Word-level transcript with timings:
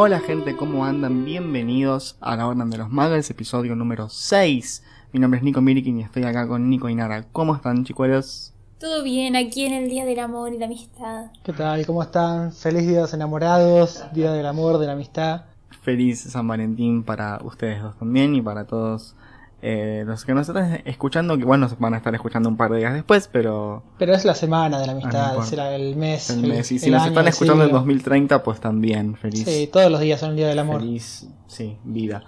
Hola 0.00 0.20
gente, 0.20 0.54
¿cómo 0.54 0.84
andan? 0.84 1.24
Bienvenidos 1.24 2.16
a 2.20 2.36
la 2.36 2.46
Orden 2.46 2.70
de 2.70 2.78
los 2.78 2.88
Muggles, 2.88 3.30
episodio 3.30 3.74
número 3.74 4.08
6. 4.08 4.84
Mi 5.12 5.18
nombre 5.18 5.38
es 5.38 5.44
Nico 5.44 5.60
Mirikin 5.60 5.98
y 5.98 6.02
estoy 6.04 6.22
acá 6.22 6.46
con 6.46 6.70
Nico 6.70 6.88
y 6.88 6.94
Nara. 6.94 7.24
¿Cómo 7.32 7.56
están, 7.56 7.84
chicuelos? 7.84 8.54
Todo 8.78 9.02
bien 9.02 9.34
aquí 9.34 9.64
en 9.64 9.72
el 9.72 9.90
Día 9.90 10.04
del 10.04 10.20
Amor 10.20 10.54
y 10.54 10.58
la 10.58 10.66
Amistad. 10.66 11.32
¿Qué 11.42 11.52
tal? 11.52 11.84
¿Cómo 11.84 12.00
están? 12.00 12.52
Feliz 12.52 12.82
Día 12.82 12.98
de 12.98 13.00
los 13.00 13.12
Enamorados, 13.12 14.04
Día 14.12 14.30
del 14.30 14.46
Amor, 14.46 14.78
de 14.78 14.86
la 14.86 14.92
Amistad. 14.92 15.46
Feliz 15.82 16.20
San 16.20 16.46
Valentín 16.46 17.02
para 17.02 17.40
ustedes 17.42 17.82
dos 17.82 17.98
también 17.98 18.36
y 18.36 18.40
para 18.40 18.68
todos 18.68 19.16
eh, 19.60 20.04
los 20.06 20.24
que 20.24 20.34
nos 20.34 20.48
están 20.48 20.82
escuchando, 20.84 21.34
que 21.34 21.40
igual 21.42 21.58
nos 21.60 21.78
van 21.78 21.94
a 21.94 21.96
estar 21.96 22.14
escuchando 22.14 22.48
un 22.48 22.56
par 22.56 22.70
de 22.70 22.78
días 22.78 22.94
después, 22.94 23.28
pero 23.32 23.82
Pero 23.98 24.14
es 24.14 24.24
la 24.24 24.34
semana 24.34 24.78
de 24.78 24.86
la 24.86 24.92
Ah, 24.92 24.94
no 24.94 25.00
amistad, 25.02 25.42
será 25.42 25.74
el 25.74 25.96
mes. 25.96 26.30
el 26.30 26.44
el- 26.44 26.50
mes. 26.50 26.70
Y 26.72 26.78
si 26.78 26.86
el 26.86 26.92
nos 26.92 27.02
año, 27.02 27.10
están 27.10 27.26
escuchando 27.28 27.62
en 27.64 27.68
siglo. 27.68 27.78
2030, 27.80 28.42
pues 28.42 28.60
también. 28.60 29.16
Feliz, 29.16 29.44
Sí, 29.44 29.68
todos 29.72 29.90
los 29.90 30.00
días 30.00 30.20
son 30.20 30.30
el 30.30 30.36
Día 30.36 30.48
del 30.48 30.58
Amor. 30.60 30.80
feliz, 30.80 31.26
sí, 31.48 31.76
vida. 31.84 32.22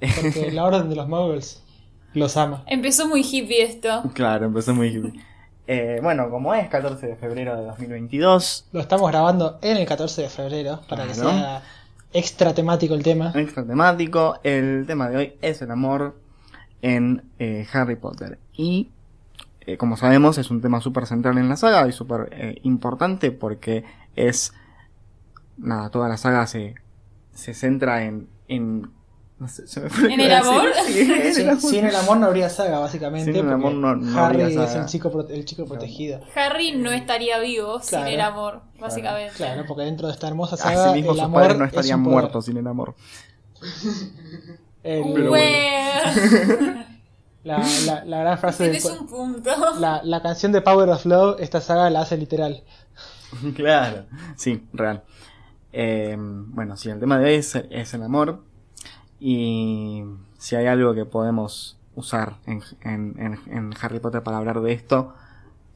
Porque 0.00 0.52
la 0.52 0.64
Orden 0.66 0.88
de 0.88 0.94
los 0.96 1.08
Muggles 1.08 1.62
los 2.14 2.36
ama. 2.36 2.62
Empezó 2.66 3.08
muy 3.08 3.22
hippie 3.22 3.62
esto. 3.62 4.02
Claro, 4.14 4.46
empezó 4.46 4.72
muy 4.74 4.88
hippie. 4.88 5.20
Eh, 5.66 5.98
bueno, 6.02 6.30
como 6.30 6.54
es 6.54 6.68
14 6.68 7.06
de 7.08 7.16
febrero 7.16 7.54
de 7.56 7.64
2022, 7.64 8.68
Lo 8.72 8.80
estamos 8.80 9.10
grabando 9.10 9.58
en 9.62 9.76
el 9.76 9.84
14 9.86 10.22
de 10.22 10.28
febrero 10.30 10.80
para 10.88 11.06
que 11.06 11.14
sea 11.14 11.62
extra 12.12 12.54
temático 12.54 12.94
el 12.94 13.02
tema. 13.02 13.32
extra 13.34 13.66
temático, 13.66 14.38
el 14.44 14.84
tema 14.86 15.10
de 15.10 15.16
hoy 15.18 15.32
es 15.42 15.60
el 15.60 15.70
amor 15.70 16.16
en 16.82 17.24
eh, 17.38 17.66
Harry 17.72 17.96
Potter. 17.96 18.38
Y 18.54 18.90
eh, 19.60 19.76
como 19.76 19.96
sabemos 19.96 20.38
es 20.38 20.50
un 20.50 20.60
tema 20.60 20.80
súper 20.80 21.06
central 21.06 21.38
en 21.38 21.48
la 21.48 21.56
saga 21.56 21.86
y 21.88 21.92
súper 21.92 22.28
eh, 22.32 22.58
importante 22.62 23.30
porque 23.32 23.84
es... 24.16 24.52
Nada, 25.56 25.90
toda 25.90 26.08
la 26.08 26.16
saga 26.16 26.46
se, 26.46 26.74
se 27.34 27.52
centra 27.54 28.04
en... 28.04 28.28
en 28.48 28.90
no 29.40 29.46
sé, 29.46 29.68
se 29.68 29.80
me 29.80 29.88
fue 29.88 30.12
¿En 30.12 30.20
el 30.20 30.32
amor? 30.32 30.64
Sí, 30.86 31.00
en 31.00 31.10
el 31.12 31.32
Sin, 31.34 31.48
amor. 31.48 31.60
sin 31.60 31.84
el 31.84 31.94
amor 31.94 32.16
no 32.16 32.26
habría 32.26 32.48
saga, 32.48 32.80
básicamente. 32.80 33.32
Sin 33.32 33.46
el 33.46 33.52
amor 33.52 33.72
no- 33.72 33.94
no 33.94 34.18
Harry 34.24 34.42
habría 34.42 34.64
es 34.64 34.70
saga. 34.70 34.82
el 34.82 34.88
chico, 34.88 35.26
el 35.30 35.44
chico 35.44 35.64
protegido. 35.64 36.20
Harry 36.34 36.72
no 36.76 36.90
estaría 36.90 37.38
vivo 37.38 37.78
Claro. 37.88 38.04
sin 38.06 38.14
el 38.14 38.20
amor, 38.20 38.62
básicamente. 38.80 39.34
Claro, 39.36 39.64
porque 39.68 39.84
dentro 39.84 40.08
de 40.08 40.12
esta 40.14 40.26
hermosa 40.26 40.56
saga. 40.56 40.86
Así 40.86 40.94
mismo 40.94 41.12
el 41.12 41.16
sus 41.18 41.24
amor 41.24 41.40
padres 41.42 41.58
no 41.58 41.64
es 41.66 41.70
estarían 41.72 42.00
muertos 42.00 42.44
sin 42.46 42.56
el 42.56 42.66
amor. 42.66 42.96
El- 44.82 45.12
Pero 45.14 45.28
Bueno, 45.30 46.84
la, 47.44 47.58
la- 47.86 48.04
la 48.04 48.18
gran 48.20 48.38
frase 48.38 48.78
un 49.00 49.06
punto. 49.06 49.50
La, 49.78 50.00
la 50.04 50.22
canción 50.22 50.52
de 50.52 50.60
Power 50.60 50.88
of 50.90 51.04
Love, 51.06 51.40
esta 51.40 51.60
saga 51.60 51.90
la 51.90 52.00
hace 52.02 52.16
literal. 52.16 52.62
Claro, 53.54 54.06
sí, 54.36 54.66
real. 54.72 55.02
Eh, 55.72 56.16
bueno, 56.18 56.76
sí, 56.78 56.88
el 56.88 56.98
tema 56.98 57.18
de 57.18 57.26
hoy 57.26 57.34
es, 57.34 57.54
es 57.56 57.92
el 57.92 58.02
amor. 58.02 58.42
Y 59.20 60.02
si 60.38 60.56
hay 60.56 60.66
algo 60.66 60.94
que 60.94 61.04
podemos 61.04 61.78
usar 61.94 62.36
en, 62.46 62.62
en- 62.82 63.14
en- 63.18 63.40
en 63.54 63.74
Harry 63.82 64.00
Potter 64.00 64.22
para 64.22 64.38
hablar 64.38 64.60
de 64.62 64.72
esto, 64.72 65.14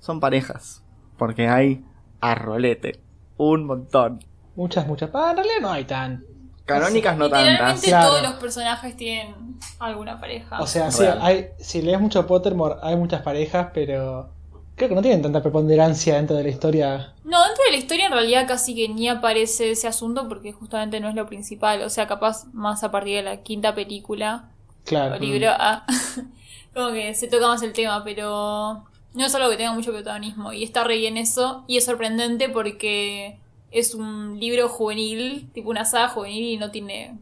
son 0.00 0.18
parejas. 0.20 0.82
Porque 1.18 1.48
hay 1.48 1.84
a 2.22 2.34
rolete. 2.34 3.00
Un 3.36 3.66
montón. 3.66 4.24
Muchas, 4.56 4.86
muchas. 4.86 5.10
Ah, 5.12 5.30
en 5.32 5.36
realidad 5.36 5.60
no 5.60 5.70
hay 5.72 5.84
tan. 5.84 6.24
Canónicas 6.64 7.16
no 7.16 7.28
tantas. 7.28 7.82
Claro. 7.82 8.08
todos 8.08 8.22
los 8.22 8.32
personajes 8.34 8.96
tienen 8.96 9.34
alguna 9.78 10.20
pareja. 10.20 10.60
O 10.60 10.66
sea, 10.66 10.90
sí, 10.90 11.04
hay, 11.20 11.48
si 11.58 11.82
lees 11.82 12.00
mucho 12.00 12.26
Pottermore, 12.26 12.76
hay 12.82 12.96
muchas 12.96 13.22
parejas, 13.22 13.68
pero 13.74 14.30
creo 14.76 14.88
que 14.88 14.94
no 14.94 15.02
tienen 15.02 15.22
tanta 15.22 15.42
preponderancia 15.42 16.14
dentro 16.16 16.36
de 16.36 16.44
la 16.44 16.48
historia. 16.48 17.12
No, 17.24 17.42
dentro 17.44 17.64
de 17.64 17.72
la 17.72 17.76
historia 17.76 18.06
en 18.06 18.12
realidad 18.12 18.46
casi 18.46 18.74
que 18.74 18.88
ni 18.88 19.08
aparece 19.08 19.72
ese 19.72 19.88
asunto 19.88 20.28
porque 20.28 20.52
justamente 20.52 21.00
no 21.00 21.08
es 21.08 21.14
lo 21.14 21.26
principal. 21.26 21.82
O 21.82 21.90
sea, 21.90 22.06
capaz 22.06 22.44
más 22.52 22.84
a 22.84 22.90
partir 22.90 23.16
de 23.16 23.22
la 23.22 23.42
quinta 23.42 23.74
película 23.74 24.50
Claro. 24.84 25.14
o 25.14 25.18
libro, 25.18 25.48
ah, 25.50 25.84
como 26.74 26.92
que 26.92 27.14
se 27.14 27.28
toca 27.28 27.46
más 27.48 27.62
el 27.62 27.72
tema, 27.72 28.02
pero 28.04 28.84
no 29.14 29.24
es 29.26 29.34
algo 29.34 29.50
que 29.50 29.56
tenga 29.56 29.72
mucho 29.72 29.92
protagonismo. 29.92 30.52
Y 30.52 30.64
está 30.64 30.84
re 30.84 30.96
bien 30.96 31.16
eso. 31.16 31.64
Y 31.66 31.76
es 31.76 31.84
sorprendente 31.84 32.48
porque 32.48 33.38
es 33.72 33.94
un 33.94 34.38
libro 34.38 34.68
juvenil, 34.68 35.48
tipo 35.52 35.70
una 35.70 35.84
saga 35.84 36.08
juvenil 36.08 36.44
y 36.54 36.56
no 36.58 36.70
tiene 36.70 37.16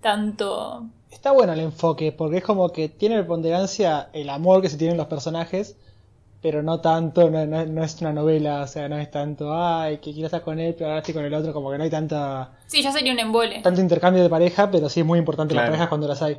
tanto... 0.00 0.86
Está 1.10 1.32
bueno 1.32 1.52
el 1.52 1.60
enfoque, 1.60 2.12
porque 2.12 2.38
es 2.38 2.44
como 2.44 2.70
que 2.70 2.88
tiene 2.88 3.16
preponderancia 3.16 4.10
el 4.12 4.28
amor 4.28 4.60
que 4.60 4.68
se 4.68 4.76
tienen 4.76 4.96
los 4.96 5.06
personajes, 5.06 5.76
pero 6.42 6.62
no 6.62 6.80
tanto, 6.80 7.30
no, 7.30 7.46
no- 7.46 7.64
no 7.64 7.82
es 7.82 8.00
una 8.00 8.12
novela, 8.12 8.62
o 8.62 8.66
sea, 8.66 8.88
no 8.88 8.98
es 8.98 9.10
tanto, 9.10 9.54
ay, 9.54 9.98
que 9.98 10.12
quiero 10.12 10.26
estar 10.26 10.42
con 10.42 10.58
él, 10.58 10.74
pero 10.74 10.90
ahora 10.90 10.98
estoy 11.00 11.14
con 11.14 11.24
el 11.24 11.32
otro, 11.32 11.52
como 11.52 11.70
que 11.70 11.78
no 11.78 11.84
hay 11.84 11.90
tanta, 11.90 12.52
Sí, 12.66 12.82
ya 12.82 12.92
sería 12.92 13.12
un 13.12 13.18
embole. 13.18 13.62
tanto 13.62 13.80
intercambio 13.80 14.22
de 14.22 14.28
pareja, 14.28 14.70
pero 14.70 14.88
sí 14.88 15.00
es 15.00 15.06
muy 15.06 15.18
importante 15.18 15.54
Claro. 15.54 15.64
las 15.66 15.70
parejas 15.70 15.88
cuando 15.88 16.08
las 16.08 16.22
hay. 16.22 16.38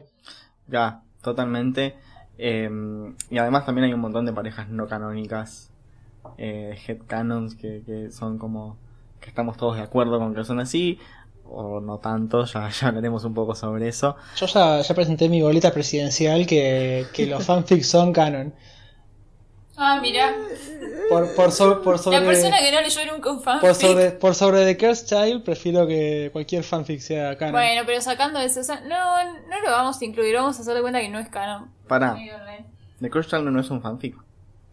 Ya, 0.68 1.02
totalmente. 1.24 1.96
Eh, 2.38 2.70
y 3.32 3.38
además 3.40 3.66
también 3.66 3.86
hay 3.86 3.94
un 3.94 4.00
montón 4.02 4.26
de 4.26 4.34
parejas 4.34 4.70
no 4.70 4.88
canónicas. 4.88 5.72
Eh, 6.38 6.78
headcanons 6.88 7.56
que, 7.56 7.82
que 7.86 8.12
son 8.12 8.38
como 8.38 8.78
que 9.20 9.30
estamos 9.30 9.58
todos 9.58 9.76
de 9.78 9.84
acuerdo 9.84 10.20
con 10.20 10.34
que 10.36 10.44
son 10.44 10.60
así. 10.60 11.00
O 11.50 11.80
no 11.80 12.00
tanto, 12.00 12.44
ya, 12.46 12.70
ya 12.82 12.88
hablaremos 12.90 13.24
un 13.24 13.34
poco 13.34 13.56
sobre 13.56 13.88
eso. 13.88 14.16
Yo 14.36 14.46
ya, 14.48 14.82
ya 14.82 14.96
presenté 14.96 15.30
mi 15.30 15.42
boleta 15.42 15.72
presidencial 15.72 16.46
que, 16.46 17.06
que 17.14 17.26
los 17.28 17.46
fanfics 17.46 17.88
son 17.88 18.12
canon. 18.12 18.54
Ah, 19.80 20.00
mira. 20.02 20.34
Por, 21.08 21.36
por, 21.36 21.52
so- 21.52 21.82
por 21.84 22.00
sobre, 22.00 22.20
La 22.20 22.26
persona 22.26 22.58
que 22.60 22.72
no 22.72 22.82
leyó 22.82 23.00
nunca 23.14 23.32
un 23.32 23.42
fanfic. 23.42 23.62
por 23.62 23.76
sobre, 23.76 24.12
por 24.12 24.34
sobre 24.36 24.66
The 24.66 24.76
Cursed 24.78 25.06
Child, 25.06 25.44
prefiero 25.44 25.86
que 25.88 26.30
cualquier 26.34 26.64
fanfic 26.64 27.00
sea 27.00 27.38
canon. 27.38 27.54
Bueno, 27.54 27.84
pero 27.86 28.02
sacando 28.02 28.40
eso, 28.40 28.60
o 28.60 28.64
sea, 28.64 28.82
no, 28.82 29.24
no 29.48 29.62
lo 29.64 29.70
vamos 29.72 30.02
a 30.02 30.06
incluir, 30.06 30.36
vamos 30.36 30.58
a 30.58 30.62
hacer 30.64 30.74
de 30.74 30.82
cuenta 30.82 31.00
que 31.00 31.10
no 31.10 31.20
es 31.20 31.30
canon. 31.30 31.70
Para, 31.88 32.18
The 33.00 33.10
Crush 33.10 33.28
Child 33.28 33.44
no 33.52 33.62
es 33.62 33.70
un 33.70 33.82
fanfic. 33.82 34.18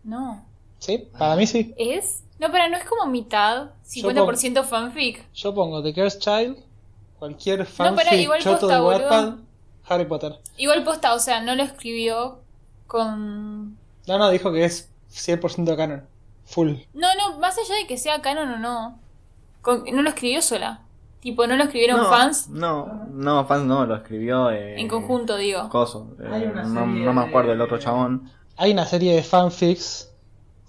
No. 0.04 0.44
Sí, 0.78 1.06
para 1.19 1.37
mí 1.37 1.47
sí. 1.47 1.75
¿Es? 1.77 2.23
No, 2.39 2.50
pero 2.50 2.69
no 2.69 2.77
es 2.77 2.84
como 2.84 3.06
mitad, 3.06 3.71
50% 3.87 4.65
fanfic. 4.65 5.25
Yo 5.34 5.55
pongo 5.55 5.83
The 5.83 5.95
Cursed 5.95 6.21
Child, 6.21 6.56
cualquier 7.19 7.61
No, 7.61 7.65
fanfic 7.67 8.12
igual 8.15 8.41
choto 8.43 8.61
posta, 8.61 8.75
de. 8.77 8.81
Wattpad, 8.83 9.34
Harry 9.87 10.05
Potter. 10.06 10.39
Igual 10.56 10.83
posta, 10.84 11.15
o 11.15 11.19
sea, 11.19 11.41
no 11.41 11.55
lo 11.55 11.62
escribió 11.62 12.39
con... 12.87 13.77
No, 14.06 14.19
no, 14.19 14.31
dijo 14.31 14.53
que 14.53 14.65
es 14.65 14.91
100% 15.12 15.77
canon. 15.77 16.05
Full. 16.47 16.72
No, 16.93 17.09
no, 17.15 17.39
más 17.39 17.56
allá 17.59 17.75
de 17.77 17.87
que 17.87 17.97
sea 17.97 18.21
canon 18.21 18.49
o 18.51 18.59
no. 18.59 18.99
con- 19.62 19.84
No 19.93 20.03
lo 20.03 20.09
escribió 20.11 20.43
sola. 20.43 20.81
Tipo, 21.21 21.47
no 21.47 21.56
lo 21.56 21.65
escribieron 21.65 21.97
no, 22.03 22.11
fans 22.11 22.49
No, 22.51 23.06
no, 23.11 23.47
fans 23.47 23.65
no, 23.65 23.87
lo 23.87 23.97
escribió. 23.97 24.51
Eh, 24.51 24.78
en 24.78 24.89
conjunto, 24.89 25.37
digo. 25.39 25.71
Coso. 25.71 26.09
eh, 26.21 26.53
no, 26.66 26.87
no 26.87 27.12
me 27.15 27.22
acuerdo 27.22 27.53
el 27.53 27.61
otro 27.62 27.78
chabón. 27.78 28.31
Hay 28.59 28.72
una 28.72 28.84
serie 28.84 29.15
de 29.15 29.22
fanfics 29.22 30.11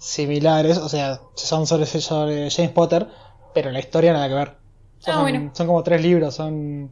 similares, 0.06 0.78
o 0.78 0.88
sea, 0.88 1.20
son 1.34 1.66
sobre, 1.66 1.86
sobre 1.86 2.50
James 2.50 2.70
Potter, 2.72 3.08
pero 3.54 3.70
la 3.72 3.80
historia 3.80 4.12
nada 4.12 4.28
que 4.28 4.34
ver. 4.34 4.56
Son, 4.98 5.14
Ah, 5.16 5.22
bueno. 5.22 5.50
son 5.52 5.66
como 5.66 5.82
tres 5.82 6.00
libros, 6.02 6.34
son 6.34 6.90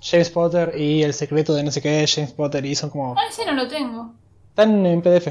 James 0.00 0.30
Potter 0.30 0.72
y 0.78 1.02
El 1.02 1.14
secreto 1.14 1.54
de 1.54 1.62
no 1.62 1.70
sé 1.70 1.80
qué, 1.82 2.04
James 2.08 2.32
Potter, 2.32 2.64
y 2.64 2.74
son 2.74 2.90
como... 2.90 3.14
Ah, 3.18 3.22
ese 3.28 3.44
no 3.46 3.52
lo 3.52 3.68
tengo. 3.68 4.12
Están 4.50 4.84
en 4.86 5.02
PDF. 5.02 5.28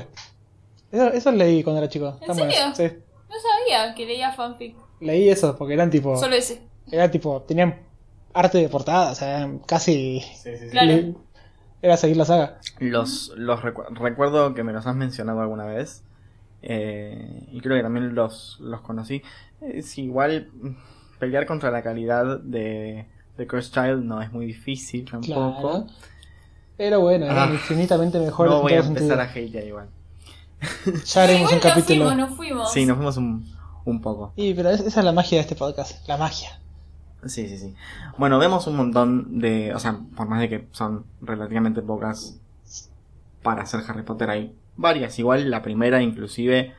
Eso, 0.92 1.08
eso 1.12 1.32
leí 1.32 1.64
cuando 1.64 1.82
era 1.82 1.90
chico. 1.90 2.18
Están 2.22 2.36
serio? 2.36 2.56
Sí. 2.76 2.84
No 3.30 3.36
sabía 3.40 3.96
que 3.96 4.06
leía 4.06 4.32
fanfic. 4.32 4.76
Leí 5.00 5.30
eso 5.30 5.56
porque 5.58 5.74
eran 5.74 5.90
tipo... 5.90 6.16
Solo 6.18 6.36
ese. 6.36 6.62
Era 6.92 7.10
tipo, 7.10 7.42
tenían 7.42 7.82
arte 8.34 8.60
de 8.60 8.70
portada, 8.70 9.12
o 9.12 9.16
sea, 9.16 9.50
casi... 9.66 10.24
Claro. 10.72 10.88
le- 10.88 11.16
Era 11.82 11.98
seguir 11.98 12.18
la 12.18 12.26
saga. 12.26 12.60
Los, 12.80 13.32
los 13.36 13.60
recu- 13.62 13.88
recuerdo 13.96 14.54
que 14.54 14.64
me 14.64 14.72
los 14.72 14.86
has 14.86 14.96
mencionado 14.96 15.42
alguna 15.42 15.66
vez. 15.66 16.04
Eh, 16.64 17.48
y 17.52 17.60
creo 17.62 17.76
que 17.78 17.84
también 17.84 18.16
los, 18.16 18.58
los 18.62 18.82
conocí. 18.82 19.22
Es 19.62 19.98
igual 19.98 20.50
mm, 20.54 20.70
pelear 21.20 21.46
contra 21.46 21.70
la 21.72 21.82
calidad 21.84 22.40
de, 22.40 23.06
de 23.38 23.48
Cursed 23.48 23.72
Child 23.74 24.04
no 24.04 24.22
es 24.22 24.32
muy 24.32 24.46
difícil 24.48 25.06
tampoco. 25.10 25.60
Claro. 25.62 25.88
Pero 26.78 27.02
bueno, 27.02 27.28
Ah. 27.30 27.48
infinitamente 27.52 28.20
mejores 28.20 28.52
No 28.52 28.62
voy 28.62 28.74
a 28.74 28.80
empezar 28.80 29.20
a 29.20 29.26
sentido. 29.32 29.48
hatear 29.50 29.68
igual. 29.68 29.88
Ya 31.06 31.24
haremos 31.24 31.52
un 31.54 31.60
capítulo. 31.60 32.06
Nos 32.06 32.16
fuimos, 32.16 32.30
nos 32.30 32.38
fuimos. 32.38 32.72
Sí, 32.74 32.86
nos 32.86 32.96
fuimos 32.98 33.18
un, 33.18 33.46
un 33.86 34.02
poco. 34.02 34.34
Y 34.36 34.54
pero 34.54 34.70
es- 34.70 34.80
esa 34.82 35.00
es 35.02 35.06
la 35.06 35.12
magia 35.12 35.38
de 35.38 35.42
este 35.42 35.56
podcast, 35.56 36.08
la 36.08 36.18
magia. 36.18 36.60
Sí, 37.26 37.48
sí, 37.48 37.58
sí. 37.58 37.74
Bueno, 38.18 38.38
vemos 38.38 38.68
un 38.68 38.76
montón 38.76 39.40
de... 39.40 39.74
O 39.74 39.80
sea, 39.80 39.98
por 40.16 40.28
más 40.28 40.42
de 40.42 40.50
que 40.50 40.68
son 40.72 41.06
relativamente 41.22 41.82
pocas 41.82 42.38
para 43.44 43.62
hacer 43.64 43.82
Harry 43.88 44.04
Potter, 44.04 44.30
hay 44.30 44.54
varias. 44.76 45.18
Igual 45.20 45.50
la 45.50 45.62
primera 45.62 46.02
inclusive 46.02 46.74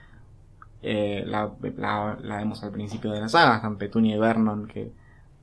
eh, 0.82 1.25
la, 1.26 1.50
la, 1.76 2.19
la 2.20 2.37
vemos 2.38 2.62
al 2.62 2.70
principio 2.70 3.11
de 3.12 3.20
la 3.20 3.29
saga. 3.29 3.56
Están 3.56 3.76
Petunia 3.79 4.17
y 4.17 4.19
Vernon 4.19 4.67
que 4.67 4.91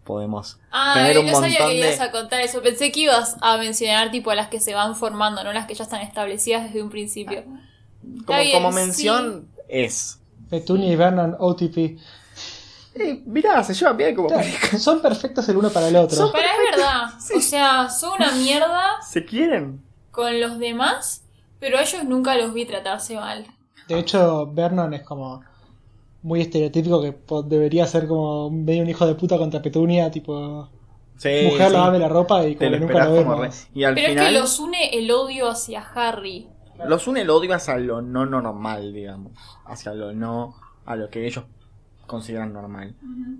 podemos 0.03 0.59
Ah, 0.71 0.93
tener 0.95 1.19
un 1.19 1.27
no 1.27 1.33
sabía 1.39 1.59
que 1.59 1.65
de... 1.65 1.75
ibas 1.79 1.99
a 1.99 2.11
contar 2.11 2.41
eso. 2.41 2.61
Pensé 2.61 2.91
que 2.91 3.01
ibas 3.01 3.37
a 3.41 3.57
mencionar 3.57 4.11
tipo 4.11 4.31
a 4.31 4.35
las 4.35 4.47
que 4.49 4.59
se 4.59 4.73
van 4.73 4.95
formando, 4.95 5.43
no 5.43 5.53
las 5.53 5.67
que 5.67 5.75
ya 5.75 5.83
están 5.83 6.01
establecidas 6.01 6.63
desde 6.63 6.81
un 6.83 6.89
principio. 6.89 7.43
Como, 8.25 8.39
bien, 8.39 8.53
como 8.53 8.71
sí. 8.71 8.75
mención 8.79 9.47
es... 9.67 10.17
Petunia 10.49 10.91
y 10.91 10.95
Vernon 10.97 11.35
OTP. 11.39 11.77
Eh, 12.93 13.21
mirá, 13.25 13.63
se 13.63 13.73
llevan 13.73 13.95
bien 13.95 14.13
como 14.15 14.27
pareja. 14.27 14.77
son 14.77 15.01
perfectos 15.01 15.47
el 15.47 15.55
uno 15.57 15.69
para 15.69 15.87
el 15.87 15.95
otro. 15.95 16.17
Son- 16.17 16.31
Pero 16.33 16.45
es 16.45 16.75
verdad. 16.77 17.03
Sí. 17.21 17.33
O 17.37 17.41
sea, 17.41 17.89
son 17.89 18.13
una 18.19 18.31
mierda 18.33 19.01
Se 19.01 19.23
quieren. 19.23 19.81
con 20.11 20.41
los 20.41 20.59
demás, 20.59 21.23
pero 21.61 21.77
a 21.77 21.81
ellos 21.83 22.03
nunca 22.03 22.35
los 22.35 22.53
vi 22.53 22.65
tratarse 22.65 23.15
mal. 23.15 23.45
De 23.87 23.97
hecho, 23.99 24.51
Vernon 24.51 24.93
es 24.93 25.03
como 25.03 25.41
muy 26.23 26.41
estereotípico 26.41 27.01
que 27.01 27.15
debería 27.45 27.87
ser 27.87 28.07
como 28.07 28.49
medio 28.49 28.83
un 28.83 28.89
hijo 28.89 29.05
de 29.07 29.15
puta 29.15 29.37
contra 29.37 29.61
Petunia, 29.61 30.11
tipo 30.11 30.67
Sí, 31.17 31.29
mujer 31.51 31.67
sí. 31.67 31.73
lavame 31.73 31.99
la 31.99 32.09
ropa 32.09 32.45
y 32.45 32.55
como 32.55 32.71
que 32.71 32.79
nunca 32.79 33.05
lo 33.05 33.13
vemos. 33.13 33.39
re- 33.39 33.49
Y 33.73 33.83
al 33.85 33.93
Pero 33.95 34.09
final 34.09 34.25
es 34.27 34.31
que 34.33 34.39
los 34.39 34.59
une 34.59 34.89
el 34.97 35.09
odio 35.11 35.49
hacia 35.49 35.81
Harry. 35.95 36.47
los 36.85 37.07
une 37.07 37.21
el 37.21 37.29
odio 37.29 37.53
hacia 37.53 37.77
lo 37.77 38.01
no 38.01 38.25
normal, 38.25 38.91
digamos. 38.93 39.31
Hacia 39.65 39.93
lo 39.93 40.13
no, 40.13 40.55
a 40.85 40.95
lo 40.95 41.09
que 41.09 41.25
ellos 41.27 41.45
consideran 42.07 42.51
normal. 42.53 42.95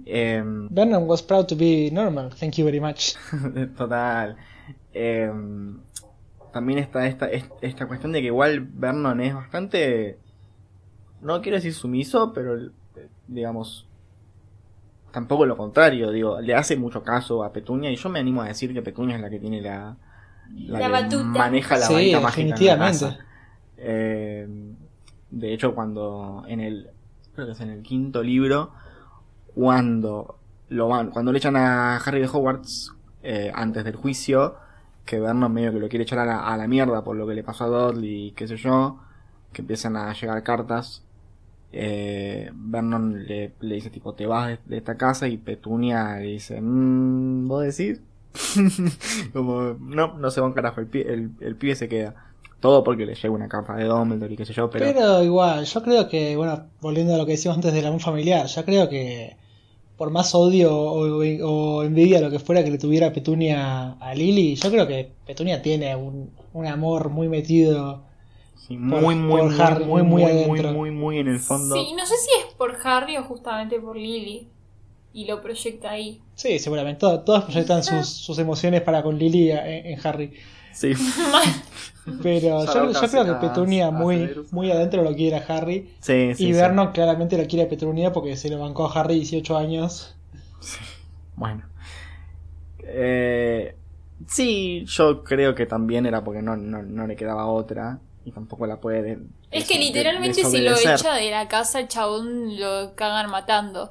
Em, 0.05 0.67
Vernon 0.69 1.07
was 1.09 1.21
proud 1.23 1.45
to 1.47 1.55
be 1.55 1.89
normal, 1.91 2.29
thank 2.39 2.53
you 2.55 2.65
very 2.65 2.79
much. 2.79 3.15
Total. 3.77 4.35
Em, 4.93 5.79
también 6.51 6.79
está 6.79 7.07
esta, 7.07 7.29
es- 7.29 7.49
esta 7.61 7.87
cuestión 7.87 8.11
de 8.11 8.21
que 8.21 8.27
igual 8.27 8.61
Vernon 8.61 9.21
es 9.21 9.33
bastante. 9.33 10.17
No 11.21 11.41
quiero 11.41 11.57
decir 11.57 11.73
sumiso, 11.73 12.33
pero 12.33 12.57
eh, 12.57 12.71
digamos. 13.27 13.87
Tampoco 15.11 15.45
lo 15.45 15.57
contrario, 15.57 16.09
digo, 16.11 16.39
le 16.39 16.55
hace 16.55 16.77
mucho 16.77 17.03
caso 17.03 17.43
a 17.43 17.51
Petunia 17.51 17.91
y 17.91 17.97
yo 17.97 18.09
me 18.09 18.19
animo 18.19 18.41
a 18.41 18.47
decir 18.47 18.73
que 18.73 18.81
Petunia 18.81 19.17
es 19.17 19.21
la 19.21 19.29
que 19.29 19.39
tiene 19.39 19.61
la. 19.61 19.97
La 20.67 20.79
que 20.79 20.87
batuta. 20.87 21.23
maneja 21.25 21.77
la 21.77 21.85
Sí, 21.87 21.93
varita 21.93 22.19
mágica 22.21 22.41
en 22.41 22.49
la 22.49 22.55
definitivamente. 22.55 22.99
casa. 23.05 23.25
Em, 23.77 24.75
de 25.31 25.53
hecho, 25.53 25.75
cuando 25.75 26.43
en 26.47 26.61
el. 26.61 26.89
Creo 27.35 27.45
que 27.45 27.51
es 27.53 27.59
en 27.61 27.69
el 27.71 27.81
quinto 27.83 28.23
libro. 28.23 28.71
Cuando 29.53 30.37
lo 30.69 30.87
van. 30.87 31.09
Cuando 31.11 31.31
le 31.31 31.37
echan 31.39 31.55
a 31.57 31.97
Harry 31.97 32.21
de 32.21 32.27
Hogwarts. 32.27 32.93
eh, 33.23 33.51
antes 33.53 33.83
del 33.83 33.95
juicio. 33.97 34.55
Que 35.05 35.19
Vernon 35.19 35.51
medio 35.53 35.71
que 35.73 35.79
lo 35.79 35.89
quiere 35.89 36.03
echar 36.03 36.19
a 36.19 36.25
la, 36.25 36.39
a 36.47 36.57
la 36.57 36.67
mierda 36.67 37.03
por 37.03 37.15
lo 37.15 37.27
que 37.27 37.33
le 37.35 37.43
pasó 37.43 37.65
a 37.65 37.67
Dudley 37.67 38.27
y 38.27 38.31
qué 38.31 38.47
sé 38.47 38.57
yo. 38.57 38.99
Que 39.53 39.61
empiezan 39.61 39.97
a 39.97 40.13
llegar 40.13 40.41
cartas. 40.43 41.03
Eh, 41.73 42.51
Vernon 42.53 43.25
le, 43.25 43.53
dice 43.61 43.89
tipo 43.89 44.13
te 44.13 44.25
vas 44.25 44.47
de, 44.49 44.59
de 44.65 44.77
esta 44.77 44.97
casa 44.97 45.27
y 45.29 45.37
Petunia 45.37 46.17
le 46.17 46.23
dice 46.27 46.59
mmm, 46.61 47.47
¿vos 47.47 47.63
decís? 47.63 48.01
Como 49.33 49.75
no, 49.79 50.17
no 50.17 50.31
se 50.31 50.41
va 50.41 50.47
un 50.47 50.53
carajo, 50.53 50.81
el, 50.81 50.87
pi- 50.87 51.01
el, 51.01 51.31
el 51.39 51.55
pibe 51.55 51.75
se 51.75 51.87
queda. 51.89 52.15
Todo 52.59 52.83
porque 52.83 53.05
le 53.05 53.15
llega 53.15 53.33
una 53.33 53.47
carta 53.49 53.75
de 53.75 53.85
Dumbledore 53.85 54.33
y 54.33 54.37
qué 54.37 54.45
sé 54.45 54.53
yo, 54.53 54.69
pero... 54.69 54.85
Pero... 54.85 55.23
igual, 55.23 55.65
yo 55.65 55.81
creo 55.81 56.07
que, 56.07 56.35
bueno, 56.35 56.67
volviendo 56.79 57.15
a 57.15 57.17
lo 57.17 57.25
que 57.25 57.31
decíamos 57.33 57.57
antes 57.57 57.73
del 57.73 57.85
amor 57.87 58.01
familiar, 58.01 58.45
yo 58.45 58.63
creo 58.65 58.87
que 58.87 59.35
por 60.01 60.09
más 60.17 60.33
odio 60.33 60.73
o, 60.75 61.21
o 61.51 61.83
envidia 61.83 62.19
lo 62.25 62.31
que 62.31 62.39
fuera 62.39 62.63
que 62.63 62.71
le 62.71 62.79
tuviera 62.79 63.13
Petunia 63.13 63.91
a 63.99 64.15
Lily, 64.15 64.55
yo 64.55 64.69
creo 64.71 64.87
que 64.87 64.99
Petunia 65.27 65.61
tiene 65.61 65.95
un, 65.95 66.31
un 66.53 66.65
amor 66.65 67.09
muy 67.09 67.27
metido. 67.29 68.01
Sí, 68.55 68.77
por- 68.77 69.01
muy, 69.01 69.15
muy, 69.15 69.39
por 69.41 69.51
muy, 69.51 69.61
Harry, 69.61 69.85
muy, 69.85 70.01
muy 70.03 70.23
muy, 70.23 70.33
muy, 70.47 70.61
muy, 70.63 70.91
muy 70.91 71.17
en 71.19 71.27
el 71.27 71.39
fondo. 71.39 71.75
Sí, 71.75 71.93
no 71.93 72.05
sé 72.05 72.15
si 72.17 72.29
es 72.39 72.53
por 72.55 72.77
Harry 72.83 73.17
o 73.17 73.23
justamente 73.23 73.79
por 73.79 73.95
Lily. 73.95 74.47
Y 75.13 75.25
lo 75.25 75.41
proyecta 75.41 75.91
ahí. 75.91 76.21
Sí, 76.35 76.57
seguramente. 76.57 77.01
Todos 77.01 77.43
proyectan 77.43 77.83
sus, 77.83 78.07
sus 78.07 78.39
emociones 78.39 78.81
para 78.81 79.03
con 79.03 79.17
Lily 79.19 79.51
en, 79.51 79.57
en 79.87 79.99
Harry. 80.07 80.33
Sí. 80.73 80.93
Pero 82.23 82.65
yo, 82.65 82.91
creo 83.09 83.25
que 83.25 83.47
Petunia 83.47 83.91
muy, 83.91 84.31
muy 84.51 84.71
adentro 84.71 85.03
lo 85.03 85.13
quiere 85.15 85.37
a 85.37 85.45
Harry. 85.47 85.93
Sí, 85.99 86.33
sí, 86.35 86.47
y 86.47 86.47
sí. 86.47 86.53
Vernon 86.53 86.91
claramente 86.91 87.37
lo 87.37 87.45
quiere 87.47 87.65
a 87.65 87.69
Petunia 87.69 88.11
porque 88.11 88.35
se 88.37 88.49
lo 88.49 88.59
bancó 88.59 88.87
a 88.87 88.99
Harry 88.99 89.15
18 89.15 89.55
años. 89.57 90.15
Bueno. 91.35 91.63
Eh, 92.83 93.75
sí, 94.27 94.83
yo 94.85 95.23
creo 95.23 95.53
que 95.53 95.65
también 95.65 96.05
era 96.05 96.23
porque 96.23 96.41
no, 96.41 96.57
no, 96.57 96.81
no 96.81 97.07
le 97.07 97.15
quedaba 97.15 97.45
otra. 97.45 97.99
Y 98.23 98.31
tampoco 98.31 98.67
la 98.67 98.79
puede. 98.79 99.01
de- 99.01 99.19
Es 99.49 99.67
que 99.67 99.79
literalmente 99.79 100.43
si 100.43 100.61
lo 100.61 100.75
echa 100.75 101.15
de 101.15 101.31
la 101.31 101.47
casa, 101.47 101.79
el 101.79 101.87
chabón 101.87 102.59
lo 102.59 102.93
cagan 102.95 103.29
matando. 103.31 103.89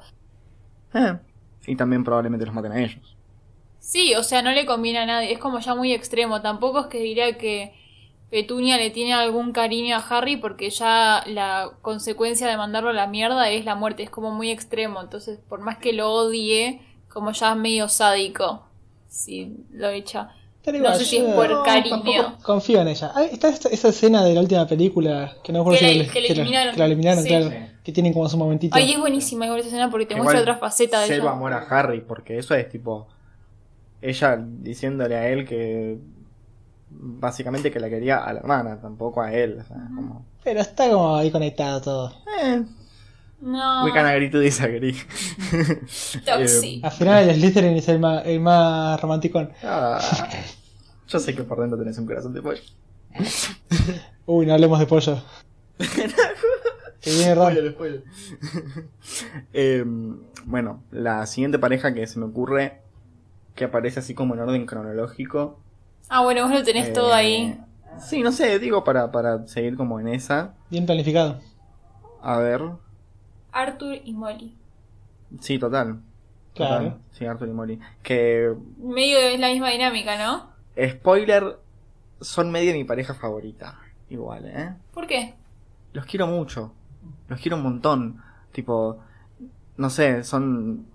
Eh, 0.93 1.17
y 1.67 1.75
también 1.75 2.03
probablemente 2.03 2.45
los 2.45 2.55
maten 2.55 2.71
a 2.71 2.81
ellos. 2.81 3.10
Sí, 3.83 4.13
o 4.15 4.21
sea, 4.23 4.41
no 4.43 4.51
le 4.51 4.65
conviene 4.67 4.99
a 4.99 5.05
nadie. 5.07 5.33
Es 5.33 5.39
como 5.39 5.59
ya 5.59 5.73
muy 5.75 5.91
extremo. 5.91 6.41
Tampoco 6.41 6.81
es 6.81 6.85
que 6.87 6.99
diría 6.99 7.35
que 7.37 7.73
Petunia 8.29 8.77
le 8.77 8.91
tiene 8.91 9.13
algún 9.13 9.51
cariño 9.53 9.95
a 9.97 9.99
Harry 10.07 10.37
porque 10.37 10.69
ya 10.69 11.23
la 11.25 11.71
consecuencia 11.81 12.47
de 12.47 12.57
mandarlo 12.57 12.91
a 12.91 12.93
la 12.93 13.07
mierda 13.07 13.49
es 13.49 13.65
la 13.65 13.73
muerte. 13.75 14.03
Es 14.03 14.11
como 14.11 14.31
muy 14.31 14.51
extremo. 14.51 15.01
Entonces, 15.01 15.39
por 15.49 15.59
más 15.61 15.77
que 15.79 15.93
lo 15.93 16.11
odie, 16.13 16.79
como 17.09 17.31
ya 17.31 17.51
es 17.51 17.57
medio 17.57 17.89
sádico. 17.89 18.63
Si 19.07 19.57
lo 19.71 19.89
echa. 19.89 20.29
Pero 20.63 20.77
No 20.77 20.93
sé 20.93 21.03
si 21.05 21.17
es 21.17 21.23
por 21.33 21.63
cariño. 21.63 22.37
confío 22.43 22.81
en 22.81 22.89
ella. 22.89 23.11
Ah, 23.15 23.23
está 23.23 23.49
esta, 23.49 23.67
esa 23.69 23.89
escena 23.89 24.23
de 24.23 24.35
la 24.35 24.41
última 24.41 24.67
película 24.67 25.33
que 25.43 25.51
no 25.51 25.57
me 25.57 25.61
acuerdo 25.63 25.79
Que 25.79 25.89
si 25.93 25.97
la- 25.99 26.05
que 26.05 26.11
que 26.11 26.19
eliminaron. 26.31 26.73
que 26.73 26.79
la 26.79 26.85
eliminaron, 26.85 27.23
Sí. 27.23 27.29
claro. 27.29 27.49
Sí. 27.49 27.55
Que 27.83 27.91
tienen 27.91 28.13
como 28.13 28.29
su 28.29 28.37
momentito. 28.37 28.75
Ay, 28.77 28.91
es 28.91 28.99
buenísima 28.99 29.45
igual 29.45 29.59
esa 29.61 29.69
escena 29.69 29.89
porque 29.89 30.05
te 30.05 30.13
Igual, 30.13 30.25
muestra 30.25 30.41
otra 30.41 30.57
faceta 30.57 31.01
de 31.01 31.15
ella. 31.15 31.31
amor 31.31 31.51
a 31.53 31.57
Harry, 31.67 32.01
porque 32.01 32.37
eso 32.37 32.53
es 32.53 32.69
tipo. 32.69 33.07
Ella 34.01 34.37
diciéndole 34.39 35.15
a 35.15 35.27
él 35.29 35.47
que. 35.47 35.97
Básicamente 36.89 37.71
que 37.71 37.79
la 37.79 37.89
quería 37.89 38.17
a 38.17 38.33
la 38.33 38.39
hermana, 38.41 38.79
tampoco 38.81 39.21
a 39.21 39.31
él. 39.33 39.59
O 39.61 39.63
sea, 39.65 39.77
como. 39.95 40.25
Pero 40.43 40.59
está 40.61 40.89
como 40.89 41.15
ahí 41.15 41.31
conectado 41.31 41.81
todo. 41.81 42.13
Eh, 42.43 42.63
No. 43.41 43.85
we 43.85 43.91
can 43.93 44.05
agree 44.05 44.29
to 44.29 44.39
disagree. 44.39 44.93
Toxic. 46.25 46.25
Eh, 46.25 46.79
Al 46.83 46.91
final 46.91 47.29
el 47.29 47.35
Slytherin 47.35 47.77
es 47.77 47.87
el 47.87 47.99
más, 47.99 48.25
el 48.25 48.39
más 48.39 48.99
romanticón. 49.01 49.51
ah, 49.63 49.99
yo 51.07 51.19
sé 51.19 51.33
que 51.35 51.43
por 51.43 51.59
dentro 51.59 51.77
tenés 51.79 51.97
un 51.97 52.05
corazón 52.05 52.33
de 52.33 52.41
pollo. 52.41 52.61
Uy, 54.25 54.45
no 54.45 54.53
hablemos 54.53 54.79
de 54.79 54.85
pollo. 54.85 55.21
que 55.77 57.09
viene. 57.11 57.33
Spoiler, 57.35 57.71
spoiler. 57.71 58.03
Eh, 59.53 59.83
bueno, 60.45 60.83
la 60.91 61.25
siguiente 61.25 61.57
pareja 61.59 61.93
que 61.93 62.05
se 62.07 62.19
me 62.19 62.25
ocurre, 62.25 62.81
que 63.55 63.65
aparece 63.65 63.99
así 63.99 64.13
como 64.13 64.33
en 64.33 64.41
orden 64.41 64.65
cronológico. 64.65 65.59
Ah, 66.09 66.23
bueno, 66.23 66.43
vos 66.43 66.51
lo 66.51 66.63
tenés 66.63 66.89
eh, 66.89 66.93
todo 66.93 67.13
ahí. 67.13 67.59
Sí, 67.99 68.21
no 68.21 68.31
sé, 68.31 68.59
digo 68.59 68.83
para, 68.83 69.11
para 69.11 69.47
seguir 69.47 69.75
como 69.75 69.99
en 69.99 70.07
esa. 70.07 70.55
Bien 70.69 70.85
planificado. 70.85 71.39
A 72.21 72.37
ver. 72.37 72.61
Arthur 73.51 73.99
y 74.03 74.13
Molly. 74.13 74.55
Sí, 75.39 75.59
total. 75.59 76.01
Claro. 76.53 76.83
Total. 76.83 77.01
Sí, 77.11 77.25
Arthur 77.25 77.47
y 77.47 77.51
Molly. 77.51 77.79
Que, 78.03 78.53
Medio 78.77 79.17
es 79.19 79.39
la 79.39 79.49
misma 79.49 79.69
dinámica, 79.69 80.17
¿no? 80.17 80.51
spoiler, 80.89 81.59
son 82.21 82.51
medio 82.51 82.73
mi 82.73 82.83
pareja 82.83 83.13
favorita. 83.13 83.79
Igual, 84.09 84.45
¿eh? 84.45 84.73
¿Por 84.93 85.07
qué? 85.07 85.35
Los 85.93 86.05
quiero 86.05 86.27
mucho. 86.27 86.73
Los 87.27 87.39
quiero 87.39 87.57
un 87.57 87.63
montón. 87.63 88.21
Tipo, 88.51 88.99
no 89.77 89.89
sé, 89.89 90.23
son 90.23 90.85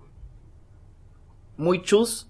muy 1.57 1.81
chus 1.81 2.29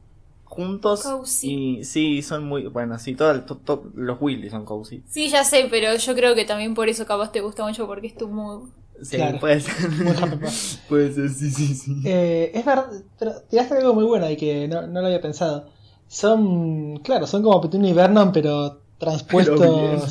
juntos. 0.49 1.03
Cozy. 1.03 1.77
Y 1.79 1.83
sí, 1.83 2.21
son 2.21 2.45
muy. 2.47 2.67
Bueno, 2.67 2.97
sí, 2.99 3.15
todo, 3.15 3.41
to- 3.43 3.57
to- 3.57 3.91
los 3.95 4.19
Weasley 4.21 4.49
son 4.49 4.65
cozy. 4.65 5.03
Sí, 5.07 5.29
ya 5.29 5.43
sé, 5.43 5.67
pero 5.69 5.95
yo 5.95 6.15
creo 6.15 6.35
que 6.35 6.45
también 6.45 6.73
por 6.73 6.89
eso 6.89 7.05
capaz 7.05 7.31
te 7.31 7.41
gusta 7.41 7.65
mucho 7.65 7.85
porque 7.87 8.07
es 8.07 8.15
tu 8.17 8.27
mood. 8.27 8.69
Sí, 9.01 9.17
Claro. 9.17 9.39
puede 9.39 9.59
ser. 9.61 9.73
Puede 10.89 11.13
ser, 11.13 11.29
sí, 11.29 11.51
sí, 11.51 11.75
sí. 11.75 12.01
Eh, 12.05 12.51
es 12.53 12.65
verdad, 12.65 12.87
pero 13.19 13.33
tiraste 13.49 13.75
algo 13.75 13.93
muy 13.93 14.05
bueno 14.05 14.29
y 14.29 14.35
que 14.37 14.67
no, 14.67 14.87
no 14.87 15.01
lo 15.01 15.07
había 15.07 15.21
pensado. 15.21 15.67
Son, 16.07 16.97
claro, 17.03 17.27
son 17.27 17.43
como 17.43 17.61
Petunia 17.61 17.89
y 17.91 17.93
Vernon, 17.93 18.31
pero 18.31 18.79
transpuestos. 18.97 19.59
Pero 19.59 20.01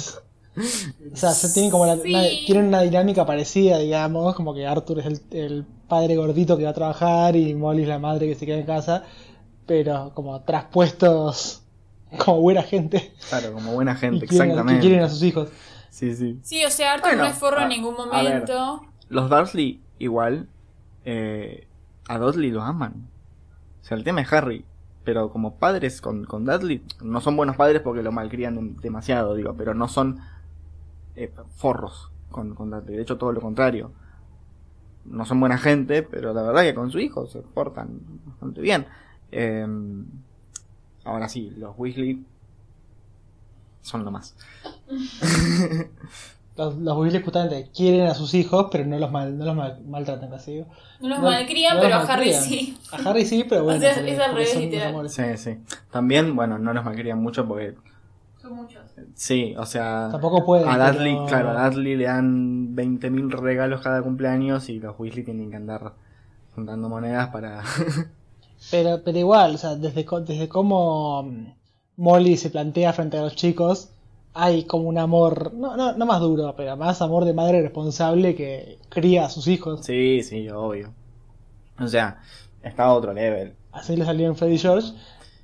o 1.12 1.16
sea, 1.16 1.30
se 1.32 1.52
tienen 1.52 1.70
como 1.70 1.84
la- 1.86 1.96
Sí. 1.96 2.44
tienen 2.46 2.66
una 2.66 2.82
dinámica 2.82 3.26
parecida, 3.26 3.78
digamos, 3.78 4.34
como 4.36 4.54
que 4.54 4.66
Arthur 4.66 5.00
es 5.00 5.06
el, 5.06 5.20
el 5.30 5.64
padre 5.88 6.16
gordito 6.16 6.56
que 6.56 6.64
va 6.64 6.70
a 6.70 6.74
trabajar 6.74 7.34
y 7.36 7.54
Molly 7.54 7.82
es 7.82 7.88
la 7.88 7.98
madre 7.98 8.26
que 8.28 8.34
se 8.34 8.46
queda 8.46 8.58
en 8.58 8.66
casa, 8.66 9.04
pero 9.66 10.12
como 10.14 10.40
traspuestos 10.42 11.62
como 12.18 12.40
buena 12.40 12.62
gente 12.62 13.12
Claro, 13.28 13.52
como 13.52 13.72
buena 13.72 13.92
y 13.92 13.96
gente, 13.96 14.26
quieren, 14.26 14.48
que 14.48 14.52
exactamente. 14.52 14.80
quieren 14.86 15.04
a 15.04 15.08
sus 15.08 15.22
hijos. 15.22 15.48
Sí, 15.90 16.14
sí. 16.14 16.38
Sí, 16.42 16.64
o 16.64 16.70
sea, 16.70 16.94
Arthur 16.94 17.08
Bueno, 17.10 17.22
no 17.24 17.28
es 17.30 17.36
forro 17.38 17.58
a- 17.60 17.62
en 17.64 17.68
ningún 17.70 17.96
ver. 17.96 18.06
momento. 18.06 18.82
Los 19.08 19.30
Dursley, 19.30 19.80
igual, 19.98 20.48
eh, 21.04 21.66
a 22.08 22.18
Dudley 22.18 22.50
lo 22.50 22.62
aman. 22.62 23.08
O 23.82 23.84
sea, 23.84 23.96
el 23.96 24.04
tema 24.04 24.20
es 24.20 24.32
Harry. 24.32 24.64
Pero 25.04 25.30
como 25.30 25.54
padres 25.54 26.00
con, 26.00 26.24
con 26.24 26.44
Dudley, 26.44 26.82
no 27.00 27.20
son 27.20 27.36
buenos 27.36 27.56
padres 27.56 27.80
porque 27.80 28.02
lo 28.02 28.10
malcrían 28.12 28.56
dem- 28.56 28.76
demasiado, 28.80 29.34
digo, 29.36 29.54
pero 29.56 29.72
no 29.72 29.86
son 29.88 30.18
eh, 31.14 31.32
forros 31.54 32.10
con, 32.30 32.54
con 32.54 32.70
Dudley. 32.70 32.96
De 32.96 33.02
hecho, 33.02 33.16
todo 33.16 33.32
lo 33.32 33.40
contrario. 33.40 33.92
No 35.04 35.24
son 35.24 35.38
buena 35.38 35.56
gente, 35.58 36.02
pero 36.02 36.34
la 36.34 36.42
verdad 36.42 36.62
que 36.62 36.74
con 36.74 36.90
su 36.90 36.98
hijo 36.98 37.26
se 37.28 37.40
portan 37.40 38.00
bastante 38.26 38.60
bien. 38.60 38.86
Eh, 39.32 39.66
ahora 41.04 41.28
sí, 41.28 41.52
los 41.56 41.74
Weasley 41.78 42.24
son 43.82 44.04
lo 44.04 44.10
más. 44.10 44.34
los, 46.56 46.76
los 46.76 46.96
Weasley 46.98 47.22
justamente 47.22 47.70
quieren 47.74 48.06
a 48.08 48.14
sus 48.14 48.32
hijos, 48.34 48.68
pero 48.72 48.84
no 48.86 48.98
los, 48.98 49.10
mal, 49.10 49.36
no 49.36 49.44
los 49.44 49.54
mal- 49.56 49.80
maltratan 49.86 50.30
casi. 50.30 50.64
No 51.00 51.08
los 51.08 51.18
No- 51.18 51.24
malcrían, 51.24 51.76
no 51.76 51.82
pero 51.82 51.96
a 51.96 52.00
los 52.00 52.08
Harry 52.10 52.30
malcrían. 52.32 52.42
sí. 52.44 52.78
A 52.92 52.96
Harry 53.10 53.24
sí, 53.26 53.44
pero 53.48 53.64
bueno. 53.64 53.78
O 53.78 53.82
sea, 53.82 53.94
porque- 53.94 54.12
es 54.12 54.18
al 54.18 54.30
porque 54.30 54.34
revés, 54.44 54.48
son 54.52 54.58
unos 54.62 54.70
literal. 54.72 54.88
amores. 54.88 55.12
Sí, 55.14 55.22
sí. 55.36 55.58
También, 55.90 56.34
bueno, 56.34 56.58
no 56.58 56.72
nos 56.72 56.84
malquerían 56.84 57.20
mucho 57.22 57.46
porque, 57.46 57.74
Son 58.40 58.54
muchos. 58.54 58.82
sí, 59.14 59.54
o 59.58 59.66
sea, 59.66 60.08
Tampoco 60.10 60.44
pueden. 60.44 60.68
a 60.68 60.92
Dudley, 60.92 61.14
pero- 61.14 61.26
claro, 61.26 61.50
a 61.50 61.70
Dudley 61.70 61.96
le 61.96 62.04
dan 62.04 62.74
20.000 62.74 63.30
regalos 63.32 63.82
cada 63.82 64.02
cumpleaños 64.02 64.68
y 64.68 64.80
los 64.80 64.98
Weasley 64.98 65.24
tienen 65.24 65.50
que 65.50 65.56
andar 65.56 65.92
juntando 66.54 66.88
monedas 66.88 67.28
para... 67.28 67.62
Pero, 68.70 69.02
pero 69.04 69.18
igual, 69.18 69.54
o 69.54 69.58
sea, 69.58 69.76
desde, 69.76 70.04
desde 70.26 70.48
cómo 70.48 71.22
mm, 71.22 71.46
Molly 71.96 72.36
se 72.36 72.50
plantea 72.50 72.92
frente 72.92 73.18
a 73.18 73.22
los 73.22 73.36
chicos, 73.36 73.90
hay 74.34 74.64
como 74.64 74.88
un 74.88 74.98
amor, 74.98 75.54
no, 75.54 75.76
no, 75.76 75.94
no 75.94 76.06
más 76.06 76.20
duro, 76.20 76.54
pero 76.56 76.76
más 76.76 77.00
amor 77.00 77.24
de 77.24 77.32
madre 77.32 77.62
responsable 77.62 78.34
que 78.34 78.78
cría 78.88 79.24
a 79.26 79.30
sus 79.30 79.48
hijos. 79.48 79.84
sí, 79.84 80.22
sí, 80.22 80.48
obvio. 80.50 80.92
O 81.78 81.88
sea, 81.88 82.20
está 82.62 82.84
a 82.84 82.94
otro 82.94 83.12
level. 83.12 83.54
Así 83.72 83.96
le 83.96 84.04
salió 84.04 84.26
en 84.26 84.36
Freddy 84.36 84.58
George. 84.58 84.92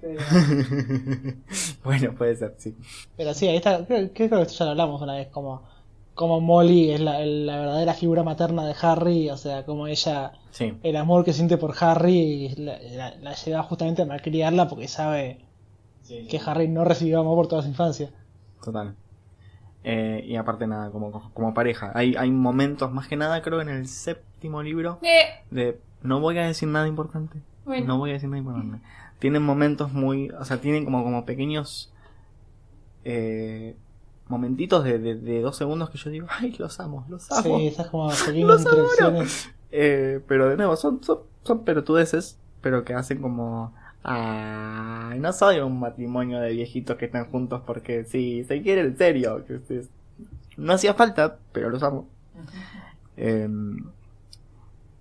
Pero, 0.00 0.21
bueno, 1.85 2.14
puede 2.16 2.35
ser, 2.37 2.54
sí. 2.59 2.75
pero 3.16 3.33
sí, 3.35 3.47
ahí 3.47 3.57
está, 3.57 3.85
creo, 3.87 4.11
creo 4.12 4.28
que 4.28 4.42
esto 4.42 4.54
ya 4.54 4.64
lo 4.64 4.71
hablamos 4.73 5.00
una 5.00 5.14
vez, 5.14 5.28
como, 5.28 5.62
como 6.14 6.40
Molly 6.40 6.90
es 6.90 7.00
la, 7.00 7.21
la 7.25 7.57
verdadera 7.59 7.95
figura 7.95 8.23
materna 8.23 8.66
de 8.66 8.75
Harry, 8.83 9.31
o 9.31 9.37
sea, 9.37 9.64
como 9.64 9.87
ella, 9.87 10.33
Sí, 10.50 10.75
el 10.83 10.97
amor 10.97 11.25
que 11.25 11.33
siente 11.33 11.57
por 11.57 11.75
Harry 11.81 12.54
la, 12.59 12.78
la- 12.81 13.14
la 13.16 13.35
lleva 13.35 13.62
justamente 13.62 14.02
a 14.02 14.07
malcriarla 14.07 14.69
porque 14.69 14.88
sabe 14.88 15.38
que 16.07 16.40
Harry 16.45 16.69
no 16.69 16.85
recibió 16.85 17.21
amor 17.21 17.37
por 17.37 17.49
toda 17.49 17.62
su 17.62 17.69
infancia. 17.69 18.11
total. 18.62 18.95
Eh, 19.85 20.23
y 20.26 20.37
aparte 20.37 20.66
nada, 20.66 20.90
como, 20.90 21.11
como 21.33 21.54
pareja. 21.54 21.90
Hay, 21.95 22.14
hay 22.16 22.31
momentos, 22.31 22.92
más 22.92 23.09
que 23.09 23.16
nada 23.16 23.42
creo 23.42 23.61
en 23.61 23.69
el 23.69 23.88
séptimo 23.88 24.62
libro, 24.62 24.99
Eh, 25.02 25.25
de... 25.50 25.78
No 26.02 26.21
voy 26.21 26.37
a 26.38 26.47
decir 26.47 26.69
nada 26.69 26.87
importante. 26.88 27.38
bueno. 27.64 27.87
No 27.87 27.99
voy 27.99 28.11
a 28.11 28.12
decir 28.14 28.28
nada 28.28 28.38
importante. 28.40 28.78
Tienen 29.21 29.42
momentos 29.42 29.92
muy. 29.92 30.31
O 30.31 30.45
sea, 30.45 30.61
tienen 30.61 30.85
como, 30.85 31.02
como 31.04 31.25
pequeños. 31.25 31.92
eh, 33.04 33.76
momentitos 34.33 34.83
de, 34.83 34.99
de, 34.99 35.15
de 35.15 35.41
dos 35.43 35.57
segundos 35.57 35.91
que 35.91 35.99
yo 35.99 36.11
digo, 36.11 36.27
ay, 36.31 36.57
los 36.59 36.81
amo, 36.81 37.05
los 37.09 37.31
amo. 37.31 37.59
Sí, 37.59 37.67
esas 37.69 37.87
como 37.89 38.09
pequeñas 38.27 38.61
interacciones. 38.62 39.51
Eh, 39.71 40.21
pero 40.27 40.49
de 40.49 40.57
nuevo, 40.57 40.75
son, 40.77 41.03
son, 41.05 41.21
son 41.45 41.65
pelotudeces, 41.65 42.39
pero 42.61 42.85
que 42.85 42.95
hacen 42.95 43.23
como. 43.23 43.73
Ay, 44.03 45.21
no 45.21 45.33
soy 45.33 45.61
un 45.61 45.79
matrimonio 45.79 46.41
de 46.41 46.51
viejitos 46.51 46.97
que 46.97 47.05
están 47.05 47.31
juntos 47.31 47.62
porque 47.65 48.05
sí, 48.05 48.43
se 48.45 48.61
quieren 48.62 48.87
en 48.87 48.97
serio. 48.99 49.45
que 49.47 49.55
ustedes- 49.55 49.89
No 50.57 50.73
hacía 50.73 50.95
falta, 50.95 51.39
pero 51.53 51.71
los 51.71 51.83
amo. 51.85 52.09
Eh, 53.17 53.49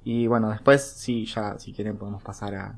y 0.03 0.27
bueno, 0.27 0.49
después, 0.49 0.81
sí, 0.83 1.25
ya, 1.25 1.57
si 1.59 1.73
quieren, 1.73 1.97
podemos 1.97 2.21
pasar 2.23 2.55
a 2.55 2.75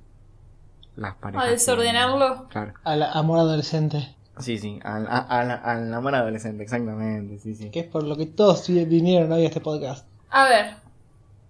las 0.96 1.16
parejas. 1.16 1.44
A 1.44 1.48
que- 1.48 1.54
desordenarlo. 1.54 2.48
Claro. 2.50 2.74
Al 2.84 3.04
amor 3.04 3.40
adolescente. 3.40 4.16
Sí, 4.40 4.58
sí, 4.58 4.80
al, 4.84 5.08
al, 5.08 5.52
al 5.52 5.94
amor 5.94 6.16
adolescente, 6.16 6.64
exactamente, 6.64 7.38
sí, 7.40 7.54
sí. 7.56 7.70
Que 7.70 7.82
es 7.82 7.88
por 7.88 8.04
lo 8.04 8.18
que 8.18 8.26
todos 8.26 8.68
vi- 8.68 8.84
vinieron 8.86 9.32
hoy 9.32 9.44
a 9.44 9.48
este 9.48 9.62
podcast. 9.62 10.06
A 10.32 10.46
ver, 10.50 10.74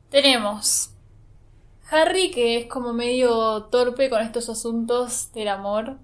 tenemos 0.10 0.90
Harry 1.90 2.30
que 2.32 2.58
es 2.58 2.66
como 2.68 2.92
medio 2.92 3.64
torpe 3.72 4.10
con 4.10 4.22
estos 4.22 4.50
asuntos 4.50 5.30
del 5.34 5.48
amor. 5.48 5.96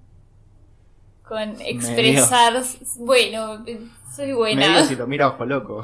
Con 1.28 1.60
expresar... 1.62 2.64
Bueno, 2.98 3.64
soy 4.16 4.32
buena. 4.34 4.70
Medio 4.72 4.86
si 4.86 4.96
lo 4.96 5.06
mira 5.06 5.28
ojo 5.28 5.46
loco. 5.46 5.84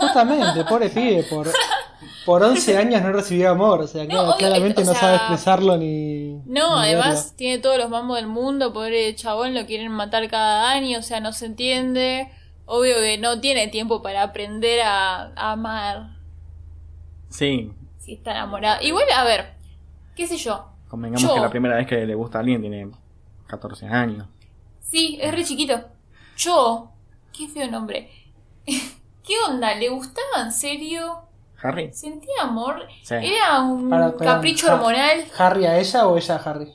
Justamente, 0.00 0.64
pobre 0.68 0.88
pibe, 0.90 1.24
por, 1.24 1.48
por 2.24 2.42
11 2.42 2.76
años 2.78 3.02
no 3.02 3.12
recibió 3.12 3.50
amor. 3.50 3.80
O 3.82 3.86
sea, 3.86 4.04
No, 4.04 4.22
obvio, 4.22 4.36
claramente 4.36 4.82
o 4.82 4.84
no 4.84 4.92
sea, 4.92 5.00
sabe 5.00 5.16
expresarlo 5.16 5.76
ni. 5.76 6.34
No, 6.46 6.80
ni 6.80 6.88
además 6.88 7.34
tiene 7.36 7.58
todos 7.58 7.78
los 7.78 7.90
mambos 7.90 8.16
del 8.16 8.26
mundo, 8.26 8.72
pobre 8.72 9.14
chabón, 9.14 9.54
lo 9.54 9.66
quieren 9.66 9.90
matar 9.92 10.28
cada 10.30 10.70
año, 10.70 10.98
o 10.98 11.02
sea, 11.02 11.20
no 11.20 11.32
se 11.32 11.46
entiende. 11.46 12.28
Obvio 12.64 12.94
que 12.96 13.18
no 13.18 13.40
tiene 13.40 13.68
tiempo 13.68 14.02
para 14.02 14.22
aprender 14.22 14.80
a, 14.82 15.32
a 15.34 15.52
amar 15.52 16.16
Sí, 17.28 17.72
si 17.98 18.14
está 18.14 18.32
enamorado. 18.32 18.82
Igual, 18.82 19.04
a 19.14 19.24
ver, 19.24 19.54
qué 20.14 20.26
sé 20.26 20.36
yo. 20.36 20.66
convengamos 20.88 21.22
Yo- 21.22 21.34
que 21.34 21.40
la 21.40 21.50
primera 21.50 21.76
vez 21.76 21.86
que 21.86 22.04
le 22.06 22.14
gusta 22.14 22.38
a 22.38 22.40
alguien 22.42 22.60
tiene 22.60 22.90
14 23.46 23.86
años. 23.86 24.26
Sí, 24.80 25.18
es 25.20 25.34
re 25.34 25.44
chiquito. 25.44 25.80
Yo, 26.36 26.92
qué 27.32 27.48
feo 27.48 27.70
nombre. 27.70 28.10
¿Qué 28.66 29.34
onda? 29.48 29.74
¿Le 29.74 29.88
gustaba 29.88 30.42
en 30.44 30.52
serio? 30.52 31.22
¿Harry? 31.62 31.92
¿Sentía 31.92 32.42
amor? 32.42 32.82
Sí. 33.02 33.14
¿Era 33.14 33.60
un 33.62 33.88
Para- 33.88 34.12
para- 34.16 34.34
capricho 34.34 34.72
hormonal? 34.72 35.24
¿Harry 35.38 35.66
a 35.66 35.78
ella 35.78 36.06
o 36.06 36.16
ella 36.16 36.36
a 36.36 36.38
Harry? 36.50 36.72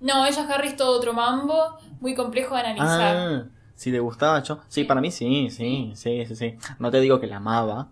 No, 0.00 0.26
ella 0.26 0.46
Harry 0.50 0.68
es 0.68 0.76
todo 0.76 0.96
otro 0.96 1.12
mambo, 1.12 1.54
muy 2.00 2.14
complejo 2.14 2.54
de 2.54 2.60
analizar. 2.62 3.16
Ah, 3.16 3.44
si 3.74 3.90
le 3.90 4.00
gustaba 4.00 4.42
yo. 4.42 4.58
Sí, 4.68 4.84
para 4.84 5.00
mí 5.00 5.10
sí, 5.10 5.48
sí, 5.50 5.92
sí, 5.94 6.24
sí, 6.26 6.34
sí. 6.36 6.58
No 6.78 6.90
te 6.90 7.00
digo 7.00 7.20
que 7.20 7.26
la 7.26 7.36
amaba. 7.36 7.88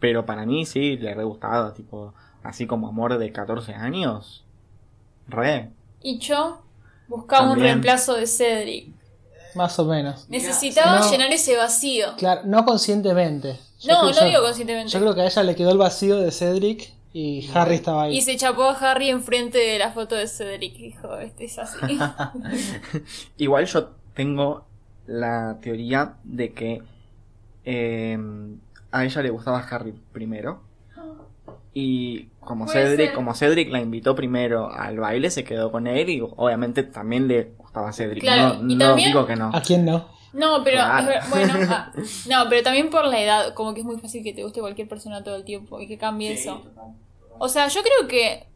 Pero 0.00 0.26
para 0.26 0.44
mí 0.46 0.66
sí, 0.66 0.96
le 0.96 1.14
re 1.14 1.24
gustaba, 1.24 1.72
tipo, 1.72 2.12
así 2.42 2.66
como 2.66 2.88
amor 2.88 3.18
de 3.18 3.32
14 3.32 3.74
años. 3.74 4.44
Re. 5.28 5.70
Y 6.02 6.18
yo 6.18 6.62
buscaba 7.08 7.50
un 7.50 7.58
reemplazo 7.58 8.14
de 8.14 8.26
Cedric. 8.26 8.94
Más 9.54 9.78
o 9.78 9.84
menos. 9.86 10.28
Necesitaba 10.28 10.98
No. 11.00 11.10
llenar 11.10 11.32
ese 11.32 11.56
vacío. 11.56 12.08
Claro, 12.18 12.42
no 12.44 12.64
conscientemente. 12.64 13.58
Yo 13.86 14.02
No, 14.02 14.10
yo- 14.10 14.24
digo 14.24 14.42
conscientemente. 14.42 14.90
Yo 14.92 15.00
creo 15.00 15.14
que 15.14 15.20
a 15.22 15.26
ella 15.26 15.42
le 15.42 15.54
quedó 15.54 15.70
el 15.70 15.78
vacío 15.78 16.18
de 16.18 16.30
Cedric 16.32 16.92
y 17.12 17.48
Harry 17.54 17.76
estaba 17.76 18.04
ahí. 18.04 18.16
Y 18.18 18.20
se 18.22 18.36
chapó 18.36 18.64
a 18.64 18.72
Harry 18.72 19.08
enfrente 19.10 19.58
de 19.58 19.78
la 19.78 19.92
foto 19.92 20.14
de 20.14 20.26
Cedric. 20.28 20.76
Dijo, 20.76 21.16
este 21.18 21.44
es 21.46 21.58
así. 21.58 21.98
Igual 23.38 23.66
yo 23.66 23.90
tengo 24.14 24.66
la 25.06 25.58
teoría 25.60 26.14
de 26.24 26.52
que 26.52 26.82
eh, 27.64 28.18
a 28.92 29.04
ella 29.04 29.22
le 29.22 29.30
gustaba 29.30 29.58
Harry 29.60 29.94
primero. 30.12 30.62
Y 31.74 32.28
como 32.40 32.66
Cedric, 32.68 33.08
ser. 33.08 33.14
como 33.14 33.34
Cedric 33.34 33.70
la 33.70 33.80
invitó 33.80 34.14
primero 34.14 34.70
al 34.72 34.98
baile, 34.98 35.30
se 35.30 35.44
quedó 35.44 35.70
con 35.70 35.86
él 35.86 36.08
y 36.08 36.20
obviamente 36.22 36.82
también 36.84 37.28
le 37.28 37.52
gustaba 37.58 37.92
Cedric. 37.92 38.22
Claro, 38.22 38.62
no 38.62 38.72
y 38.72 38.76
no 38.76 38.86
también- 38.86 39.08
digo 39.10 39.26
que 39.26 39.36
no. 39.36 39.50
¿A 39.52 39.60
quién 39.60 39.84
no? 39.84 40.08
No, 40.32 40.62
pero 40.64 40.78
Claro. 40.78 41.26
bueno, 41.30 41.54
ah, 41.70 41.92
no, 42.28 42.48
pero 42.48 42.62
también 42.62 42.90
por 42.90 43.06
la 43.06 43.20
edad, 43.20 43.54
como 43.54 43.74
que 43.74 43.80
es 43.80 43.86
muy 43.86 43.98
fácil 43.98 44.22
que 44.22 44.32
te 44.32 44.42
guste 44.42 44.60
cualquier 44.60 44.88
persona 44.88 45.24
todo 45.24 45.36
el 45.36 45.44
tiempo 45.44 45.80
y 45.80 45.86
que 45.86 45.98
cambie 45.98 46.32
eso. 46.32 46.62
O 47.38 47.48
sea, 47.48 47.68
yo 47.68 47.80
creo 47.82 48.08
que 48.08 48.46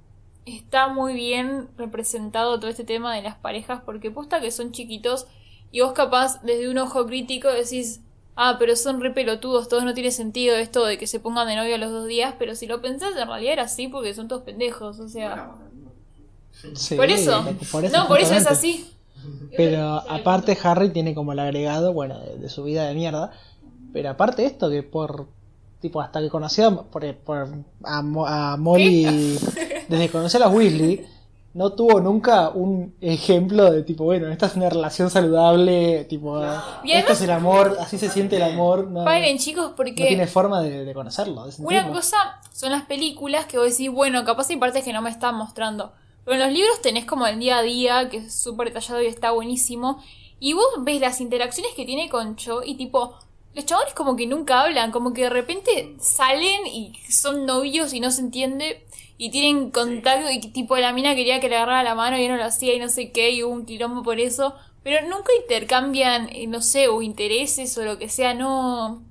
está 0.46 0.88
muy 0.88 1.14
bien 1.14 1.68
representado 1.76 2.58
todo 2.58 2.70
este 2.70 2.84
tema 2.84 3.14
de 3.14 3.22
las 3.22 3.36
parejas 3.36 3.82
porque 3.84 4.10
posta 4.10 4.40
que 4.40 4.50
son 4.50 4.72
chiquitos 4.72 5.26
y 5.70 5.80
vos 5.80 5.92
capaz 5.92 6.42
desde 6.42 6.68
un 6.68 6.78
ojo 6.78 7.06
crítico 7.06 7.48
decís, 7.48 8.00
ah, 8.36 8.56
pero 8.58 8.74
son 8.74 9.00
re 9.00 9.10
pelotudos, 9.10 9.68
todos 9.68 9.84
no 9.84 9.94
tiene 9.94 10.10
sentido 10.10 10.56
esto 10.56 10.84
de 10.84 10.98
que 10.98 11.06
se 11.06 11.20
pongan 11.20 11.46
de 11.46 11.56
novio 11.56 11.74
a 11.74 11.78
los 11.78 11.90
dos 11.92 12.06
días, 12.06 12.34
pero 12.38 12.54
si 12.54 12.66
lo 12.66 12.80
pensás 12.80 13.16
en 13.16 13.28
realidad 13.28 13.52
era 13.52 13.62
así 13.64 13.88
porque 13.88 14.14
son 14.14 14.28
todos 14.28 14.42
pendejos, 14.42 14.98
o 14.98 15.08
sea, 15.08 15.52
Sí, 16.74 16.94
por 16.96 17.08
eso, 17.08 17.42
por 17.70 17.84
eso 17.84 17.96
no, 17.96 18.06
por 18.06 18.20
eso 18.20 18.34
es 18.34 18.46
así. 18.46 18.90
Pero 19.56 20.02
aparte 20.08 20.56
Harry 20.62 20.90
tiene 20.90 21.14
como 21.14 21.32
el 21.32 21.38
agregado, 21.38 21.92
bueno, 21.92 22.18
de, 22.20 22.36
de 22.38 22.48
su 22.48 22.62
vida 22.62 22.86
de 22.86 22.94
mierda. 22.94 23.30
Pero 23.92 24.10
aparte 24.10 24.44
esto 24.44 24.70
que 24.70 24.82
por 24.82 25.28
tipo 25.80 26.00
hasta 26.00 26.20
que 26.20 26.28
conoció 26.28 26.66
a- 26.68 26.82
por, 26.84 27.14
por- 27.16 27.48
a, 27.84 27.98
a 28.52 28.56
Molly 28.58 29.38
desde 29.88 30.06
que 30.06 30.12
conoció 30.12 30.44
a 30.44 30.48
Weasley 30.48 31.06
no 31.54 31.72
tuvo 31.72 32.00
nunca 32.00 32.50
un 32.50 32.94
ejemplo 33.00 33.72
de 33.72 33.82
tipo 33.82 34.04
bueno 34.04 34.28
esta 34.28 34.46
es 34.46 34.54
una 34.56 34.68
relación 34.68 35.10
saludable 35.10 36.04
tipo 36.04 36.40
esto 36.84 37.12
es 37.14 37.22
el 37.22 37.30
amor 37.30 37.76
así 37.80 37.98
se 37.98 38.08
siente 38.10 38.36
el 38.36 38.42
amor 38.42 38.86
no, 38.88 39.04
Paren 39.04 39.38
chicos 39.38 39.70
no 39.70 39.74
porque... 39.74 40.06
tiene 40.06 40.26
forma 40.28 40.60
de, 40.62 40.84
de 40.84 40.94
conocerlo 40.94 41.46
de 41.46 41.52
Una 41.64 41.88
cosa 41.88 42.16
son 42.52 42.70
las 42.72 42.82
películas 42.82 43.46
que 43.46 43.56
vos 43.56 43.70
decís, 43.70 43.90
bueno, 43.90 44.22
capaz 44.24 44.50
hay 44.50 44.56
partes 44.56 44.84
que 44.84 44.92
no 44.92 45.00
me 45.00 45.08
están 45.08 45.34
mostrando. 45.34 45.92
Pero 46.24 46.34
en 46.36 46.40
los 46.40 46.52
libros 46.52 46.80
tenés 46.82 47.04
como 47.06 47.26
el 47.26 47.38
día 47.38 47.58
a 47.58 47.62
día, 47.62 48.08
que 48.08 48.18
es 48.18 48.34
súper 48.34 48.68
detallado 48.68 49.02
y 49.02 49.06
está 49.06 49.30
buenísimo. 49.32 50.02
Y 50.38 50.52
vos 50.54 50.66
ves 50.80 51.00
las 51.00 51.20
interacciones 51.20 51.72
que 51.74 51.84
tiene 51.84 52.08
con 52.08 52.36
Cho 52.36 52.62
y 52.64 52.74
tipo, 52.76 53.14
los 53.54 53.66
chabones 53.66 53.94
como 53.94 54.16
que 54.16 54.26
nunca 54.26 54.62
hablan, 54.62 54.90
como 54.92 55.12
que 55.12 55.22
de 55.22 55.30
repente 55.30 55.96
salen 56.00 56.66
y 56.66 56.92
son 57.10 57.46
novios 57.46 57.92
y 57.92 58.00
no 58.00 58.10
se 58.10 58.20
entiende. 58.22 58.86
Y 59.18 59.30
tienen 59.30 59.70
contacto 59.70 60.30
y 60.30 60.40
tipo 60.40 60.76
la 60.78 60.92
mina 60.94 61.14
quería 61.14 61.40
que 61.40 61.48
le 61.50 61.56
agarrara 61.56 61.82
la 61.82 61.94
mano 61.94 62.16
y 62.16 62.22
él 62.24 62.30
no 62.30 62.36
lo 62.38 62.44
hacía 62.44 62.74
y 62.74 62.78
no 62.78 62.88
sé 62.88 63.12
qué, 63.12 63.30
y 63.32 63.42
hubo 63.42 63.52
un 63.52 63.66
quilombo 63.66 64.02
por 64.02 64.18
eso. 64.18 64.54
Pero 64.82 65.06
nunca 65.08 65.30
intercambian, 65.42 66.30
eh, 66.32 66.46
no 66.46 66.62
sé, 66.62 66.88
o 66.88 67.02
intereses 67.02 67.76
o 67.76 67.84
lo 67.84 67.98
que 67.98 68.08
sea, 68.08 68.32
no... 68.32 69.02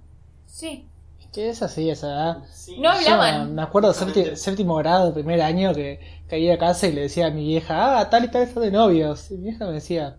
Sí. 0.48 0.86
que 1.32 1.50
es 1.50 1.62
así 1.62 1.89
esa 1.92 2.08
edad 2.08 2.38
No 2.78 2.84
Yo 2.84 2.89
hablaban. 2.89 3.54
me 3.54 3.62
acuerdo 3.62 3.94
sépti- 3.94 4.36
séptimo 4.36 4.75
grado, 4.78 5.13
primer 5.13 5.42
año, 5.42 5.75
que 5.75 6.00
caía 6.29 6.53
a 6.55 6.57
casa 6.57 6.88
y 6.88 6.93
le 6.93 7.01
decía 7.01 7.27
a 7.27 7.31
mi 7.31 7.45
vieja, 7.48 8.00
ah, 8.00 8.09
tal 8.09 8.25
y 8.25 8.31
tal 8.31 8.43
está 8.43 8.59
de 8.59 8.71
novios. 8.71 9.29
Y 9.31 9.36
mi 9.38 9.43
vieja 9.50 9.65
me 9.65 9.74
decía, 9.74 10.17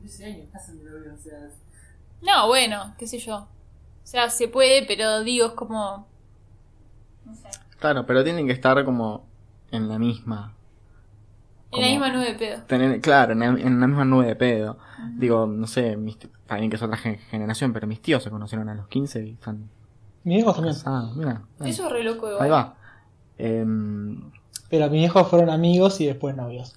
13 0.00 0.24
años, 0.26 0.38
estás 0.46 0.68
de 0.68 0.82
novios, 0.90 1.14
o 1.18 1.22
sea. 1.22 1.38
No, 2.22 2.48
bueno, 2.48 2.94
qué 2.98 3.06
sé 3.06 3.18
yo. 3.18 3.36
O 3.36 4.06
sea, 4.06 4.28
se 4.30 4.48
puede, 4.48 4.84
pero 4.86 5.22
digo, 5.22 5.46
es 5.46 5.52
como. 5.52 6.06
No 7.24 7.34
sé. 7.34 7.48
Claro, 7.78 8.04
pero 8.06 8.22
tienen 8.24 8.46
que 8.46 8.52
estar 8.52 8.84
como 8.84 9.24
en 9.70 9.88
la 9.88 9.98
misma. 9.98 10.54
En 11.72 11.80
la 11.80 11.86
misma 11.88 12.08
nube 12.10 12.26
de 12.26 12.34
pedo. 12.34 12.62
Tener, 12.68 13.00
claro, 13.00 13.32
en, 13.32 13.40
la- 13.40 13.46
en 13.46 13.80
la 13.80 13.86
misma 13.88 14.04
nube 14.04 14.26
de 14.26 14.36
pedo. 14.36 14.78
Digo, 15.16 15.46
no 15.46 15.66
sé, 15.66 15.96
mis, 15.96 16.16
también 16.46 16.70
que 16.70 16.76
es 16.76 16.82
otra 16.82 16.96
gen- 16.96 17.18
generación, 17.18 17.72
pero 17.72 17.86
mis 17.88 18.00
tíos 18.00 18.22
se 18.22 18.30
conocieron 18.30 18.68
a 18.68 18.74
los 18.74 18.86
15 18.88 19.26
y 19.26 19.32
están 19.32 19.68
Mis 20.22 20.36
viejos 20.36 20.54
también. 20.54 20.74
casados. 20.76 21.16
Mira, 21.16 21.42
ahí, 21.58 21.70
Eso 21.70 21.86
es 21.86 21.92
re 21.92 22.04
loco, 22.04 22.28
igual. 22.30 22.44
ahí 22.44 22.50
va. 22.50 22.76
Em, 23.38 24.30
Pero 24.74 24.90
mis 24.90 25.00
viejos 25.02 25.28
fueron 25.28 25.50
amigos 25.50 26.00
y 26.00 26.06
después 26.06 26.34
novios. 26.34 26.74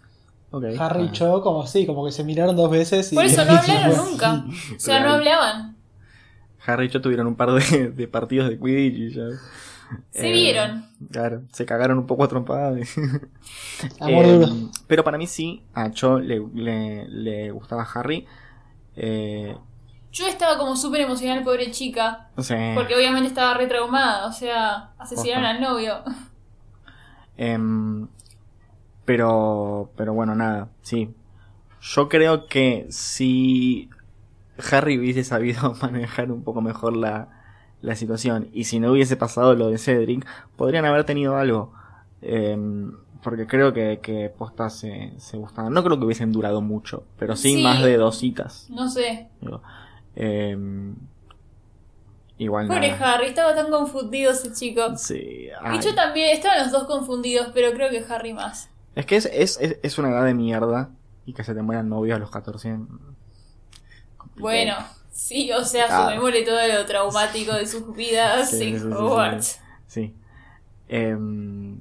Harry 0.79 1.05
y 1.05 1.07
ah. 1.07 1.11
yo, 1.13 1.41
como 1.41 1.65
sí, 1.65 1.87
como 1.87 2.05
que 2.05 2.11
se 2.11 2.23
miraron 2.23 2.55
dos 2.55 2.69
veces 2.69 3.11
y. 3.11 3.15
Por 3.15 3.25
eso 3.25 3.43
no 3.45 3.53
hablaron 3.57 3.95
fue. 3.95 4.05
nunca. 4.11 4.45
O 4.75 4.79
sea, 4.79 4.99
no 4.99 5.13
hablaban. 5.13 5.75
Harry 6.65 6.85
y 6.85 6.89
yo 6.89 7.01
tuvieron 7.01 7.25
un 7.27 7.35
par 7.35 7.51
de, 7.51 7.89
de 7.89 8.07
partidos 8.07 8.49
de 8.49 8.59
Quidditch 8.59 8.95
y 8.99 9.13
ya. 9.15 9.23
Se 10.11 10.29
Eh, 10.29 10.31
vieron. 10.31 10.85
Claro, 11.11 11.43
se 11.51 11.65
cagaron 11.65 11.97
un 11.97 12.05
poco 12.05 12.23
a 12.23 12.27
trompadas. 12.27 12.77
Amor 13.99 14.25
Eh, 14.25 14.33
duro. 14.33 14.47
Pero 14.85 15.03
para 15.03 15.17
mí 15.17 15.25
sí, 15.27 15.63
a 15.73 15.89
Cho 15.91 16.19
le, 16.19 16.41
le, 16.53 17.07
le 17.07 17.51
gustaba 17.51 17.83
Harry. 17.95 18.25
Eh, 18.95 19.55
Yo 20.11 20.27
estaba 20.27 20.57
como 20.57 20.75
súper 20.75 21.01
emocional, 21.01 21.43
pobre 21.43 21.71
chica. 21.71 22.29
Porque 22.75 22.95
obviamente 22.95 23.27
estaba 23.27 23.53
re 23.53 23.67
traumada. 23.67 24.27
O 24.27 24.31
sea, 24.33 24.91
asesinaron 24.97 25.45
al 25.45 25.61
novio. 25.61 26.03
Em, 27.37 28.07
pero, 29.05 29.91
pero 29.95 30.13
bueno, 30.13 30.35
nada, 30.35 30.69
sí. 30.81 31.13
Yo 31.81 32.09
creo 32.09 32.47
que 32.47 32.87
si 32.89 33.89
Harry 34.71 34.97
hubiese 34.97 35.23
sabido 35.23 35.73
manejar 35.81 36.31
un 36.31 36.43
poco 36.43 36.61
mejor 36.61 36.97
la, 36.97 37.29
la 37.81 37.95
situación 37.95 38.49
y 38.53 38.65
si 38.65 38.79
no 38.79 38.91
hubiese 38.91 39.15
pasado 39.15 39.55
lo 39.55 39.69
de 39.69 39.77
Cedric, 39.77 40.25
podrían 40.55 40.85
haber 40.85 41.03
tenido 41.05 41.37
algo. 41.37 41.71
Em, 42.21 42.91
porque 43.23 43.45
creo 43.47 43.73
que, 43.73 43.99
que 44.01 44.29
posta 44.29 44.69
se, 44.69 45.13
se 45.17 45.37
gustaban. 45.37 45.73
No 45.73 45.83
creo 45.83 45.97
que 45.99 46.05
hubiesen 46.05 46.31
durado 46.31 46.61
mucho, 46.61 47.03
pero 47.17 47.35
sí, 47.35 47.55
Sí. 47.55 47.63
más 47.63 47.81
de 47.83 47.97
dos 47.97 48.17
citas. 48.17 48.67
No 48.69 48.89
sé. 48.89 49.27
Digo, 49.41 49.61
em, 50.15 50.95
igual 52.37 52.67
Pobre 52.67 52.91
nada. 52.91 53.13
Harry, 53.15 53.27
estaba 53.27 53.55
tan 53.55 53.69
confundido 53.71 54.31
ese 54.31 54.53
chico. 54.53 54.95
Sí, 54.97 55.47
Y 55.47 55.49
ay. 55.61 55.79
yo 55.81 55.95
también, 55.95 56.29
estaban 56.35 56.59
los 56.63 56.71
dos 56.71 56.85
confundidos, 56.85 57.49
pero 57.53 57.71
creo 57.73 57.89
que 57.89 58.03
Harry 58.13 58.33
más. 58.33 58.69
Es 58.95 59.05
que 59.05 59.15
es, 59.15 59.25
es, 59.25 59.57
es, 59.61 59.77
es 59.83 59.97
una 59.97 60.09
edad 60.09 60.25
de 60.25 60.33
mierda 60.33 60.89
y 61.25 61.33
que 61.33 61.43
se 61.43 61.53
te 61.53 61.61
mueran 61.61 61.89
novios 61.89 62.15
a 62.15 62.19
los 62.19 62.29
14. 62.31 62.77
complicado. 64.17 64.41
Bueno, 64.41 64.75
sí, 65.11 65.51
o 65.51 65.63
sea, 65.63 65.85
Ah. 65.89 66.05
sumémosle 66.09 66.43
todo 66.43 66.59
lo 66.67 66.85
traumático 66.85 67.53
de 67.53 67.65
sus 67.67 67.95
vidas 67.95 68.49
Sí, 68.51 68.63
en 68.69 68.79
sí, 68.79 68.85
Hogwarts. 68.87 69.59
Sí. 69.87 70.13
Em, 70.89 71.77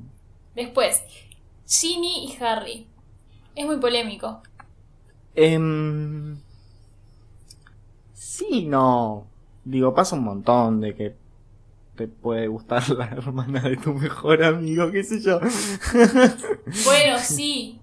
Después, 0.55 1.03
Ginny 1.69 2.27
y 2.33 2.43
Harry. 2.43 2.87
Es 3.55 3.67
muy 3.67 3.77
polémico. 3.79 4.43
em, 5.35 6.39
sí, 8.15 8.67
no. 8.67 9.27
Digo, 9.67 9.93
pasa 9.95 10.15
un 10.15 10.23
montón 10.23 10.81
de 10.81 10.95
que 10.95 11.17
te 11.97 12.07
puede 12.07 12.47
gustar 12.47 12.89
la 12.91 13.07
hermana 13.07 13.61
de 13.63 13.77
tu 13.77 13.93
mejor 13.93 14.45
amigo, 14.45 14.91
qué 14.93 15.03
sé 15.03 15.21
yo. 15.21 15.41
Bueno, 16.85 17.19
sí. 17.21 17.81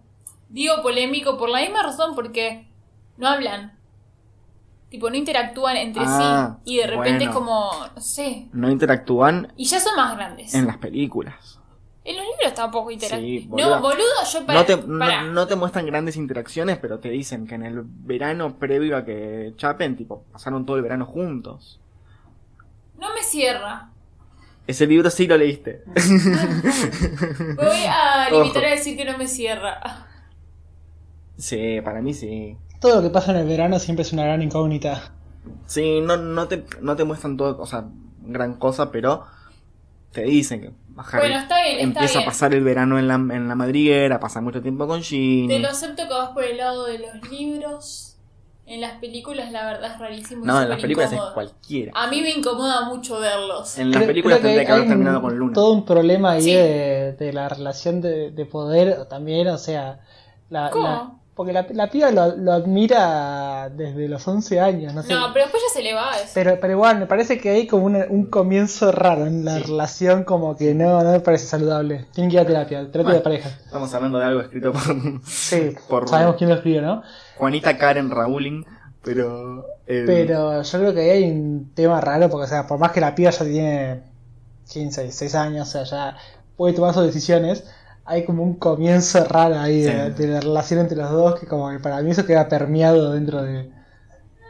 Digo 0.49 0.81
polémico 0.81 1.37
por 1.37 1.49
la 1.49 1.59
misma 1.61 1.83
razón, 1.83 2.15
porque 2.15 2.67
no 3.17 3.27
hablan. 3.27 3.77
Tipo, 4.89 5.09
no 5.09 5.15
interactúan 5.17 5.75
entre 5.77 6.03
Ah, 6.05 6.57
sí. 6.63 6.71
Y 6.73 6.77
de 6.77 6.87
repente 6.87 7.25
bueno. 7.25 7.31
es 7.31 7.35
como, 7.35 7.71
no 7.95 8.01
sé. 8.01 8.47
No 8.53 8.69
interactúan 8.69 9.51
Y 9.57 9.65
ya 9.65 9.79
son 9.79 9.95
más 9.97 10.15
grandes. 10.15 10.53
en 10.53 10.67
las 10.67 10.77
películas. 10.77 11.59
En 12.05 12.17
los 12.17 12.25
libros 12.25 12.53
tampoco 12.53 12.91
interactúan. 12.91 13.25
Sí, 13.25 13.47
no, 13.49 13.81
boludo, 13.81 14.03
yo 14.31 14.45
para. 14.45 14.59
No 14.59 14.65
te, 14.65 14.77
no, 14.77 15.23
no 15.31 15.47
te 15.47 15.55
muestran 15.55 15.85
grandes 15.85 16.17
interacciones, 16.17 16.77
pero 16.77 16.99
te 16.99 17.09
dicen 17.09 17.47
que 17.47 17.55
en 17.55 17.63
el 17.63 17.81
verano 17.83 18.57
previo 18.59 18.97
a 18.97 19.05
que 19.05 19.53
chapen, 19.55 19.95
tipo, 19.95 20.23
pasaron 20.31 20.65
todo 20.65 20.75
el 20.75 20.83
verano 20.83 21.05
juntos. 21.05 21.79
No 22.99 23.13
me 23.13 23.23
cierra. 23.23 23.89
Ese 24.67 24.87
libro 24.87 25.09
sí 25.09 25.27
lo 25.27 25.37
leíste. 25.37 25.83
Me 25.85 27.53
voy 27.55 27.85
a 27.87 28.29
limitar 28.29 28.65
a 28.65 28.69
decir 28.71 28.95
que 28.95 29.05
no 29.05 29.17
me 29.17 29.27
cierra. 29.27 30.07
sí, 31.37 31.79
para 31.83 32.01
mí 32.01 32.13
sí. 32.13 32.57
Todo 32.79 32.97
lo 32.97 33.01
que 33.01 33.09
pasa 33.09 33.31
en 33.31 33.37
el 33.37 33.47
verano 33.47 33.79
siempre 33.79 34.03
es 34.03 34.11
una 34.11 34.23
gran 34.23 34.41
incógnita. 34.41 35.13
Sí, 35.65 36.01
no, 36.01 36.17
no, 36.17 36.47
te, 36.47 36.65
no 36.81 36.95
te 36.95 37.03
muestran 37.03 37.37
todo, 37.37 37.61
o 37.61 37.65
sea, 37.65 37.85
gran 38.25 38.55
cosa, 38.55 38.91
pero 38.91 39.25
te 40.11 40.23
dicen 40.23 40.61
que 40.61 40.71
Harry 41.01 41.19
Bueno, 41.27 41.39
está 41.39 41.55
bien, 41.63 41.71
está 41.75 41.83
empieza 41.83 42.13
bien. 42.19 42.23
a 42.23 42.25
pasar 42.31 42.53
el 42.53 42.63
verano 42.63 42.99
en 42.99 43.07
la, 43.07 43.15
en 43.15 43.47
la 43.47 43.55
madriguera, 43.55 44.19
pasa 44.19 44.41
mucho 44.41 44.61
tiempo 44.61 44.87
con 44.87 45.01
Ginny. 45.01 45.47
Te 45.47 45.59
lo 45.59 45.69
acepto 45.69 46.03
que 46.07 46.13
vas 46.13 46.29
por 46.29 46.43
el 46.43 46.57
lado 46.57 46.85
de 46.85 46.99
los 46.99 47.29
libros. 47.31 48.09
En 48.65 48.79
las 48.79 48.93
películas, 48.93 49.51
la 49.51 49.65
verdad, 49.65 49.91
es 49.93 49.99
rarísimo. 49.99 50.45
No, 50.45 50.61
en 50.61 50.69
las 50.69 50.79
películas 50.79 51.11
es 51.11 51.19
cualquiera. 51.33 51.91
A 51.95 52.07
mí 52.07 52.21
me 52.21 52.29
incomoda 52.29 52.85
mucho 52.85 53.19
verlos. 53.19 53.77
En 53.77 53.89
las 53.91 53.97
Creo- 53.97 54.07
películas 54.07 54.37
creo 54.39 54.47
tendría 54.51 54.65
que 54.65 54.71
haber 54.71 54.83
hay 54.83 54.87
terminado 54.89 55.21
con 55.21 55.37
Luna. 55.37 55.53
Todo 55.53 55.73
un 55.73 55.83
problema 55.83 56.31
ahí 56.31 56.43
Sí. 56.43 56.53
de, 56.53 57.11
de 57.19 57.33
la 57.33 57.49
relación 57.49 57.99
de, 57.99 58.31
de 58.31 58.45
poder 58.45 59.05
también, 59.09 59.49
o 59.49 59.57
sea, 59.57 59.99
la, 60.49 60.69
¿Cómo? 60.69 60.87
la- 60.87 61.11
porque 61.35 61.51
la, 61.51 61.65
la 61.71 61.89
piba 61.89 62.11
lo, 62.11 62.35
lo 62.35 62.51
admira 62.53 63.69
desde 63.75 64.07
los 64.07 64.27
11 64.27 64.59
años, 64.59 64.93
no 64.93 65.01
sé. 65.01 65.13
No, 65.13 65.33
pero 65.33 65.45
después 65.45 65.63
ya 65.67 65.73
se 65.73 65.81
le 65.81 65.93
va 65.93 66.15
eso. 66.17 66.31
Pero, 66.33 66.57
pero 66.61 66.73
igual, 66.73 66.99
me 66.99 67.05
parece 67.07 67.39
que 67.39 67.49
hay 67.49 67.65
como 67.67 67.85
una- 67.85 68.05
un 68.09 68.25
comienzo 68.27 68.91
raro 68.91 69.25
en 69.25 69.43
la 69.43 69.57
Sí. 69.57 69.63
relación, 69.63 70.23
como 70.25 70.55
que 70.55 70.75
no, 70.75 71.01
no 71.03 71.11
me 71.11 71.19
parece 71.21 71.47
saludable. 71.47 72.05
Tienen 72.13 72.29
que 72.29 72.35
ir 72.35 72.41
a 72.41 72.45
terapia, 72.45 72.77
terapia 72.79 73.01
Bueno. 73.03 73.15
de 73.17 73.21
pareja. 73.21 73.49
Estamos 73.65 73.93
hablando 73.93 74.19
de 74.19 74.25
algo 74.25 74.41
escrito 74.41 74.71
por 74.73 74.81
Sí, 75.25 75.75
Por- 75.89 76.07
sabemos 76.07 76.35
quién 76.37 76.49
lo 76.51 76.55
escribió, 76.57 76.81
¿no? 76.81 77.01
Juanita 77.37 77.77
Karen 77.77 78.11
Rowling, 78.11 78.63
pero... 79.03 79.65
eh, 79.87 80.03
Pero 80.05 80.61
yo 80.61 80.79
creo 80.79 80.93
que 80.93 80.99
ahí 81.01 81.09
hay 81.23 81.31
un 81.31 81.71
tema 81.73 81.99
raro, 81.99 82.29
porque, 82.29 82.45
o 82.45 82.47
sea, 82.49 82.67
por 82.67 82.77
más 82.77 82.91
que 82.91 83.01
la 83.01 83.15
piba 83.15 83.31
ya 83.31 83.43
tiene 83.43 84.01
15, 84.71 85.01
16 85.01 85.33
años, 85.35 85.67
o 85.67 85.71
sea, 85.71 85.83
ya 85.83 86.17
puede 86.55 86.73
tomar 86.75 86.93
sus 86.93 87.05
decisiones, 87.05 87.65
hay 88.05 88.25
como 88.25 88.43
un 88.43 88.55
comienzo 88.55 89.23
raro 89.25 89.57
ahí 89.59 89.81
de, 89.81 90.13
Sí. 90.15 90.23
de 90.23 90.27
la 90.27 90.39
relación 90.41 90.79
entre 90.81 90.97
los 90.97 91.09
dos, 91.11 91.39
que 91.39 91.47
como 91.47 91.69
que 91.71 91.79
para 91.79 92.01
mí 92.01 92.11
eso 92.11 92.25
queda 92.25 92.47
permeado 92.49 93.13
dentro 93.13 93.41
de, 93.41 93.69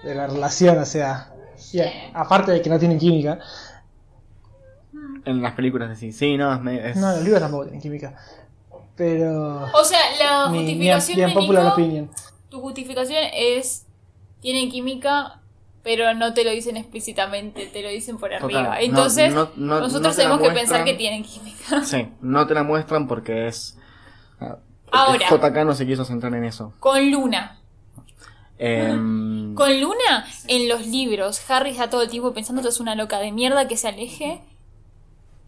de 0.04 0.16
la 0.16 0.28
relación, 0.28 0.78
o 0.80 0.86
sea, 0.86 1.30
y 1.72 1.80
a- 1.80 1.92
aparte 2.14 2.52
de 2.52 2.62
que 2.62 2.70
no 2.70 2.80
tienen 2.80 2.98
química, 2.98 3.40
En 5.26 5.42
las 5.42 5.54
películas 5.54 5.90
así, 5.92 6.12
sí, 6.12 6.36
no, 6.38 6.54
es, 6.70 6.98
no, 6.98 7.12
los 7.12 7.24
libros 7.24 7.42
tampoco 7.42 7.64
tienen 7.64 7.82
química, 7.82 8.16
pero... 8.96 9.64
O 9.74 9.84
sea, 9.84 10.00
la 10.20 10.50
justificación 10.50 11.16
mi 11.18 11.22
de 11.22 11.28
unpopular 11.28 11.64
Nico, 11.64 11.74
opinion. 11.76 12.10
tu 12.50 12.60
justificación 12.60 13.24
es 13.34 13.86
tienen 14.42 14.70
química, 14.70 15.40
pero 15.84 16.14
no 16.14 16.34
te 16.34 16.44
lo 16.44 16.52
dicen 16.52 16.78
explícitamente, 16.78 17.66
te 17.68 17.82
lo 17.84 17.90
dicen 17.90 18.18
por 18.18 18.34
arriba. 18.34 18.80
Entonces, 18.82 19.34
no- 19.34 19.50
no- 19.56 19.82
nosotros 19.82 20.16
no 20.18 20.24
tenemos 20.24 20.42
que 20.42 20.52
pensar 20.52 20.84
que 20.86 20.94
tienen 20.94 21.24
química. 21.24 21.84
Sí, 21.84 22.08
no 22.22 22.48
te 22.48 22.54
la 22.54 22.64
muestran 22.64 23.08
porque 23.08 23.48
es... 23.48 23.78
ah, 24.40 24.58
Ahora. 24.92 25.28
JK 25.30 25.66
no 25.66 25.76
se 25.76 25.86
quiso 25.86 26.06
centrar 26.06 26.34
en 26.36 26.46
eso. 26.46 26.74
Con 26.80 27.12
Luna. 27.12 27.60
Em, 28.58 29.56
Con 29.56 29.82
Luna, 29.82 30.26
en 30.48 30.70
los 30.70 30.88
libros, 30.88 31.42
Harry 31.50 31.72
está 31.72 31.90
todo 31.90 32.02
el 32.04 32.10
tiempo 32.10 32.34
pensando 32.34 32.62
que 32.62 32.70
es 32.70 32.80
una 32.80 32.96
loca 32.96 33.20
de 33.20 33.32
mierda 33.32 33.68
que 33.68 33.78
se 33.78 33.88
aleje. 33.88 34.42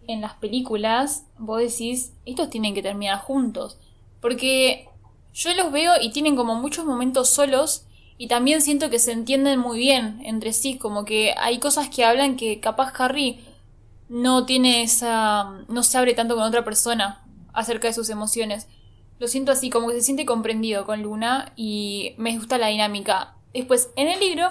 En 0.08 0.22
las 0.22 0.34
películas, 0.36 1.24
vos 1.40 1.60
decís, 1.60 2.14
estos 2.26 2.50
tienen 2.52 2.76
que 2.76 2.84
terminar 2.84 3.20
juntos. 3.20 3.80
Porque 4.22 4.88
yo 5.34 5.54
los 5.56 5.72
veo 5.72 5.94
y 6.02 6.12
tienen 6.12 6.36
como 6.36 6.56
muchos 6.56 6.86
momentos 6.86 7.30
solos 7.30 7.86
y 8.18 8.28
también 8.28 8.62
siento 8.62 8.90
que 8.90 9.00
se 9.00 9.12
entienden 9.12 9.60
muy 9.60 9.78
bien 9.78 10.22
entre 10.24 10.54
sí, 10.54 10.78
como 10.78 11.04
que 11.04 11.34
hay 11.38 11.60
cosas 11.60 11.90
que 11.90 12.06
hablan 12.06 12.38
que 12.38 12.60
capaz 12.60 12.94
Harry 12.98 13.40
no 14.08 14.46
tiene 14.46 14.84
esa... 14.84 15.52
no 15.68 15.84
se 15.84 15.98
abre 15.98 16.14
tanto 16.14 16.36
con 16.36 16.44
otra 16.44 16.64
persona 16.64 17.24
acerca 17.54 17.88
de 17.88 17.94
sus 17.94 18.10
emociones. 18.10 18.68
Lo 19.20 19.28
siento 19.28 19.52
así, 19.52 19.70
como 19.70 19.88
que 19.88 19.96
se 19.96 20.02
siente 20.02 20.26
comprendido 20.26 20.86
con 20.86 21.02
Luna 21.02 21.52
y 21.56 22.14
me 22.18 22.38
gusta 22.38 22.58
la 22.58 22.68
dinámica. 22.68 23.36
Después, 23.54 23.90
en 23.96 24.10
el 24.10 24.20
libro, 24.20 24.50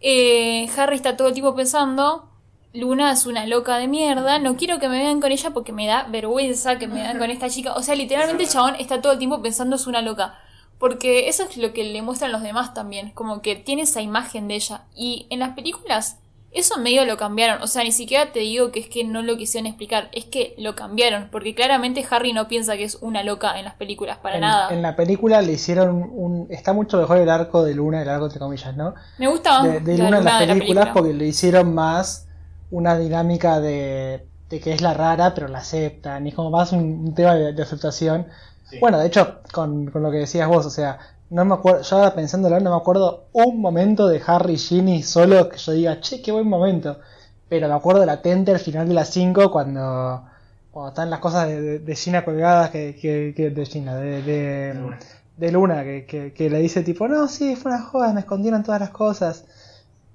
eh, 0.00 0.68
Harry 0.76 0.96
está 0.96 1.16
todo 1.16 1.28
el 1.28 1.34
tiempo 1.34 1.54
pensando, 1.54 2.30
Luna 2.72 3.12
es 3.12 3.26
una 3.26 3.46
loca 3.46 3.76
de 3.78 3.88
mierda, 3.88 4.38
no 4.38 4.56
quiero 4.56 4.78
que 4.78 4.88
me 4.88 4.98
vean 4.98 5.20
con 5.20 5.32
ella 5.32 5.50
porque 5.50 5.72
me 5.72 5.86
da 5.86 6.04
vergüenza 6.04 6.78
que 6.78 6.86
me 6.86 7.02
vean 7.02 7.18
con 7.18 7.30
esta 7.30 7.48
chica. 7.48 7.74
O 7.74 7.82
sea, 7.82 7.94
literalmente 7.94 8.44
el 8.44 8.48
chabón 8.48 8.74
está 8.76 9.00
todo 9.00 9.12
el 9.12 9.18
tiempo 9.18 9.42
pensando 9.42 9.76
es 9.76 9.86
una 9.86 10.02
loca. 10.02 10.38
Porque 10.80 11.28
eso 11.28 11.44
es 11.44 11.56
lo 11.58 11.72
que 11.72 11.84
le 11.84 12.02
muestran 12.02 12.32
los 12.32 12.42
demás 12.42 12.74
también, 12.74 13.12
como 13.12 13.42
que 13.42 13.56
tiene 13.56 13.82
esa 13.82 14.02
imagen 14.02 14.48
de 14.48 14.56
ella. 14.56 14.86
Y 14.96 15.28
en 15.30 15.40
las 15.40 15.50
películas 15.54 16.18
Eso 16.52 16.78
medio 16.80 17.04
lo 17.04 17.16
cambiaron. 17.16 17.62
O 17.62 17.68
sea, 17.68 17.84
ni 17.84 17.92
siquiera 17.92 18.32
te 18.32 18.40
digo 18.40 18.72
que 18.72 18.80
es 18.80 18.88
que 18.88 19.04
no 19.04 19.22
lo 19.22 19.36
quisieron 19.36 19.68
explicar. 19.68 20.08
Es 20.12 20.24
que 20.26 20.54
lo 20.58 20.74
cambiaron. 20.74 21.28
Porque 21.30 21.54
claramente 21.54 22.04
Harry 22.10 22.32
no 22.32 22.48
piensa 22.48 22.76
que 22.76 22.84
es 22.84 22.96
una 23.02 23.22
loca 23.22 23.56
en 23.58 23.64
las 23.66 23.74
películas, 23.76 24.18
para 24.18 24.38
en, 24.38 24.40
nada. 24.40 24.68
en 24.68 24.82
la 24.82 24.96
película 24.96 25.42
le 25.42 25.52
hicieron 25.52 26.02
un. 26.12 26.46
Está 26.50 26.72
mucho 26.72 26.98
mejor 26.98 27.18
el 27.18 27.28
arco 27.28 27.64
de 27.64 27.74
Luna, 27.74 28.02
el 28.02 28.08
arco 28.08 28.26
entre 28.26 28.40
comillas, 28.40 28.76
¿no? 28.76 28.94
Me 29.18 29.28
gusta 29.28 29.60
De, 29.60 29.80
de 29.80 29.98
Luna 29.98 30.18
en 30.18 30.24
las 30.24 30.36
la 30.36 30.38
películas 30.38 30.88
película. 30.88 30.92
porque 30.92 31.12
le 31.14 31.26
hicieron 31.26 31.74
más 31.74 32.28
una 32.70 32.96
dinámica 32.98 33.60
de, 33.60 34.28
de 34.48 34.60
que 34.60 34.72
es 34.72 34.80
la 34.80 34.94
rara, 34.94 35.34
pero 35.34 35.48
la 35.48 35.58
aceptan. 35.58 36.26
Y 36.26 36.30
es 36.30 36.34
como 36.34 36.50
más 36.50 36.72
un, 36.72 36.80
un 37.08 37.14
tema 37.14 37.34
de, 37.34 37.52
de 37.52 37.62
aceptación. 37.62 38.26
Bueno, 38.78 38.98
de 38.98 39.06
hecho, 39.06 39.40
con, 39.52 39.86
con 39.90 40.02
lo 40.02 40.10
que 40.10 40.18
decías 40.18 40.48
vos, 40.48 40.66
o 40.66 40.70
sea, 40.70 40.98
no 41.30 41.44
me 41.44 41.54
acuerdo, 41.54 41.82
yo 41.82 41.96
ahora 41.96 42.14
pensándolo, 42.14 42.58
no 42.60 42.70
me 42.70 42.76
acuerdo 42.76 43.26
un 43.32 43.60
momento 43.60 44.08
de 44.08 44.22
Harry 44.26 44.54
y 44.54 44.58
Ginny 44.58 45.02
solo 45.02 45.48
que 45.48 45.58
yo 45.58 45.72
diga, 45.72 46.00
che, 46.00 46.22
qué 46.22 46.32
buen 46.32 46.48
momento. 46.48 46.98
Pero 47.48 47.68
me 47.68 47.74
acuerdo 47.74 48.06
latente 48.06 48.52
al 48.52 48.60
final 48.60 48.88
de 48.88 48.94
las 48.94 49.10
5 49.10 49.50
cuando, 49.50 50.24
cuando 50.70 50.88
están 50.90 51.10
las 51.10 51.18
cosas 51.20 51.48
de, 51.48 51.60
de, 51.60 51.78
de 51.80 51.96
Gina 51.96 52.24
colgadas, 52.24 52.70
que, 52.70 52.96
que, 53.00 53.32
que- 53.36 53.50
de 53.50 53.66
Gina, 53.66 53.96
de, 53.96 54.22
de, 54.22 54.94
de 55.36 55.52
Luna, 55.52 55.82
que, 55.84 56.32
que, 56.36 56.50
le 56.50 56.58
dice 56.60 56.82
tipo, 56.82 57.08
no, 57.08 57.26
sí, 57.28 57.56
fue 57.56 57.72
una 57.72 57.82
joda, 57.82 58.12
me 58.12 58.20
escondieron 58.20 58.62
todas 58.62 58.80
las 58.80 58.90
cosas. 58.90 59.44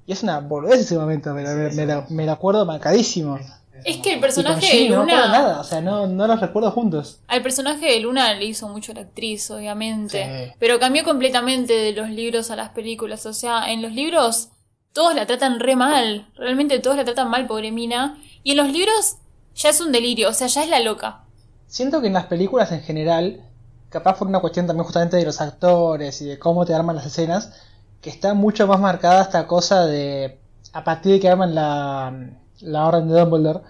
Y 0.06 0.12
es 0.13 0.24
una 0.24 0.39
boludez 0.39 0.82
ese 0.82 0.98
momento, 0.98 1.34
pero 1.36 1.52
me, 1.56 1.72
me 1.72 1.86
lo, 1.86 2.06
me 2.10 2.26
lo 2.26 2.32
acuerdo 2.34 2.65
marcadísimo. 2.65 3.39
Es 3.84 3.98
que 3.98 4.14
el 4.14 4.20
personaje 4.20 4.62
de 4.62 4.68
Ginny 4.68 4.90
no 4.90 5.02
Luna. 5.02 5.28
nada, 5.28 5.60
o 5.60 5.64
sea, 5.64 5.82
no, 5.82 6.08
no 6.08 6.28
los 6.28 6.40
recuerdo 6.40 6.72
juntos. 6.72 7.20
Al 7.28 7.42
personaje 7.42 7.86
de 7.86 8.00
Luna 8.00 8.34
le 8.34 8.46
hizo 8.46 8.68
mucho 8.70 8.94
la 8.94 9.02
actriz, 9.02 9.50
obviamente. 9.52 10.24
Sí. 10.24 10.54
Pero 10.60 10.80
cambió 10.80 11.04
completamente 11.04 11.74
de 11.74 11.92
los 11.92 12.10
libros 12.10 12.52
a 12.52 12.56
las 12.56 12.70
películas. 12.70 13.26
O 13.26 13.34
sea, 13.34 13.72
en 13.72 13.82
los 13.82 13.92
libros 13.92 14.50
todos 14.94 15.14
la 15.14 15.26
tratan 15.26 15.60
re 15.60 15.76
mal. 15.76 16.30
Realmente 16.36 16.80
todos 16.80 16.96
la 16.96 17.04
tratan 17.04 17.30
mal, 17.30 17.48
pobre 17.48 17.72
Mina. 17.72 18.18
Y 18.44 18.52
en 18.52 18.58
los 18.58 18.72
libros 18.72 19.18
ya 19.56 19.70
es 19.70 19.82
un 19.82 19.92
delirio, 19.92 20.30
o 20.30 20.34
sea, 20.34 20.48
ya 20.48 20.64
es 20.64 20.70
la 20.70 20.80
loca. 20.80 21.24
Siento 21.68 22.02
que 22.02 22.08
en 22.08 22.14
las 22.14 22.28
películas 22.28 22.72
en 22.72 22.82
general, 22.82 23.42
capaz 23.90 24.18
por 24.18 24.28
una 24.28 24.40
cuestión 24.40 24.68
también 24.68 24.86
justamente 24.86 25.18
de 25.18 25.26
los 25.26 25.42
actores 25.42 26.22
y 26.22 26.26
de 26.26 26.40
cómo 26.40 26.66
te 26.66 26.74
arman 26.74 26.96
las 26.96 27.06
escenas, 27.06 27.54
que 28.02 28.10
está 28.10 28.34
mucho 28.34 28.68
más 28.68 28.80
marcada 28.80 29.22
esta 29.22 29.48
cosa 29.48 29.86
de, 29.86 30.40
a 30.74 30.84
partir 30.84 31.14
de 31.14 31.20
que 31.20 31.30
arman 31.30 31.56
la, 31.56 32.14
la 32.62 32.86
orden 32.88 33.08
de 33.08 33.20
Dumbledore, 33.20 33.62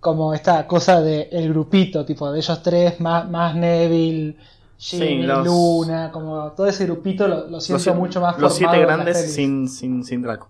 como 0.00 0.32
esta 0.34 0.66
cosa 0.66 1.00
de 1.00 1.28
el 1.32 1.48
grupito, 1.50 2.04
tipo 2.04 2.30
de 2.32 2.38
ellos 2.38 2.62
tres, 2.62 3.00
más, 3.00 3.28
más 3.28 3.54
Neville, 3.54 4.36
Ginny, 4.78 5.22
los- 5.24 5.44
Luna, 5.46 6.10
como 6.10 6.52
todo 6.52 6.66
ese 6.66 6.86
grupito 6.86 7.28
lo, 7.28 7.48
lo 7.48 7.60
siento 7.60 7.90
Los, 7.90 7.98
mucho 7.98 8.20
más 8.20 8.38
los 8.38 8.54
siete 8.54 8.78
grandes 8.80 9.32
sin, 9.34 9.68
sin, 9.68 10.04
sin 10.04 10.22
Draco. 10.22 10.48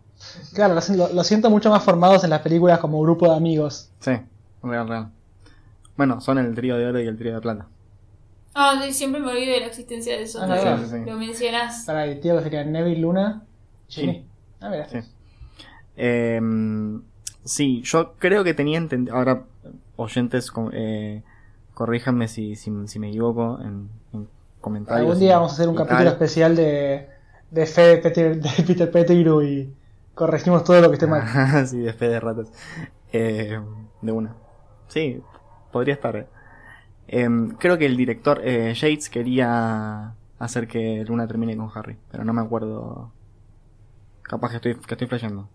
Claro, 0.55 0.75
lo, 0.75 1.25
siento 1.25 1.51
mucho 1.51 1.71
más 1.71 1.83
formados 1.83 2.23
en 2.25 2.31
las 2.31 2.41
películas 2.43 2.79
como 2.79 3.01
grupo 3.01 3.29
de 3.29 3.37
amigos. 3.37 3.91
Sí, 4.01 4.13
real, 4.63 4.89
real. 4.89 5.09
Bueno, 5.97 6.21
son 6.21 6.39
el 6.39 6.55
trío 6.55 6.77
de 6.77 6.87
oro 6.87 7.01
y 7.01 7.07
el 7.07 7.17
trío 7.17 7.35
de 7.35 7.41
plata. 7.41 7.67
Ah, 8.55 8.81
sí, 8.85 8.93
siempre 8.93 9.21
me 9.21 9.29
olvido 9.31 9.53
de 9.53 9.61
la 9.61 9.67
existencia 9.67 10.17
de 10.17 10.23
eso. 10.25 10.41
Ah. 10.43 10.77
Sí, 10.79 10.85
sí, 10.85 10.91
sí. 10.99 11.11
Lo 11.11 11.17
mencionas. 11.17 11.85
Para 11.87 12.05
el 12.05 12.21
tío 12.21 12.37
que 12.37 12.43
sería 12.45 12.65
Neville, 12.65 13.01
Luna. 13.01 13.43
Ginny. 13.89 14.27
Ah, 14.61 14.69
mira. 14.69 14.89
Sí. 14.89 14.99
Sí, 17.55 17.83
yo 17.83 18.15
creo 18.19 18.45
que 18.45 18.55
tenía 18.55 18.79
entendido. 18.79 19.17
Ahora, 19.17 19.45
oyentes, 19.97 20.53
eh, 20.73 21.23
corríjanme 21.75 22.29
si, 22.29 22.55
si, 22.57 22.71
si 22.87 22.99
me 22.99 23.09
equivoco 23.09 23.59
en, 23.61 23.89
en 24.13 24.29
comentarios. 24.61 25.01
Algún 25.01 25.19
día 25.19 25.37
vamos 25.37 25.53
a 25.53 25.55
hacer 25.55 25.69
un 25.69 25.75
capítulo 25.75 26.11
tal. 26.11 26.13
especial 26.13 26.55
de, 26.57 27.09
de 27.51 27.67
fe 27.67 27.83
de 27.83 27.99
Peter, 27.99 28.41
de 28.41 28.63
Peter 28.67 28.91
Pettigrew 28.91 29.43
y 29.43 29.75
corregimos 30.15 30.65
todo 30.65 30.81
lo 30.81 30.89
que 30.89 30.95
esté 30.95 31.07
mal. 31.07 31.33
sí, 31.67 31.79
de 31.81 31.93
fe 31.93 32.09
de 32.09 32.21
ratas. 32.21 32.53
Eh, 33.13 33.59
de 34.03 34.13
una. 34.13 34.37
Sí, 34.89 35.23
podría 35.73 35.95
estar. 35.95 36.17
eh. 36.17 36.27
Em, 37.09 37.51
creo 37.57 37.79
que 37.79 37.87
el 37.87 37.97
director 37.97 38.41
eh, 38.45 38.75
Yates 38.75 39.11
quería 39.11 40.15
hacer 40.39 40.69
que 40.69 41.05
Luna 41.07 41.27
termine 41.27 41.57
con 41.57 41.71
Harry, 41.75 41.99
pero 42.11 42.25
no 42.25 42.33
me 42.33 42.41
acuerdo. 42.43 43.13
Capaz 44.23 44.51
que 44.51 44.57
estoy, 44.57 44.75
que 44.77 44.95
estoy 44.95 45.09
flasheando. 45.09 45.49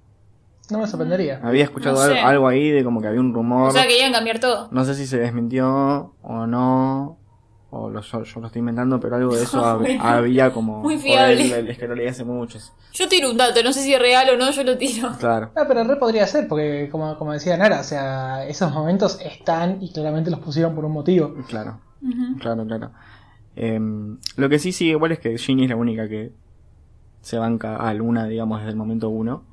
No 0.72 0.80
me 0.80 0.88
sorprendería. 0.88 1.40
Había 1.44 1.64
escuchado 1.64 1.96
No 1.96 2.02
algo, 2.02 2.16
sé. 2.16 2.22
algo 2.22 2.48
ahí 2.48 2.72
de 2.72 2.84
como 2.84 3.02
que 3.02 3.08
había 3.08 3.20
un 3.20 3.34
rumor. 3.34 3.70
O 3.70 3.72
sea, 3.72 3.84
querían 3.88 4.12
cambiar 4.14 4.40
todo. 4.40 4.68
No 4.72 4.84
sé 4.86 4.96
si 4.96 5.06
se 5.08 5.18
desmintió 5.20 6.14
o 6.22 6.48
no. 6.48 7.18
O 7.72 7.90
lo, 7.90 8.00
yo, 8.02 8.24
yo 8.24 8.40
lo 8.40 8.48
estoy 8.48 8.60
inventando, 8.62 9.00
pero 9.02 9.18
algo 9.18 9.36
de 9.36 9.44
eso 9.44 9.60
hab- 9.66 9.80
Bueno. 9.80 10.02
había 10.04 10.52
como. 10.54 10.80
Muy 10.84 10.98
fiable. 10.98 11.42
el- 11.46 11.52
el- 11.52 11.68
es 11.70 11.78
que 11.78 11.88
lo 11.88 11.96
leí 11.96 12.08
hace 12.08 12.24
muchos. 12.24 12.72
Yo 12.94 13.08
tiro 13.10 13.30
un 13.30 13.38
dato, 13.38 13.62
no 13.64 13.74
sé 13.74 13.82
si 13.82 13.94
es 13.94 14.00
real 14.00 14.28
o 14.34 14.38
no, 14.38 14.50
yo 14.52 14.64
lo 14.64 14.78
tiro. 14.78 15.10
Claro. 15.20 15.52
Ah, 15.56 15.66
pero 15.68 15.84
re 15.84 15.98
podría 15.98 16.26
ser, 16.26 16.48
porque 16.48 16.88
como, 16.92 17.18
como 17.18 17.34
decía 17.34 17.58
Nara, 17.58 17.82
o 17.82 17.84
sea, 17.84 18.48
esos 18.48 18.72
momentos 18.74 19.20
están 19.22 19.82
y 19.84 19.92
claramente 19.92 20.32
los 20.32 20.40
pusieron 20.40 20.74
por 20.74 20.86
un 20.86 20.94
motivo. 20.94 21.36
Claro. 21.50 21.80
Ujú. 22.02 22.38
Claro, 22.40 22.66
claro. 22.66 22.92
Em, 23.58 24.18
lo 24.38 24.50
que 24.50 24.60
sí, 24.60 24.72
sí, 24.72 24.90
igual 24.90 25.12
es 25.12 25.20
que 25.20 25.38
Ginny 25.38 25.64
es 25.64 25.70
la 25.70 25.76
única 25.76 26.08
que 26.08 26.32
se 27.22 27.38
banca 27.38 27.76
a 27.78 27.94
Luna, 27.94 28.26
digamos, 28.28 28.60
desde 28.60 28.72
el 28.72 28.78
momento 28.78 29.10
uno. 29.10 29.44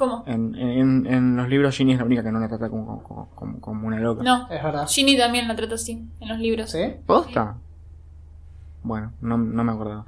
¿Cómo? 0.00 0.24
En, 0.26 0.54
en, 0.56 1.06
en 1.06 1.36
los 1.36 1.46
libros 1.48 1.76
Ginny 1.76 1.92
es 1.92 1.98
la 1.98 2.06
única 2.06 2.22
que 2.24 2.32
no 2.32 2.40
la 2.40 2.48
trata 2.48 2.68
como, 2.70 3.02
como, 3.04 3.28
como- 3.36 3.60
como 3.60 3.86
una 3.86 4.00
loca. 4.00 4.22
No. 4.24 4.48
Es 4.50 4.62
verdad. 4.62 4.88
Ginny 4.88 5.16
también 5.16 5.46
la 5.46 5.54
trata 5.54 5.74
así, 5.74 6.08
en 6.20 6.28
los 6.28 6.38
libros. 6.38 6.70
¿Sí? 6.70 6.78
¿Posta? 7.06 7.58
Bueno, 8.82 9.12
no, 9.20 9.36
no 9.36 9.62
me 9.62 9.72
acordaba. 9.72 10.06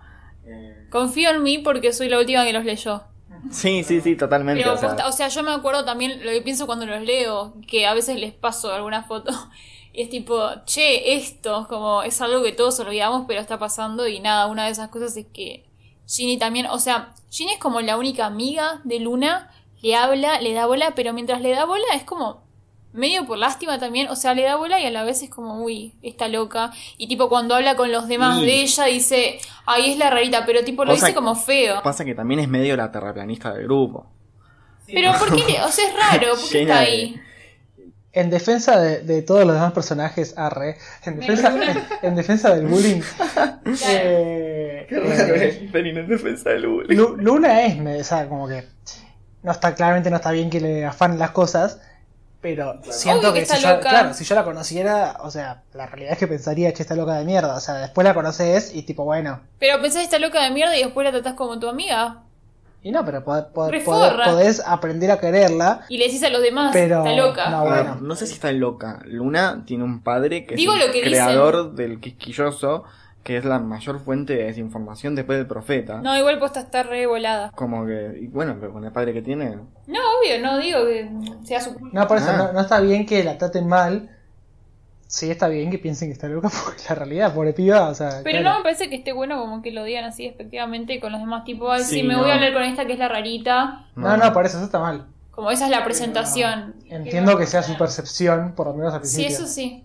Confío 0.91 1.31
en 1.31 1.43
mí 1.43 1.59
porque 1.59 1.93
soy 1.93 2.09
la 2.09 2.19
última 2.19 2.45
que 2.45 2.53
los 2.53 2.65
leyó. 2.65 3.03
Sí, 3.51 3.83
sí, 3.85 4.01
sí, 4.01 4.17
totalmente. 4.17 4.63
Pero 4.63 4.75
o 4.75 4.79
sea, 4.79 4.89
posta- 4.91 5.09
o 5.09 5.13
sea, 5.13 5.29
yo 5.29 5.43
me 5.43 5.51
acuerdo 5.53 5.85
también 5.85 6.25
lo 6.25 6.31
que 6.31 6.41
pienso 6.43 6.67
cuando 6.67 6.87
los 6.87 7.03
leo, 7.03 7.55
que 7.67 7.87
a 7.87 7.93
veces 7.95 8.19
les 8.19 8.33
paso 8.33 8.73
alguna 8.73 9.03
foto 9.03 9.31
y 9.93 10.03
es 10.03 10.11
tipo, 10.11 10.41
che, 10.65 11.17
esto, 11.17 11.67
como 11.69 12.03
es 12.03 12.21
algo 12.23 12.43
que 12.43 12.53
todos 12.53 12.79
olvidamos, 12.81 13.25
pero 13.29 13.41
está 13.41 13.59
pasando 13.59 14.07
y 14.09 14.21
nada, 14.21 14.47
una 14.47 14.65
de 14.67 14.71
esas 14.71 14.89
cosas 14.89 15.17
es 15.17 15.27
que 15.27 15.65
Ginny 16.07 16.39
también, 16.39 16.67
o 16.67 16.79
sea, 16.79 17.11
Ginny 17.31 17.53
es 17.53 17.59
como 17.59 17.81
la 17.81 17.97
única 17.99 18.27
amiga 18.27 18.81
de 18.85 19.01
Luna, 19.01 19.51
le 19.83 19.97
habla, 19.97 20.41
le 20.41 20.53
da 20.55 20.67
bola, 20.67 20.93
pero 20.95 21.13
mientras 21.13 21.41
le 21.43 21.51
da 21.51 21.65
bola 21.67 21.85
es 21.95 22.05
como 22.05 22.41
medio 22.95 23.25
por 23.27 23.39
lástima 23.39 23.79
también, 23.79 24.09
o 24.09 24.17
sea, 24.17 24.35
le 24.35 24.43
da 24.43 24.57
bola 24.57 24.79
y 24.79 24.85
a 24.85 24.91
la 24.91 25.03
vez 25.03 25.23
es 25.23 25.31
como, 25.31 25.63
uy, 25.65 25.95
está 26.03 26.29
loca. 26.29 26.73
Y 26.99 27.09
tipo 27.09 27.29
cuando 27.29 27.55
habla 27.55 27.75
con 27.75 27.91
los 27.91 28.07
demás 28.07 28.39
Y- 28.41 28.47
de 28.47 28.61
ella 28.63 28.85
dice, 28.85 29.39
ay, 29.67 29.93
es 29.93 29.99
la 29.99 30.11
rarita, 30.11 30.45
pero 30.47 30.63
tipo 30.63 30.85
lo 30.85 30.93
O 30.93 30.97
sea, 30.97 31.09
dice 31.09 31.15
como 31.17 31.35
feo. 31.35 31.83
Pasa 31.83 32.05
que 32.05 32.15
también 32.15 32.41
es 32.41 32.49
medio 32.49 32.77
la 32.77 32.91
terraplanista 32.93 33.53
del 33.55 33.65
grupo. 33.65 34.07
Pero 34.87 35.13
¿por 35.19 35.35
qué? 35.35 35.53
le- 35.53 35.63
O 35.63 35.69
sea, 35.69 35.89
es 35.89 35.95
raro, 35.95 36.35
¿por 36.39 36.51
qué 36.51 36.63
está 36.63 36.79
ahí? 36.81 37.19
En 38.15 38.29
defensa 38.29 38.79
de, 38.79 39.01
de 39.01 39.23
todos 39.23 39.47
los 39.47 39.55
demás 39.55 39.73
personajes, 39.73 40.35
arre. 40.37 40.77
En 41.07 41.19
defensa, 41.19 41.49
en, 41.49 41.83
en 42.09 42.15
defensa 42.15 42.55
del 42.55 42.67
bullying. 42.67 43.01
eh, 43.89 44.87
eh, 44.91 45.69
venir 45.73 45.97
en 45.97 46.09
defensa 46.09 46.51
del 46.51 46.67
bullying. 46.67 46.95
Lu- 46.97 47.17
Luna 47.17 47.63
es, 47.65 47.79
me- 47.79 48.01
o 48.01 48.05
sea, 48.05 48.29
como 48.29 48.47
que 48.49 48.65
no 49.43 49.53
está 49.53 49.75
claramente 49.75 50.11
no 50.11 50.17
está 50.17 50.31
bien 50.31 50.51
que 50.51 50.61
le 50.61 50.85
afanen 50.87 51.19
las 51.19 51.31
cosas, 51.33 51.81
pero 52.41 52.81
siento 52.91 53.21
Obvio 53.29 53.35
que 53.35 53.41
que, 53.41 53.47
si 53.47 53.55
está 53.57 53.75
yo, 53.77 53.81
claro, 53.81 54.15
si 54.15 54.25
yo 54.25 54.35
la 54.35 54.45
conociera, 54.45 55.17
o 55.21 55.31
sea, 55.31 55.63
la 55.75 55.87
realidad 55.87 56.13
es 56.15 56.19
que 56.19 56.27
pensaría 56.27 56.73
que 56.75 56.83
está 56.83 56.97
loca 56.97 57.15
de 57.15 57.25
mierda, 57.25 57.55
o 57.55 57.61
sea, 57.61 57.75
después 57.75 58.05
la 58.05 58.15
conoces 58.15 58.75
y 58.75 58.83
tipo, 58.83 59.05
bueno, 59.05 59.41
Pero 59.61 59.81
pensás 59.81 60.03
esta 60.03 60.19
loca 60.19 60.43
de 60.43 60.51
mierda 60.51 60.77
y 60.77 60.83
después 60.83 61.05
la 61.05 61.13
tratás 61.13 61.35
como 61.35 61.59
tu 61.61 61.69
amiga. 61.69 62.23
y 62.83 62.91
no, 62.91 63.05
pero 63.05 63.25
pod- 63.25 63.53
pod- 63.53 64.25
podés 64.25 64.61
aprender 64.67 65.13
a 65.13 65.21
quererla, 65.21 65.83
Y 65.89 65.99
le 65.99 66.07
decís 66.07 66.25
a 66.25 66.31
los 66.31 66.43
demás, 66.43 66.71
Pero 66.73 67.07
está 67.07 67.15
loca. 67.17 67.49
no, 67.51 67.63
ver, 67.65 67.85
bueno. 67.85 67.99
no 68.01 68.17
sé 68.17 68.27
si 68.27 68.35
está 68.35 68.51
loca. 68.51 68.99
Luna 69.05 69.63
tiene 69.65 69.85
un 69.85 70.03
padre 70.03 70.45
que 70.45 70.57
Digo 70.57 70.75
es 70.75 70.81
el 70.81 70.87
lo 70.89 70.93
que 70.93 71.01
creador 71.03 71.75
del 71.75 72.01
quisquilloso, 72.01 72.83
que 73.23 73.37
es 73.37 73.45
la 73.45 73.59
mayor 73.61 74.01
fuente 74.01 74.35
de 74.35 74.45
desinformación 74.45 75.15
después 75.15 75.39
del 75.39 75.47
profeta. 75.47 76.01
No, 76.01 76.17
igual 76.17 76.39
posta 76.39 76.61
está 76.61 76.83
re 76.83 77.07
volada. 77.07 77.51
Como 77.55 77.87
que, 77.87 78.19
y 78.21 78.27
bueno, 78.27 78.57
pero 78.59 78.73
con 78.73 78.85
el 78.85 78.91
padre 78.93 79.13
que 79.13 79.23
tiene. 79.23 79.51
No, 79.87 80.01
obvio, 80.21 80.41
no 80.43 80.59
digo 80.59 80.85
que 80.87 81.09
sea 81.45 81.61
su 81.61 81.75
culpa. 81.75 82.01
no, 82.01 82.09
por 82.09 82.17
eso 82.19 82.31
Ah. 82.31 82.37
no, 82.37 82.53
no 82.53 82.61
está 82.61 82.81
bien 82.81 83.07
que 83.07 83.23
la 83.23 83.39
traten 83.39 83.69
mal, 83.69 84.11
sí 85.07 85.31
está 85.31 85.47
bien 85.49 85.71
que 85.71 85.79
piensen 85.79 86.09
que 86.09 86.15
está 86.15 86.27
loca, 86.27 86.49
porque 86.65 86.83
la 86.89 86.95
realidad, 86.97 87.35
pobre 87.35 87.53
piba, 87.53 87.89
o 87.89 87.95
sea, 87.95 88.21
Pero 88.25 88.41
claro. 88.41 88.51
no 88.51 88.57
me 88.59 88.63
parece 88.65 88.89
que 88.91 88.97
esté 88.97 89.13
bueno 89.13 89.39
como 89.39 89.63
que 89.63 89.71
lo 89.71 89.85
digan 89.85 90.05
así 90.05 90.25
despectivamente 90.27 90.99
con 91.01 91.13
los 91.13 91.21
demás. 91.21 91.45
Tipo, 91.45 91.71
ay, 91.71 91.85
sí, 91.85 91.97
Sí, 91.97 92.03
me 92.03 92.15
no. 92.15 92.21
voy 92.23 92.31
a 92.31 92.35
hablar 92.35 92.53
con 92.53 92.63
esta 92.65 92.87
que 92.87 92.95
es 92.95 92.99
la 92.99 93.09
rarita. 93.09 93.87
no, 93.95 94.17
no, 94.17 94.33
por 94.33 94.47
eso, 94.47 94.57
eso 94.57 94.67
está 94.67 94.79
mal. 94.81 95.07
Como 95.31 95.51
esa 95.51 95.65
es 95.67 95.71
la 95.71 95.85
presentación. 95.85 96.75
Entiendo 96.91 97.39
que 97.39 97.47
sea 97.47 97.63
su 97.63 97.77
percepción, 97.79 98.53
por 98.55 98.67
lo 98.67 98.75
menos 98.75 98.93
al 98.95 99.05
Sí, 99.07 99.17
principio. 99.23 99.45
eso 99.45 99.47
sí. 99.55 99.85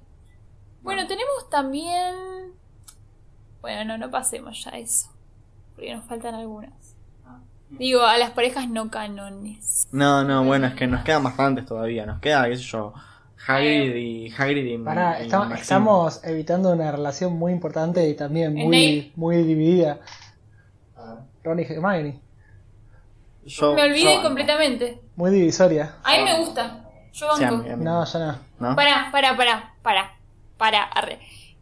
Bueno, 0.81 1.05
tenemos 1.07 1.49
también... 1.49 2.13
Bueno, 3.67 3.83
no, 3.83 3.97
no 4.05 4.09
pasemos 4.09 4.63
ya 4.63 4.71
a 4.71 4.77
eso. 4.77 5.09
Porque 5.75 5.93
nos 5.93 6.05
faltan 6.05 6.35
algunas. 6.35 6.71
Digo, 7.69 8.01
a 8.03 8.17
las 8.17 8.31
parejas 8.31 8.69
no 8.69 8.89
canones. 8.89 9.89
No, 9.91 10.23
no, 10.23 10.45
bueno, 10.45 10.67
es 10.67 10.73
que 10.75 10.87
nos 10.87 11.03
quedan 11.03 11.21
bastantes 11.25 11.65
todavía. 11.65 12.05
Nos 12.05 12.21
queda, 12.21 12.47
qué 12.47 12.55
sé 12.55 12.63
yo, 12.63 12.93
Hagrid 13.45 13.93
y 13.93 14.31
Hagrid 14.37 14.65
y, 14.65 14.77
Pará, 14.77 15.21
y 15.21 15.25
estamos, 15.59 16.23
evitando 16.23 16.71
una 16.71 16.89
relación 16.93 17.35
muy 17.37 17.51
importante 17.51 18.07
y 18.07 18.15
también 18.15 18.57
¿En 18.57 18.67
muy, 18.67 19.11
muy 19.17 19.43
dividida. 19.43 19.99
Ron 21.43 21.59
y 21.59 21.63
Hermione. 21.63 22.21
Yo, 23.45 23.73
Me 23.73 23.83
olvidé 23.83 24.15
yo- 24.15 24.23
completamente. 24.23 25.01
Muy 25.17 25.31
divisoria. 25.31 25.95
A 26.05 26.17
mí 26.17 26.23
me 26.23 26.39
gusta. 26.39 26.85
Yo 27.11 27.35
Sí, 27.35 27.43
a 27.43 27.51
banco. 27.51 27.63
mí- 27.65 27.69
a 27.69 27.75
mí- 27.75 27.83
No, 27.83 28.05
ya 28.05 28.19
no. 28.19 28.39
¿no? 28.59 28.75
Pará, 28.77 29.09
pará, 29.11 29.35
pará, 29.35 29.73
pará, 29.81 30.17
pará, 30.57 30.83
arre. 30.83 31.19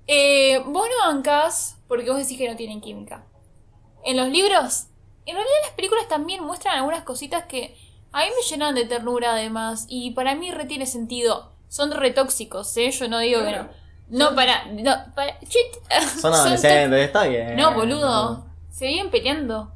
Eh, 0.08 0.60
vos 0.68 0.88
no 0.88 1.12
bancás 1.12 1.75
porque 1.88 2.10
vos 2.10 2.20
decís 2.20 2.38
que 2.38 2.50
no 2.50 2.56
tienen 2.56 2.82
química. 2.82 3.24
En 4.04 4.18
los 4.18 4.30
libros, 4.30 4.88
en 5.26 5.36
realidad 5.36 5.56
las 5.64 5.72
películas 5.72 6.08
también 6.08 6.44
muestran 6.44 6.78
algunas 6.78 7.04
cositas 7.04 7.46
que 7.46 7.76
a 8.12 8.20
mí 8.20 8.26
me 8.36 8.48
llenan 8.48 8.76
de 8.76 8.86
ternura 8.86 9.34
además 9.34 9.86
y 9.90 10.12
para 10.12 10.36
mí 10.36 10.52
retiene 10.52 10.86
sentido. 10.86 11.52
Son 11.68 11.92
retóxicos, 11.92 12.76
¿eh? 12.78 12.92
Yo 12.92 13.08
no 13.08 13.20
digo 13.20 13.44
que 13.44 13.52
no. 13.52 13.68
No, 14.08 14.36
para, 14.36 14.66
no, 14.68 14.94
para, 15.16 15.40
chit. 15.42 15.82
Son 16.22 16.34
adolescentes, 16.34 17.08
está 17.08 17.24
bien. 17.24 17.56
No, 17.56 17.74
boludo. 17.74 18.46
Se 18.70 18.88
vienen 18.88 19.10
peleando. 19.12 19.72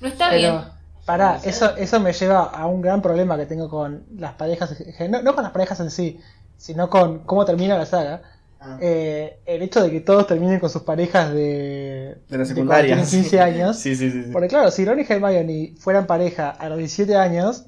No 0.00 0.08
está 0.08 0.30
Pero, 0.30 0.40
bien. 0.40 0.64
pará, 1.04 1.40
eso, 1.44 1.76
eso 1.76 2.00
me 2.00 2.12
lleva 2.12 2.44
a 2.44 2.66
un 2.66 2.80
gran 2.80 3.02
problema 3.02 3.36
que 3.36 3.46
tengo 3.46 3.68
con 3.68 4.04
las 4.16 4.34
parejas, 4.34 4.76
no, 5.08 5.22
no 5.22 5.34
con 5.34 5.44
las 5.44 5.52
parejas 5.52 5.80
en 5.80 5.90
sí, 5.90 6.20
sino 6.56 6.88
con 6.88 7.20
cómo 7.20 7.44
termina 7.44 7.76
la 7.76 7.86
saga. 7.86 8.22
Ah. 8.66 8.78
Eh, 8.80 9.40
el 9.44 9.60
hecho 9.62 9.82
de 9.82 9.90
que 9.90 10.00
todos 10.00 10.26
terminen 10.26 10.58
con 10.58 10.70
sus 10.70 10.82
parejas 10.82 11.32
de, 11.34 12.16
De 12.28 12.38
la 12.38 12.44
secundaria. 12.46 12.94
tienen 12.94 13.06
15 13.06 13.40
años. 13.40 13.76
Sí, 13.84 13.94
sí, 13.94 14.10
sí. 14.10 14.24
sí. 14.24 14.30
Porque 14.32 14.48
claro, 14.48 14.70
si 14.70 14.84
Ron 14.86 14.98
y 15.00 15.02
Hermione 15.06 15.74
fueran 15.78 16.06
pareja 16.06 16.50
a 16.50 16.68
los 16.70 16.78
17 16.78 17.14
años, 17.16 17.66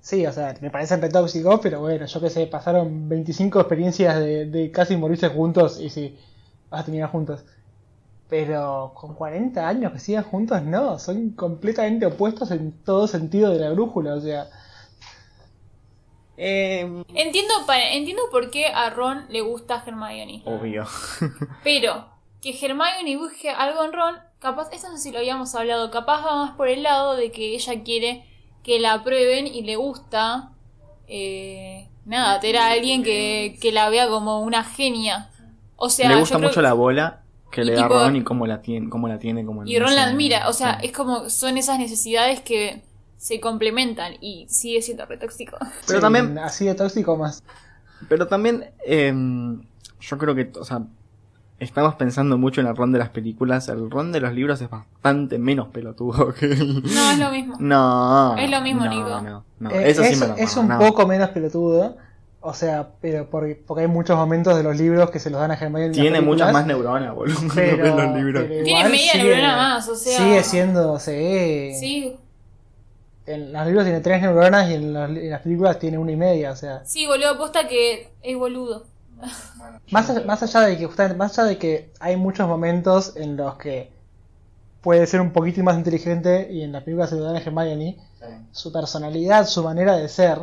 sí, 0.00 0.24
o 0.26 0.32
sea, 0.32 0.54
me 0.60 0.70
parecen 0.70 1.00
retóxicos, 1.02 1.58
pero 1.60 1.80
bueno, 1.80 2.06
yo 2.06 2.20
qué 2.20 2.30
sé, 2.30 2.46
pasaron 2.46 3.08
25 3.08 3.58
experiencias 3.60 4.18
de, 4.20 4.46
de 4.46 4.70
casi 4.70 4.96
morirse 4.96 5.28
juntos 5.28 5.80
y 5.80 5.90
sí, 5.90 6.16
vas 6.70 6.82
a 6.82 6.84
terminar 6.84 7.10
juntos. 7.10 7.44
Pero 8.28 8.92
con 8.94 9.14
40 9.14 9.66
años 9.66 9.92
que 9.92 9.98
sigan 9.98 10.22
juntos, 10.24 10.62
no, 10.62 10.98
son 10.98 11.30
completamente 11.30 12.06
opuestos 12.06 12.50
en 12.50 12.72
todo 12.84 13.08
sentido 13.08 13.50
de 13.50 13.58
la 13.58 13.70
brújula, 13.70 14.14
o 14.14 14.20
sea, 14.20 14.48
Eh, 16.40 17.02
Entiendo, 17.14 17.52
pa- 17.66 17.82
entiendo 17.82 18.22
por 18.30 18.50
qué 18.50 18.66
a 18.66 18.90
Ron 18.90 19.26
le 19.28 19.40
gusta 19.40 19.82
Hermione. 19.84 20.42
obvio. 20.46 20.86
Pero 21.64 22.06
que 22.40 22.50
Hermione 22.64 23.16
busque 23.16 23.50
algo 23.50 23.82
en 23.84 23.92
Ron, 23.92 24.16
capaz, 24.38 24.68
eso 24.72 24.88
no 24.88 24.96
sé 24.96 25.02
si 25.04 25.10
lo 25.12 25.18
habíamos 25.18 25.52
hablado, 25.56 25.90
capaz 25.90 26.24
va 26.24 26.36
más 26.36 26.50
por 26.52 26.68
el 26.68 26.84
lado 26.84 27.16
de 27.16 27.32
que 27.32 27.54
ella 27.56 27.82
quiere 27.82 28.24
que 28.62 28.78
la 28.78 28.92
aprueben 28.92 29.48
y 29.48 29.62
le 29.62 29.74
gusta, 29.76 30.50
eh, 31.08 31.88
nada, 32.04 32.38
tener 32.40 32.58
a 32.58 32.70
alguien 32.70 33.02
que, 33.02 33.58
que 33.60 33.72
la 33.72 33.88
vea 33.88 34.08
como 34.08 34.40
una 34.42 34.62
genia. 34.62 35.30
O 35.76 35.90
sea, 35.90 36.08
le 36.08 36.16
gusta 36.20 36.38
mucho 36.38 36.62
la 36.62 36.72
bola 36.72 37.22
que 37.50 37.62
Y 37.62 37.64
le 37.64 37.72
da 37.74 37.82
tipo- 37.82 37.94
Ron 37.98 38.16
y 38.16 38.22
cómo 38.22 38.46
la 38.46 38.60
tiene, 38.62 38.88
cómo 38.90 39.08
la 39.08 39.18
tiene 39.18 39.44
como 39.44 39.64
y 39.66 39.78
Ron 39.78 39.94
la 39.96 40.04
admira, 40.04 40.48
o 40.48 40.52
sea, 40.52 40.78
sí. 40.80 40.86
es 40.86 40.92
como, 40.92 41.30
son 41.30 41.56
esas 41.56 41.78
necesidades 41.78 42.40
que 42.42 42.82
se 43.18 43.38
complementan 43.40 44.14
y 44.22 44.46
sigue 44.48 44.80
siendo 44.80 45.04
re 45.04 45.18
tóxico. 45.18 45.56
Pero 45.86 45.98
sí, 45.98 46.02
también- 46.02 46.38
así 46.38 46.64
de 46.64 46.74
tóxico 46.74 47.16
más. 47.16 47.42
Pero 48.08 48.26
también, 48.28 48.70
em, 48.86 49.60
yo 50.00 50.16
creo 50.18 50.34
que, 50.34 50.50
o 50.58 50.64
sea, 50.64 50.82
estamos 51.58 51.96
pensando 51.96 52.38
mucho 52.38 52.60
en 52.60 52.68
el 52.68 52.76
Ron 52.76 52.92
de 52.92 53.00
las 53.00 53.08
películas. 53.08 53.68
El 53.68 53.90
Ron 53.90 54.12
de 54.12 54.20
los 54.20 54.32
libros 54.32 54.60
es 54.62 54.70
bastante 54.70 55.38
menos 55.38 55.68
pelotudo 55.68 56.32
que 56.32 56.46
el... 56.46 56.82
No, 56.84 57.10
es 57.10 57.18
lo 57.18 57.30
mismo. 57.30 57.56
No. 57.60 58.36
Es 58.38 58.48
lo 58.50 58.60
mismo, 58.60 58.84
no, 58.84 58.90
Nico. 58.90 59.20
No, 59.22 59.44
no, 59.58 59.70
Eh, 59.72 59.90
eso 59.90 60.02
sí 60.04 60.12
es, 60.12 60.20
me 60.20 60.28
lo 60.28 60.36
es 60.36 60.56
un 60.56 60.68
no. 60.68 60.78
poco 60.78 61.06
menos 61.08 61.30
pelotudo, 61.30 61.96
o 62.40 62.54
sea, 62.54 62.90
pero 63.00 63.28
porque, 63.28 63.60
porque 63.66 63.82
hay 63.82 63.88
muchos 63.88 64.16
momentos 64.16 64.56
de 64.56 64.62
los 64.62 64.76
libros 64.76 65.10
que 65.10 65.18
se 65.18 65.28
los 65.30 65.40
dan 65.40 65.50
a 65.50 65.54
Hermione 65.54 65.90
Tiene 65.90 66.20
muchas 66.20 66.52
más 66.52 66.64
neuronas, 66.66 67.12
boludo, 67.12 67.36
Pero- 67.52 67.76
que 67.96 68.02
los 68.02 68.14
libros. 68.16 68.44
pero 68.48 68.62
Tiene 68.64 68.88
media 68.88 69.12
sigue- 69.14 69.24
neurona 69.24 69.56
más, 69.56 69.88
o 69.88 69.96
sea- 69.96 70.18
Sigue 70.18 70.44
siendo, 70.44 71.00
sí. 71.00 71.72
Sí, 71.80 72.16
En 73.34 73.52
los 73.52 73.66
libros 73.66 73.84
tiene 73.84 74.00
tres 74.00 74.22
neuronas 74.22 74.68
y 74.70 74.74
en, 74.74 74.92
los- 74.94 75.08
en 75.10 75.30
las 75.30 75.42
películas 75.42 75.78
tiene 75.78 75.98
una 75.98 76.12
y 76.12 76.16
media, 76.16 76.52
o 76.52 76.56
sea. 76.56 76.84
sí, 76.84 77.06
boludo, 77.06 77.30
aposta 77.30 77.68
que 77.68 78.10
es 78.22 78.36
boludo. 78.36 78.84
Más, 79.90 80.08
allá- 80.10 80.24
más 80.24 80.42
allá 80.42 80.60
de 80.60 80.78
que 80.78 80.86
justamente, 80.86 81.16
más 81.18 81.38
allá 81.38 81.48
de 81.48 81.58
que 81.58 81.92
hay 82.00 82.16
muchos 82.16 82.46
momentos 82.48 83.16
en 83.16 83.36
los 83.36 83.56
que 83.56 83.90
puede 84.80 85.06
ser 85.06 85.20
un 85.20 85.32
poquito 85.32 85.62
más 85.62 85.76
inteligente 85.76 86.48
y 86.50 86.62
en 86.62 86.72
las 86.72 86.84
películas 86.84 87.10
se 87.10 87.16
lo 87.16 87.24
dan 87.24 87.36
a 87.36 87.40
Hermione, 87.40 87.98
su 88.52 88.72
personalidad, 88.72 89.46
su 89.46 89.62
manera 89.62 89.96
de 89.96 90.08
ser, 90.08 90.38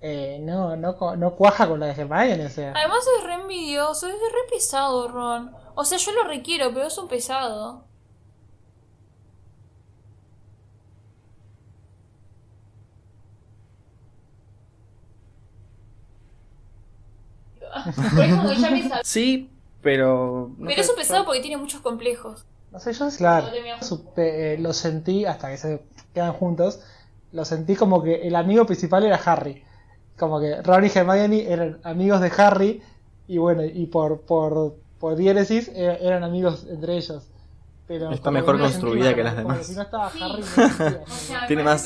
eh, 0.00 0.38
no, 0.40 0.76
no, 0.76 0.96
co- 0.96 1.14
no 1.16 1.34
cuaja 1.36 1.68
con 1.68 1.78
la 1.80 1.86
de 1.86 1.92
Hermione, 1.92 2.46
o 2.46 2.48
sea. 2.48 2.72
Además 2.74 3.00
es 3.18 3.24
re 3.24 3.34
envidioso, 3.34 4.06
es 4.08 4.14
re 4.14 4.50
pesado, 4.50 5.08
Ron. 5.08 5.52
O 5.74 5.84
sea, 5.84 5.98
yo 5.98 6.12
lo 6.12 6.24
requiero, 6.24 6.72
pero 6.72 6.86
es 6.86 6.96
un 6.98 7.06
pesado. 7.08 7.84
Pero 18.16 18.22
es 18.22 18.34
como 18.34 18.48
que 18.50 18.56
ya 18.56 18.70
me 18.70 18.82
sabía. 18.82 19.00
Sí, 19.04 19.50
pero. 19.82 20.50
no 20.58 20.66
Pero 20.66 20.74
sé, 20.76 20.80
es 20.80 20.90
un 20.90 20.96
pesado 20.96 21.20
yo- 21.20 21.24
porque 21.26 21.40
tiene 21.40 21.56
muchos 21.56 21.80
complejos. 21.80 22.44
No 22.72 22.78
sé, 22.78 22.92
yo 22.92 23.08
claro, 23.18 23.46
No 23.46 23.52
terminamos. 23.52 23.90
supe- 23.90 24.54
eh, 24.54 24.58
lo 24.58 24.72
sentí 24.72 25.24
hasta 25.24 25.50
que 25.50 25.56
se 25.56 25.82
quedan 26.14 26.32
juntos. 26.32 26.80
Lo 27.32 27.44
sentí 27.44 27.76
como 27.76 28.02
que 28.02 28.26
el 28.26 28.34
amigo 28.36 28.66
principal 28.66 29.04
era 29.04 29.16
Harry. 29.24 29.62
Como 30.18 30.38
que 30.40 30.60
Ron 30.62 30.84
y 30.84 30.88
Hermione 30.94 31.50
eran 31.52 31.80
amigos 31.84 32.20
de 32.20 32.30
Harry 32.36 32.82
y 33.26 33.38
bueno, 33.38 33.64
y 33.64 33.86
por, 33.86 34.20
por, 34.22 34.76
por 34.98 35.16
diéresis 35.16 35.68
eh, 35.74 35.98
eran 36.00 36.24
amigos 36.24 36.66
entre 36.68 36.96
ellos. 36.96 37.28
Pero 37.90 38.12
Está 38.12 38.30
mejor 38.30 38.60
construida 38.60 39.12
que 39.16 39.24
las 39.24 39.36
demás. 39.36 39.66
Si 39.66 39.74
no 39.74 39.82
estaba 39.82 40.08
Sí. 40.12 40.20
Harry, 40.22 40.42
no 40.56 40.86
existía. 41.00 41.46
Tiene 41.48 41.62
más- 41.64 41.84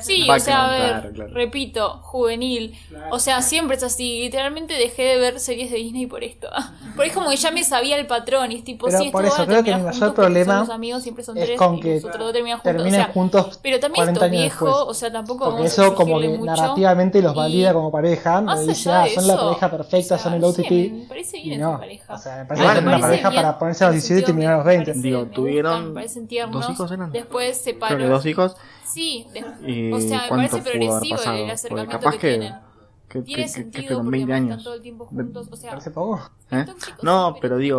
Sí, 0.00 0.26
Background, 0.26 0.30
o 0.30 0.40
sea, 0.40 0.64
a 0.64 0.70
ver, 0.70 0.90
claro, 0.90 1.10
claro. 1.12 1.30
repito, 1.34 1.98
juvenil. 2.02 2.76
O 3.12 3.20
sea, 3.20 3.40
siempre 3.40 3.76
es 3.76 3.84
así. 3.84 4.22
Literalmente 4.22 4.74
dejé 4.74 5.02
de 5.04 5.18
ver 5.18 5.38
series 5.38 5.70
de 5.70 5.76
Disney 5.76 6.06
por 6.06 6.24
esto. 6.24 6.48
Porque 6.96 7.10
es 7.10 7.14
como 7.14 7.30
que 7.30 7.36
ya 7.36 7.52
me 7.52 7.62
sabía 7.62 7.96
el 7.96 8.08
patrón 8.08 8.50
y 8.50 8.56
es 8.56 8.64
tipo, 8.64 8.86
Pero 8.86 8.98
sí, 8.98 9.10
por 9.10 9.24
estos 9.24 9.38
eso 9.38 9.46
creo 9.46 9.62
que 9.62 9.76
mi 9.76 9.82
mayor 9.82 10.14
problema 10.14 10.52
son 10.54 10.60
los 10.66 10.74
amigos, 10.74 11.02
siempre 11.04 11.22
son 11.22 11.38
es 11.38 11.44
tres 11.44 11.58
con 11.58 11.78
que 11.80 11.94
los 11.94 12.04
otros 12.06 12.18
dos 12.18 12.32
terminan 12.32 12.58
juntos. 12.58 12.72
terminen 12.72 13.00
o 13.00 13.04
sea, 13.04 13.12
juntos 13.12 13.60
pero 13.62 13.78
también 13.78 14.04
40 14.06 14.26
esto 14.26 14.36
viejo, 14.36 14.64
después. 14.66 14.84
o 14.88 14.94
sea, 14.94 15.12
tampoco 15.12 15.44
Porque 15.44 15.54
vamos 15.58 15.72
eso 15.72 15.84
a 15.84 15.94
como 15.94 16.18
que 16.18 16.28
mucho. 16.28 16.44
narrativamente 16.44 17.22
los 17.22 17.34
valida 17.36 17.72
como 17.72 17.92
pareja, 17.92 18.40
me 18.40 18.60
dice, 18.62 18.90
ah, 18.90 19.06
son 19.14 19.28
la 19.28 19.36
pareja 19.36 19.70
perfecta, 19.70 20.14
o 20.16 20.18
sea, 20.18 20.18
son 20.18 20.34
el 20.34 20.52
sé, 20.52 20.62
me 20.90 21.06
parece 21.08 21.40
bien 21.40 21.60
esa 21.60 21.70
no, 21.70 21.78
pareja. 21.78 22.14
o 22.14 22.18
sea, 22.18 22.36
me 22.38 22.44
parece 22.46 22.78
una 22.80 22.98
pareja 23.00 23.30
para 23.30 23.58
ponerse 23.58 23.84
a 23.84 23.86
los 23.88 23.94
en 23.94 24.00
17 24.00 24.20
y 24.20 24.24
terminar 24.24 24.52
a 24.54 24.56
los 24.56 24.66
me 24.66 24.72
20. 24.72 25.03
Digo, 25.04 25.20
me 25.26 25.26
tuvieron 25.32 25.72
gustan, 25.72 25.88
me 25.88 25.94
parecen 25.94 26.26
tiernos. 26.26 26.60
dos 26.66 26.70
hijos, 26.70 26.90
¿eran? 26.92 27.12
Después 27.12 27.56
se 27.58 27.74
Creo 27.76 27.88
que 27.88 27.94
paró. 27.96 28.08
dos 28.08 28.26
hijos. 28.26 28.56
Sí, 28.84 29.26
de- 29.32 29.70
¿Y 29.70 29.92
o 29.92 30.00
sea, 30.00 30.22
me 30.22 30.28
cuánto 30.28 30.28
parece 30.28 30.56
pudo 30.58 30.60
haber 30.70 30.78
progresivo 30.88 31.16
pasado? 31.16 31.34
el 31.36 31.40
Porque 31.42 31.52
acercamiento 31.52 31.98
capaz 31.98 32.10
que, 32.12 32.18
que, 32.18 32.28
tienen. 32.38 32.54
que, 33.08 33.22
Tiene 33.22 33.42
que- 33.42 33.46
que- 33.46 33.48
sentido 33.54 33.82
que 33.82 33.86
fueron 33.88 34.04
porque 34.06 34.18
20 34.18 34.32
están 34.32 34.50
años. 34.52 34.64
todo 34.64 34.74
el 34.74 34.82
tiempo 34.82 35.04
juntos, 35.06 35.48
o 35.50 35.56
sea, 35.56 35.70
Parece 35.70 35.90
poco. 35.90 36.30
¿Eh? 36.50 36.64
tóxicos, 36.66 37.04
No, 37.04 37.36
pero 37.40 37.56
digo, 37.58 37.78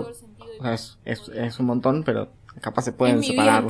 o 0.60 0.64
sea, 0.64 0.74
es, 0.74 0.98
es, 1.34 1.60
un 1.60 1.66
montón, 1.66 2.04
pero 2.04 2.30
capaz 2.62 2.84
se 2.84 2.92
pueden 2.94 3.20
mi 3.20 3.28
separar. 3.28 3.66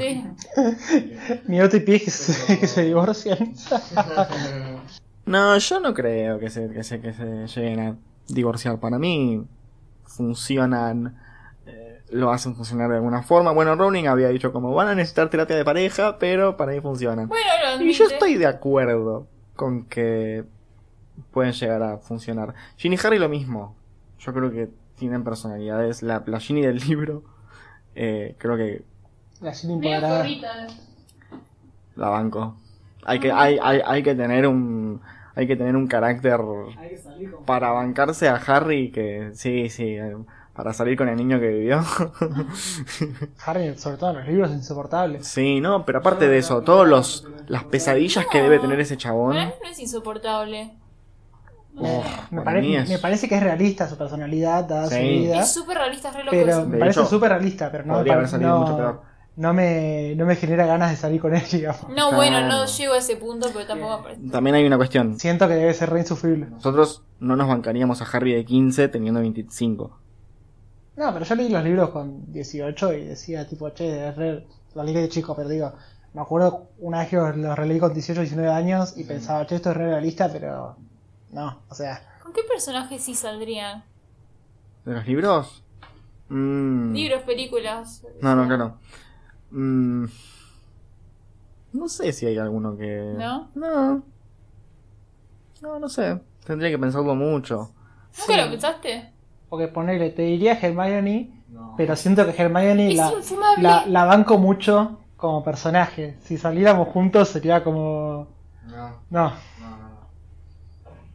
Mi 1.47 1.61
OTP 1.61 1.89
es 1.95 2.03
que 2.03 2.11
se, 2.11 2.59
que 2.59 2.67
se 2.67 2.83
divorcian. 2.83 3.53
No, 5.25 5.57
yo 5.57 5.79
no 5.79 5.93
creo 5.93 6.37
que 6.39 6.49
se, 6.49 6.69
que 6.69 6.83
se, 6.83 7.01
que 7.01 7.13
se 7.13 7.47
lleguen 7.47 7.79
a 7.79 7.97
divorciar. 8.27 8.79
Para 8.79 8.99
mí 8.99 9.43
funcionan, 10.03 11.17
lo 12.09 12.31
hacen 12.31 12.55
funcionar 12.55 12.89
de 12.89 12.97
alguna 12.97 13.23
forma. 13.23 13.51
Bueno, 13.51 13.75
Rowling 13.75 14.07
había 14.07 14.29
dicho 14.29 14.51
como 14.53 14.73
van 14.73 14.87
a 14.89 14.95
necesitar 14.95 15.29
terapia 15.29 15.55
de 15.55 15.65
pareja, 15.65 16.17
pero 16.19 16.57
para 16.57 16.71
mí 16.71 16.81
funcionan. 16.81 17.27
Bueno, 17.27 17.45
lo 17.77 17.83
Y 17.83 17.93
yo 17.93 18.05
estoy 18.05 18.35
de 18.35 18.45
acuerdo 18.45 19.27
con 19.55 19.85
que 19.85 20.43
pueden 21.31 21.53
llegar 21.53 21.81
a 21.83 21.97
funcionar. 21.97 22.53
Ginny 22.77 22.95
y 22.95 23.05
Harry 23.05 23.19
lo 23.19 23.29
mismo. 23.29 23.75
Yo 24.19 24.33
creo 24.33 24.51
que 24.51 24.69
tienen 24.97 25.23
personalidades. 25.23 26.03
La, 26.03 26.23
la 26.25 26.39
Ginny 26.39 26.61
del 26.61 26.77
libro, 26.87 27.23
eh, 27.95 28.35
creo 28.37 28.57
que 28.57 28.83
La 29.41 29.53
Ginny 29.53 29.73
empoderada. 29.73 30.25
la 31.95 32.09
banco. 32.09 32.55
Hay 33.03 33.19
que, 33.19 33.31
hay, 33.31 33.59
hay, 33.61 33.81
hay 33.85 34.01
que 34.03 34.15
tener 34.15 34.47
un, 34.47 34.99
hay 35.35 35.47
que 35.47 35.55
tener 35.55 35.75
un 35.75 35.87
carácter 35.87 36.39
para 37.45 37.71
bancarse 37.71 38.27
a 38.29 38.35
Harry 38.35 38.91
que, 38.91 39.31
sí, 39.33 39.69
sí, 39.69 39.95
eh, 39.95 40.15
para 40.55 40.73
salir 40.73 40.97
con 40.97 41.09
el 41.09 41.17
niño 41.17 41.39
que 41.39 41.47
vivió. 41.49 41.83
Harry, 43.45 43.77
sobre 43.77 43.97
todo 43.97 44.11
en 44.11 44.15
los 44.17 44.27
libros, 44.27 44.49
es 44.51 44.57
insoportable. 44.57 45.23
sí, 45.23 45.59
no, 45.61 45.85
pero 45.85 45.99
aparte 45.99 46.27
de 46.27 46.37
eso, 46.37 46.61
todos 46.61 46.87
los, 46.87 47.27
las 47.47 47.63
pesadillas 47.65 48.25
que 48.27 48.41
debe 48.41 48.59
tener 48.59 48.79
ese 48.79 48.97
chabón. 48.97 49.35
No 49.35 49.69
es 49.69 49.79
insoportable. 49.79 50.73
Oh, 51.77 52.01
Me, 52.31 52.77
es- 52.77 52.87
me 52.89 52.99
parece 52.99 53.27
que 53.27 53.35
es 53.35 53.43
realista 53.43 53.89
su 53.89 53.97
personalidad, 53.97 54.63
dada 54.63 54.87
su 54.87 54.95
Sí. 54.95 55.01
vida. 55.19 55.41
Es 55.41 55.53
súper 55.53 55.77
realista, 55.77 56.07
es 56.07 56.15
re 56.15 56.23
loco 56.23 56.31
Pero 56.31 56.65
me 56.65 56.77
parece 56.77 57.05
súper 57.05 57.29
realista, 57.31 57.69
pero 57.69 57.83
no, 57.85 57.95
haber 57.97 58.27
salido 58.29 58.49
no, 58.51 58.59
mucho 58.61 58.77
peor. 58.77 59.01
no 59.35 59.53
me, 59.53 60.13
no 60.15 60.25
me 60.25 60.37
genera 60.37 60.65
ganas 60.65 60.91
de 60.91 60.95
salir 60.95 61.19
con 61.19 61.35
él, 61.35 61.43
digamos. 61.51 61.89
No, 61.89 62.13
bueno, 62.15 62.47
no 62.47 62.65
llego 62.65 62.93
a 62.93 62.97
ese 62.99 63.17
punto, 63.17 63.49
pero 63.51 63.65
tampoco 63.67 64.03
parece. 64.03 64.21
También 64.29 64.55
hay 64.55 64.65
una 64.65 64.77
cuestión. 64.77 65.19
Siento 65.19 65.49
que 65.49 65.55
debe 65.55 65.73
ser 65.73 65.89
re 65.89 65.99
insufrible. 65.99 66.45
Nosotros 66.49 67.03
no 67.19 67.35
nos 67.35 67.49
bancaríamos 67.49 68.01
a 68.01 68.05
Harry 68.05 68.33
de 68.33 68.45
15 68.45 68.87
teniendo 68.87 69.19
25. 69.19 69.99
No, 70.97 71.13
pero 71.13 71.25
yo 71.25 71.35
leí 71.35 71.49
los 71.49 71.63
libros 71.63 71.89
con 71.89 72.31
18 72.31 72.93
y 72.93 73.05
decía 73.05 73.47
tipo, 73.47 73.69
che, 73.71 74.09
es 74.09 74.15
re... 74.15 74.47
Lo 74.73 74.83
leí 74.83 74.93
de 74.93 75.09
chico, 75.09 75.35
pero 75.35 75.49
digo, 75.49 75.73
me 76.13 76.21
acuerdo 76.21 76.69
una 76.79 76.99
vez 76.99 77.09
que 77.09 77.15
los, 77.15 77.35
los 77.37 77.57
releí 77.57 77.79
con 77.79 77.93
18 77.93 78.21
19 78.21 78.51
años 78.51 78.97
y 78.97 79.03
pensaba, 79.03 79.45
che, 79.45 79.55
esto 79.55 79.71
es 79.71 79.77
re 79.77 79.87
realista, 79.87 80.29
pero 80.31 80.75
no, 81.31 81.61
o 81.69 81.75
sea, 81.75 82.01
¿Con 82.25 82.33
qué 82.33 82.41
personajes 82.41 83.03
sí 83.03 83.13
saldrían? 83.13 83.83
¿De 84.83 84.93
los 84.93 85.05
libros? 85.05 85.63
Mm. 86.29 86.91
Libros, 86.91 87.21
películas. 87.21 88.03
No, 88.19 88.35
no, 88.35 88.47
claro. 88.47 88.79
Mm. 89.51 90.05
No 91.73 91.87
sé 91.87 92.11
si 92.13 92.25
hay 92.25 92.39
alguno 92.39 92.75
que. 92.75 93.13
¿No? 93.15 93.51
No. 93.53 94.03
No, 95.61 95.79
no 95.79 95.87
sé. 95.87 96.19
Tendría 96.45 96.71
que 96.71 96.79
pensarlo 96.79 97.13
mucho. 97.13 97.71
¿Nunca 98.17 98.43
lo 98.43 98.49
pensaste? 98.49 99.13
Porque 99.57 99.67
ponerle, 99.67 100.09
te 100.09 100.23
diría 100.23 100.53
Hermione, 100.59 101.31
pero 101.77 101.95
siento 101.95 102.25
que 102.25 102.41
Hermione 102.41 102.93
la, 102.93 103.11
la, 103.57 103.85
la 103.85 104.05
banco 104.05 104.37
mucho 104.37 104.99
como 105.17 105.43
personaje. 105.43 106.17
Si 106.23 106.37
saliéramos 106.37 106.89
juntos 106.89 107.29
sería 107.29 107.63
como... 107.63 108.27
No, 108.67 108.91
No, 109.09 109.33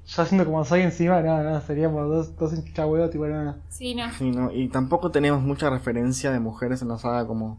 yo 0.06 0.26
siento 0.26 0.44
como 0.44 0.64
soy 0.64 0.80
encima, 0.80 1.20
no, 1.20 1.42
no, 1.42 1.60
seríamos 1.60 2.08
dos, 2.08 2.36
dos 2.36 2.52
hinchahuevos, 2.52 3.10
tipo, 3.10 3.26
no, 3.26 3.44
no. 3.44 3.56
Sí, 3.68 3.94
no. 3.94 4.10
Sí, 4.12 4.30
no. 4.30 4.50
Y 4.50 4.68
tampoco 4.68 5.10
tenemos 5.12 5.40
mucha 5.42 5.70
referencia 5.70 6.32
de 6.32 6.40
mujeres 6.40 6.82
en 6.82 6.88
la 6.88 6.98
saga 6.98 7.26
como. 7.26 7.58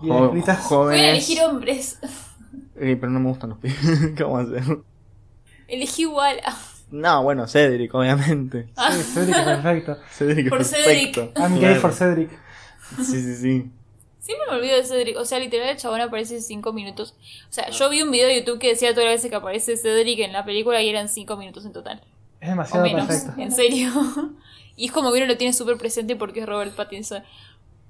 Bien 0.00 0.16
jo- 0.16 0.24
escritas. 0.26 0.56
Voy 0.58 0.64
a 0.64 0.68
jóvenes. 0.68 1.10
elegir 1.10 1.42
hombres. 1.42 1.98
Eh, 2.76 2.96
pero 2.98 3.12
no 3.12 3.20
me 3.20 3.28
gustan 3.28 3.50
los 3.50 3.58
pibes. 3.58 3.78
¿Qué 4.16 4.22
vamos 4.22 4.40
a 4.40 4.56
hacer? 4.58 4.78
Elegí 5.68 6.02
igual. 6.02 6.36
No, 6.92 7.22
bueno, 7.24 7.48
Cedric, 7.48 7.92
obviamente. 7.94 8.68
Sí, 8.92 9.02
Cedric 9.14 9.36
es 9.36 9.42
perfecto. 9.44 9.98
Cedric 10.12 10.44
es 10.46 10.50
Por 10.50 10.58
perfecto. 10.58 11.32
I'm 11.36 11.52
gay 11.54 11.60
Claro. 11.60 11.80
for 11.80 11.92
Cedric. 11.92 12.30
Sí, 12.98 13.04
sí, 13.22 13.34
sí. 13.34 13.70
Siempre 14.20 14.46
me 14.50 14.56
olvido 14.56 14.76
de 14.76 14.84
Cedric. 14.84 15.16
O 15.16 15.24
sea, 15.24 15.38
literal, 15.40 15.70
el 15.70 15.76
chabón 15.76 16.00
aparece 16.00 16.40
5 16.40 16.72
minutos. 16.72 17.14
O 17.50 17.52
sea, 17.52 17.70
yo 17.70 17.88
vi 17.90 18.02
un 18.02 18.10
video 18.12 18.28
de 18.28 18.38
YouTube 18.40 18.58
que 18.60 18.68
decía 18.68 18.90
todas 18.92 19.06
las 19.06 19.14
veces 19.16 19.30
que 19.30 19.36
aparece 19.36 19.76
Cedric 19.76 20.20
en 20.20 20.32
la 20.32 20.44
película 20.44 20.80
y 20.80 20.88
eran 20.88 21.08
5 21.08 21.36
minutos 21.36 21.64
en 21.64 21.72
total. 21.72 22.02
Es 22.40 22.48
O 22.48 22.50
demasiado 22.50 22.84
menos. 22.84 23.06
perfecto. 23.06 23.40
En 23.40 23.50
serio. 23.50 23.90
y 24.76 24.86
es 24.86 24.92
como 24.92 25.10
que 25.12 25.18
uno 25.18 25.26
lo 25.26 25.36
tiene 25.36 25.52
súper 25.52 25.76
presente 25.78 26.14
porque 26.14 26.40
es 26.40 26.46
Robert 26.46 26.74
Pattinson. 26.76 27.24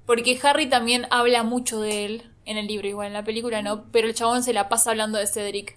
Porque 0.05 0.39
Harry 0.43 0.67
también 0.67 1.05
habla 1.11 1.43
mucho 1.43 1.79
de 1.81 2.05
él 2.05 2.23
en 2.45 2.57
el 2.57 2.67
libro, 2.67 2.87
igual 2.87 3.07
en 3.07 3.13
la 3.13 3.23
película 3.23 3.61
no. 3.61 3.83
Pero 3.91 4.07
el 4.07 4.13
chabón 4.15 4.43
se 4.43 4.53
la 4.53 4.69
pasa 4.69 4.89
hablando 4.91 5.17
de 5.19 5.27
Cedric. 5.27 5.75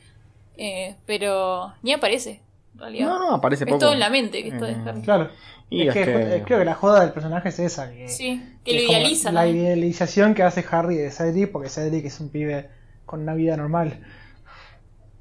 Eh, 0.57 0.97
pero 1.05 1.75
ni 1.83 1.93
aparece, 1.93 2.41
en 2.77 2.81
realidad. 2.81 3.07
No, 3.07 3.19
no, 3.19 3.35
aparece 3.35 3.65
es 3.65 3.69
poco. 3.69 3.81
todo 3.81 3.93
en 3.95 4.01
la 4.01 4.11
mente 4.11 4.43
que 4.43 4.49
está 4.51 4.67
de 4.67 4.73
Eh. 4.73 5.03
Claro. 5.03 5.31
Y 5.69 5.89
es 5.89 5.95
que, 5.95 6.05
que- 6.05 6.43
creo 6.47 6.59
que 6.61 6.65
la 6.65 6.75
joda 6.75 7.01
del 7.01 7.11
personaje 7.13 7.49
es 7.49 7.59
esa. 7.59 7.91
Que, 7.91 8.09
Sí, 8.09 8.41
que 8.65 8.71
que 8.73 8.85
lo 8.85 8.91
idealiza. 8.93 9.33
La 9.33 9.47
idealización 9.49 10.35
que 10.35 10.43
hace 10.45 10.65
Harry 10.71 10.97
de 10.97 11.11
Cedric, 11.11 11.51
porque 11.51 11.69
Cedric 11.69 12.05
es 12.05 12.21
un 12.21 12.29
pibe 12.31 12.71
con 13.05 13.21
una 13.23 13.35
vida 13.35 13.57
normal. 13.57 13.99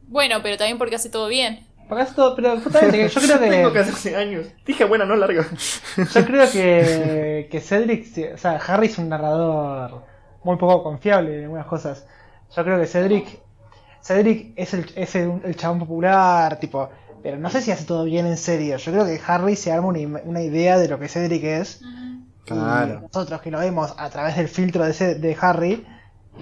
Bueno, 0.08 0.38
pero 0.44 0.58
también 0.58 0.78
porque 0.78 0.96
hace 0.96 1.10
todo 1.10 1.28
bien. 1.28 1.66
Porque 1.88 2.04
hace 2.04 2.14
todo- 2.16 2.36
pero 2.36 2.60
justamente 2.60 2.98
que 2.98 3.10
yo 3.10 3.22
creo 3.22 3.40
Tengo 3.50 3.68
que 3.70 3.74
que. 3.74 3.80
hacer 3.80 3.94
hace 3.94 4.16
años. 4.16 4.48
Dije, 4.66 4.86
bueno, 4.86 5.06
no 5.06 5.16
largo. 5.16 5.42
Yo 5.98 6.26
creo 6.26 6.52
que, 6.52 7.48
que 7.50 7.60
Cedric, 7.62 8.34
o 8.34 8.38
sea, 8.38 8.54
Harry 8.68 8.88
es 8.88 8.98
un 8.98 9.10
narrador 9.10 10.04
muy 10.44 10.58
poco 10.58 10.84
confiable 10.84 11.38
en 11.38 11.44
algunas 11.46 11.66
cosas. 11.68 12.06
Yo 12.56 12.64
creo 12.64 12.80
que 12.80 12.88
Cedric, 12.88 13.40
Cedric 14.02 14.54
es 14.56 14.74
el, 14.74 14.86
es 14.96 15.16
el, 15.16 15.42
el 15.44 15.56
chabón 15.56 15.80
popular, 15.80 16.60
tipo, 16.60 16.90
pero 17.26 17.40
no 17.40 17.50
sé 17.50 17.60
si 17.64 17.72
hace 17.72 17.86
todo 17.86 18.04
bien 18.04 18.28
en 18.28 18.38
serio. 18.38 18.78
Yo 18.78 18.92
creo 18.92 19.04
que 19.06 19.20
Harry 19.26 19.56
se 19.56 19.72
arma 19.72 19.88
una, 19.88 20.22
una 20.26 20.42
idea 20.44 20.78
de 20.78 20.88
lo 20.88 21.00
que 21.00 21.08
Cedric 21.08 21.44
es. 21.44 21.82
Claro. 22.46 23.00
Y 23.00 23.02
nosotros 23.02 23.42
que 23.42 23.50
lo 23.50 23.58
vemos 23.58 23.96
a 23.98 24.12
través 24.12 24.36
del 24.38 24.48
filtro 24.48 24.84
de, 24.84 24.92
ese- 24.92 25.16
de 25.16 25.36
Harry, 25.42 25.84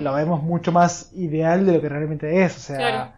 lo 0.02 0.14
vemos 0.14 0.44
mucho 0.44 0.74
más 0.74 1.10
ideal 1.14 1.66
de 1.66 1.72
lo 1.76 1.80
que 1.82 1.88
realmente 1.88 2.44
es. 2.44 2.58
O 2.58 2.60
sea, 2.60 2.78
Claro. 2.78 3.12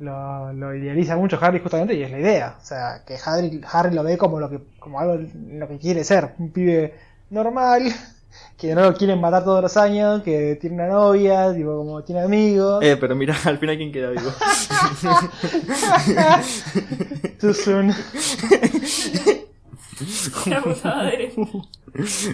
lo, 0.00 0.52
lo 0.54 0.74
idealiza 0.74 1.16
mucho 1.16 1.38
Harry 1.40 1.60
justamente 1.60 1.94
y 1.94 2.02
es 2.02 2.10
la 2.10 2.18
idea. 2.18 2.56
O 2.60 2.64
sea, 2.64 3.04
que 3.06 3.16
Harry, 3.24 3.60
Harry 3.72 3.94
lo 3.94 4.02
ve 4.02 4.18
como 4.18 4.40
lo 4.40 4.50
que 4.50 4.58
como 4.80 4.98
algo 4.98 5.16
lo 5.52 5.68
que 5.68 5.78
quiere 5.78 6.02
ser. 6.02 6.34
Un 6.38 6.50
pibe 6.50 6.94
normal, 7.30 7.84
que 8.56 8.74
no 8.74 8.82
lo 8.82 8.94
quieren 8.94 9.20
matar 9.20 9.44
todos 9.44 9.62
los 9.62 9.76
años, 9.76 10.22
que 10.22 10.56
tiene 10.60 10.76
una 10.76 10.88
novia, 10.88 11.52
tipo, 11.54 11.76
como 11.76 12.02
tiene 12.02 12.22
amigos. 12.22 12.82
Eh, 12.84 12.96
pero 12.98 13.14
mira, 13.14 13.34
al 13.44 13.58
final 13.58 13.76
quién 13.76 13.92
queda 13.92 14.10
vivo. 14.10 14.30
Too 17.40 17.54
soon. 17.54 17.92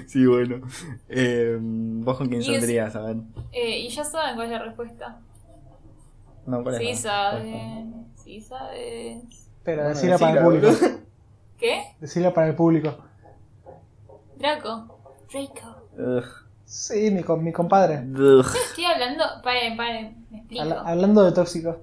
Sí, 0.07 0.27
bueno. 0.27 0.67
Eh, 1.09 1.59
¿Vos 1.61 2.17
con 2.17 2.29
quién 2.29 2.43
saldrías? 2.43 2.97
A 2.97 3.03
ver. 3.03 3.17
Eh, 3.53 3.81
y 3.81 3.89
ya 3.89 4.05
saben 4.05 4.35
cuál 4.35 4.47
es 4.47 4.53
la 4.53 4.65
respuesta. 4.65 5.19
No, 6.47 6.63
¿cuál 6.63 6.77
es 6.77 6.81
Sí 6.81 6.95
saben. 7.03 8.07
Sí 8.17 8.41
sabes. 8.41 9.23
Pero 9.63 9.83
Bueno, 9.83 9.95
decirlo 9.95 10.19
para 10.19 10.33
el 10.33 10.45
decila, 10.45 10.71
público. 10.71 11.01
¿Qué? 11.59 11.83
Decirlo 12.01 12.33
para 12.33 12.49
el 12.49 12.55
público. 12.55 12.97
Draco. 14.39 14.99
Draco. 15.31 15.80
Ugh, 15.99 16.25
Sí, 16.65 17.11
mi, 17.11 17.25
mi 17.39 17.53
compadre. 17.53 18.05
ugh. 18.17 18.47
Estoy 18.69 18.85
hablando. 18.85 19.25
Paren, 19.43 19.77
paren. 19.77 20.27
Me 20.31 20.39
explico. 20.39 20.63
Habla- 20.63 20.83
hablando 20.83 21.25
de 21.25 21.33
tóxico. 21.33 21.81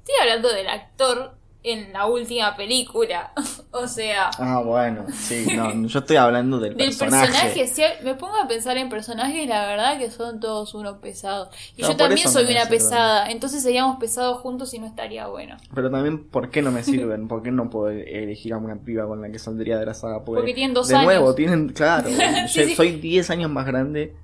Estoy 0.00 0.14
hablando 0.20 0.52
del 0.52 0.68
actor 0.68 1.34
en 1.62 1.92
la 1.92 2.06
última 2.06 2.56
película. 2.56 3.32
o 3.72 3.86
sea. 3.86 4.30
Ah, 4.38 4.62
bueno, 4.64 5.04
sí, 5.12 5.46
no, 5.56 5.86
yo 5.86 5.98
estoy 5.98 6.16
hablando 6.16 6.58
del, 6.58 6.76
Del 6.76 6.88
personaje. 6.88 7.26
personaje, 7.28 7.66
si 7.66 7.82
me 8.04 8.14
pongo 8.14 8.36
a 8.36 8.48
pensar 8.48 8.76
en 8.78 8.88
personajes, 8.88 9.46
la 9.48 9.66
verdad 9.66 9.98
que 9.98 10.10
son 10.10 10.40
todos 10.40 10.74
unos 10.74 10.98
pesados. 10.98 11.48
Y 11.76 11.82
No, 11.82 11.88
yo 11.88 11.96
también 11.96 12.28
soy 12.28 12.44
no 12.44 12.50
una 12.50 12.66
pesada, 12.68 13.30
entonces 13.30 13.62
seríamos 13.62 13.98
pesados 13.98 14.40
juntos 14.40 14.72
y 14.74 14.78
no 14.78 14.86
estaría 14.86 15.26
bueno. 15.26 15.56
Pero 15.74 15.90
también, 15.90 16.24
¿por 16.28 16.50
qué 16.50 16.62
no 16.62 16.70
me 16.70 16.82
sirven? 16.84 17.28
¿Por 17.28 17.42
qué 17.42 17.50
no 17.50 17.68
puedo 17.70 17.90
elegir 17.90 18.52
a 18.54 18.58
una 18.58 18.76
piba 18.76 19.06
con 19.06 19.20
la 19.20 19.30
que 19.30 19.38
saldría 19.38 19.78
de 19.78 19.86
la 19.86 19.94
saga? 19.94 20.24
Porque 20.24 20.54
tienen 20.54 20.74
dos 20.74 20.88
de 20.88 20.94
años. 20.96 21.04
nuevo, 21.06 21.34
tienen, 21.34 21.68
claro, 21.70 22.08
Sí, 22.48 22.60
yo 22.60 22.66
sí. 22.66 22.74
soy 22.74 22.92
10 22.92 23.30
años 23.30 23.50
más 23.50 23.66
grande 23.66 24.14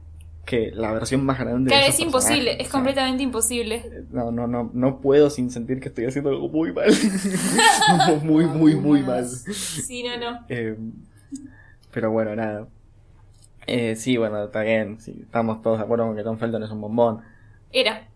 que 0.47 0.71
la 0.73 0.93
versión 0.93 1.25
más 1.25 1.39
grande 1.39 1.69
Claro, 1.69 1.85
de 1.85 1.91
es 1.91 2.01
imposible, 2.01 2.53
es 2.53 2.61
o 2.61 2.63
sea, 2.63 2.71
completamente 2.71 3.23
imposible. 3.23 4.05
No, 4.11 4.31
no, 4.31 4.47
no, 4.47 4.71
no 4.73 5.01
puedo 5.01 5.29
sin 5.29 5.51
sentir 5.51 5.81
que 5.81 5.89
estoy 5.89 6.07
haciendo 6.07 6.31
algo 6.31 6.49
muy 6.49 6.73
mal. 6.73 6.89
muy, 8.23 8.47
muy, 8.47 8.77
muy 8.77 9.03
mal. 9.03 9.27
Sí, 9.27 10.05
no, 10.05 10.17
no. 10.17 10.47
Eh, 10.49 10.79
pero 11.91 12.13
bueno, 12.13 12.35
nada. 12.37 12.69
Eh, 13.67 13.97
sí, 13.97 14.17
bueno, 14.17 14.45
está 14.45 14.61
bien. 14.63 15.01
sí, 15.01 15.19
estamos 15.21 15.61
todos 15.63 15.79
de 15.79 15.85
acuerdo 15.85 16.07
con 16.07 16.17
que 16.17 16.23
Tom 16.23 16.39
Felton 16.39 16.63
es 16.63 16.71
un 16.71 16.81
bombón. 16.81 17.23
Era. 17.73 18.07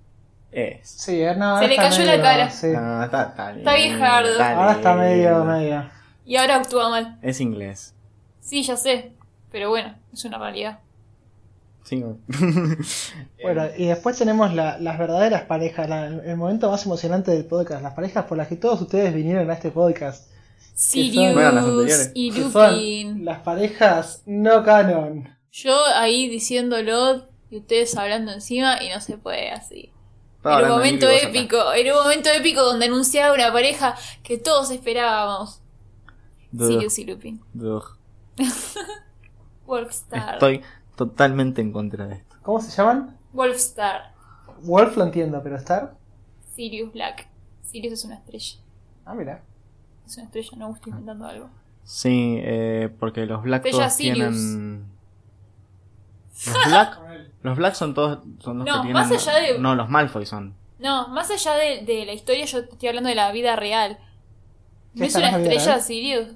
Es. 0.52 0.88
Sí, 0.88 1.20
eh, 1.20 1.34
no, 1.36 1.58
Se 1.58 1.66
le 1.66 1.76
cayó 1.76 2.04
la 2.04 2.22
cara. 2.22 2.48
sí. 2.50 2.68
No, 2.68 3.02
está, 3.02 3.24
está, 3.24 3.56
Está 3.56 3.74
viejardo. 3.74 4.42
Ahora 4.42 4.72
está 4.72 4.94
medio, 4.94 5.44
medio. 5.44 5.84
Y 6.24 6.36
ahora 6.36 6.56
actúa 6.56 6.88
mal. 6.90 7.18
Es 7.22 7.40
inglés. 7.40 7.92
Sí, 8.40 8.62
ya 8.62 8.76
sé. 8.76 9.12
Pero 9.50 9.68
bueno, 9.68 9.96
es 10.12 10.24
una 10.24 10.38
realidad. 10.38 10.78
Sí. 11.84 12.04
Bueno, 13.42 13.64
y 13.76 13.86
después 13.86 14.16
tenemos 14.18 14.52
la- 14.54 14.78
las 14.78 14.98
verdaderas 14.98 15.42
parejas, 15.42 15.88
la- 15.88 16.06
el 16.06 16.36
momento 16.36 16.70
más 16.70 16.84
emocionante 16.86 17.30
del 17.30 17.46
podcast, 17.46 17.82
las 17.82 17.94
parejas 17.94 18.26
por 18.26 18.36
las 18.38 18.48
que 18.48 18.56
todos 18.56 18.80
ustedes 18.82 19.14
vinieron 19.14 19.50
a 19.50 19.54
este 19.54 19.70
podcast. 19.70 20.30
Sirius 20.74 22.10
y 22.14 22.30
Lupin. 22.32 23.24
las 23.24 23.40
parejas 23.40 24.22
no 24.26 24.62
canon. 24.64 25.28
Yo 25.52 25.74
ahí 25.96 26.28
diciéndolo 26.28 27.26
y 27.50 27.58
ustedes 27.58 27.96
hablando 27.96 28.32
encima 28.32 28.82
y 28.82 28.88
no 28.90 29.00
se 29.00 29.18
puede 29.18 29.50
así. 29.50 29.90
Era 30.44 30.62
un 30.62 30.68
momento 30.68 31.06
épico, 31.10 31.72
era 31.72 31.94
un 31.96 32.02
momento 32.02 32.30
épico 32.30 32.62
donde 32.62 32.86
anunciaba 32.86 33.34
una 33.34 33.52
pareja 33.52 33.94
que 34.22 34.38
todos 34.38 34.70
esperábamos. 34.70 35.60
Duh, 36.52 36.66
Sirius 36.68 36.98
y 36.98 37.04
Lupin. 37.04 37.40
duh. 37.52 37.82
Wolfstar. 39.66 40.34
Estoy 40.34 40.62
totalmente 41.06 41.62
en 41.62 41.72
contra 41.72 42.06
de 42.06 42.16
esto. 42.16 42.36
¿Cómo 42.42 42.60
se 42.60 42.70
llaman? 42.70 43.16
Wolfstar. 43.32 44.12
Wolf 44.62 44.96
lo 44.98 45.04
entiendo, 45.04 45.40
pero 45.42 45.56
Star. 45.56 45.94
Sirius 46.54 46.92
Black. 46.92 47.26
Sirius 47.62 47.94
es 47.94 48.04
una 48.04 48.16
estrella. 48.16 48.56
Ah, 49.06 49.14
mira. 49.14 49.40
Es 50.06 50.16
una 50.18 50.26
estrella, 50.26 50.50
no 50.58 50.74
estoy 50.74 50.90
inventando 50.90 51.24
algo. 51.26 51.48
Sí, 51.84 52.36
eh, 52.42 52.94
porque 53.00 53.24
los 53.24 53.42
Black 53.42 53.62
Bella 53.64 53.78
todos 53.78 53.92
Sirius. 53.94 54.16
tienen... 54.34 54.84
Los 56.46 56.66
Black, 56.68 56.98
los 57.42 57.56
Black 57.56 57.74
son 57.74 57.94
todos 57.94 58.18
son 58.40 58.58
los 58.58 58.66
No, 58.66 58.74
que 58.74 58.80
tienen... 58.88 58.92
más 58.92 59.10
allá 59.10 59.40
de- 59.40 59.58
No, 59.58 59.74
los 59.74 59.88
Malfoy 59.88 60.26
son. 60.26 60.54
No, 60.78 61.08
más 61.08 61.30
allá 61.30 61.54
de, 61.54 61.84
de 61.86 62.04
la 62.04 62.12
historia, 62.12 62.44
yo 62.44 62.58
estoy 62.58 62.88
hablando 62.88 63.08
de 63.08 63.14
la 63.14 63.32
vida 63.32 63.56
real. 63.56 63.98
¿No 64.94 65.00
¿Qué 65.00 65.06
es 65.06 65.14
una 65.16 65.30
estrella? 65.38 65.80
Sirius? 65.80 66.28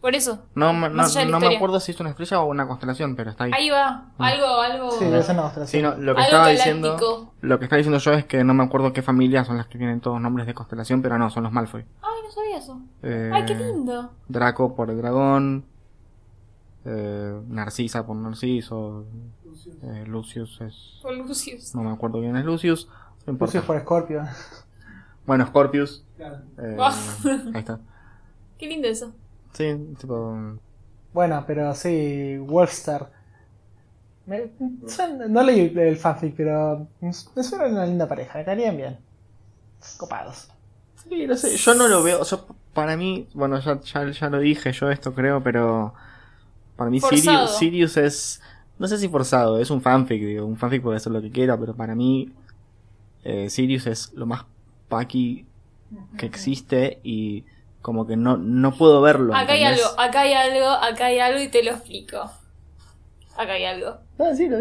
Por 0.00 0.14
eso. 0.14 0.46
No, 0.54 0.72
me- 0.72 0.88
no, 0.88 1.02
no 1.28 1.40
me 1.40 1.56
acuerdo 1.56 1.78
si 1.78 1.92
es 1.92 2.00
una 2.00 2.08
estrella 2.10 2.40
o 2.40 2.46
una 2.46 2.66
constelación, 2.66 3.16
pero 3.16 3.30
está 3.30 3.44
ahí. 3.44 3.50
Ahí 3.54 3.68
va. 3.68 4.06
Algo, 4.18 4.46
algo. 4.60 4.90
Sí, 4.92 5.00
ser 5.00 5.34
una 5.34 5.44
otra. 5.46 5.66
Sí, 5.66 5.82
no, 5.82 5.90
lo 5.90 6.14
que 6.14 6.22
Algo 6.22 6.22
estaba 6.22 6.44
galáctico. 6.48 6.54
diciendo, 6.96 7.32
lo 7.42 7.58
que 7.58 7.64
estaba 7.66 7.76
diciendo 7.78 7.98
yo 7.98 8.12
es 8.12 8.24
que 8.24 8.42
no 8.42 8.54
me 8.54 8.64
acuerdo 8.64 8.92
qué 8.94 9.02
familias 9.02 9.46
son 9.46 9.58
las 9.58 9.66
que 9.66 9.76
tienen 9.76 10.00
todos 10.00 10.18
nombres 10.20 10.46
de 10.46 10.54
constelación, 10.54 11.02
pero 11.02 11.18
no, 11.18 11.28
son 11.28 11.42
los 11.42 11.52
Malfoy. 11.52 11.84
Ay, 12.00 12.20
no 12.24 12.30
sabía 12.30 12.56
eso. 12.58 12.80
Eh, 13.02 13.30
Ay, 13.32 13.44
qué 13.44 13.54
lindo. 13.54 14.10
Draco 14.28 14.74
por 14.74 14.88
el 14.90 14.96
dragón, 14.96 15.66
eh, 16.86 17.38
Narcisa 17.48 18.06
por 18.06 18.16
Narciso, 18.16 19.04
eh, 19.82 20.04
Lucius 20.06 20.60
es, 20.62 20.98
Por 21.02 21.14
Lucius. 21.14 21.74
no 21.74 21.82
me 21.82 21.90
acuerdo 21.92 22.20
bien 22.20 22.36
es 22.36 22.44
Lucius, 22.46 22.88
No 23.26 23.32
importa. 23.34 23.60
por 23.60 23.78
Scorpio. 23.80 24.22
Bueno, 25.26 25.46
Scorpius. 25.46 26.04
Claro. 26.16 26.38
eh, 26.56 26.76
ahí 27.52 27.60
está. 27.60 27.80
Qué 28.58 28.66
lindo 28.66 28.88
eso. 28.88 29.12
Sí, 29.52 29.76
tipo. 29.98 30.58
Bueno, 31.12 31.44
pero 31.46 31.74
sí, 31.74 32.36
Wolfstar. 32.38 33.10
Me- 34.26 34.50
suena- 34.86 35.26
no 35.26 35.42
leí 35.42 35.72
el 35.76 35.96
fanfic, 35.96 36.36
pero 36.36 36.86
me 37.00 37.12
suena 37.12 37.66
una 37.66 37.86
linda 37.86 38.06
pareja, 38.06 38.38
me 38.38 38.44
caerían 38.44 38.76
bien. 38.76 38.98
Copados. 39.96 40.48
Sí, 41.08 41.26
no 41.26 41.36
sé, 41.36 41.56
yo 41.56 41.74
no 41.74 41.88
lo 41.88 42.02
veo. 42.02 42.22
Yo, 42.22 42.46
para 42.74 42.96
mí, 42.96 43.26
bueno, 43.34 43.58
ya, 43.60 43.80
ya, 43.80 44.10
ya 44.10 44.28
lo 44.30 44.38
dije 44.38 44.72
yo 44.72 44.90
esto 44.90 45.14
creo, 45.14 45.42
pero. 45.42 45.94
Para 46.76 46.90
mí. 46.90 47.00
Sirius, 47.00 47.56
Sirius 47.58 47.96
es. 47.96 48.42
No 48.78 48.86
sé 48.86 48.98
si 48.98 49.08
forzado, 49.08 49.58
es 49.60 49.70
un 49.70 49.80
fanfic, 49.82 50.22
digo. 50.22 50.46
Un 50.46 50.56
fanfic 50.56 50.82
puede 50.82 51.00
ser 51.00 51.12
lo 51.12 51.20
que 51.22 51.30
quiera, 51.30 51.58
pero 51.58 51.74
para 51.74 51.94
mí. 51.94 52.32
eh, 53.24 53.50
Sirius 53.50 53.86
es 53.86 54.12
lo 54.14 54.26
más 54.26 54.44
paqui 54.88 55.46
que 56.16 56.26
existe 56.26 57.00
y. 57.02 57.44
Como 57.82 58.06
que 58.06 58.16
no, 58.16 58.36
no 58.36 58.76
puedo 58.76 59.00
verlo. 59.00 59.34
Acá 59.34 59.52
hay 59.52 59.64
algo, 59.64 59.84
acá 59.98 60.20
hay 60.20 60.34
algo, 60.34 60.68
acá 60.68 61.06
hay 61.06 61.18
algo 61.18 61.40
y 61.40 61.48
te 61.48 61.62
lo 61.62 61.72
explico. 61.72 62.30
Acá 63.36 63.52
hay 63.52 63.64
algo. 63.64 63.96
Ah, 64.18 64.34
sí, 64.36 64.48
lo. 64.48 64.58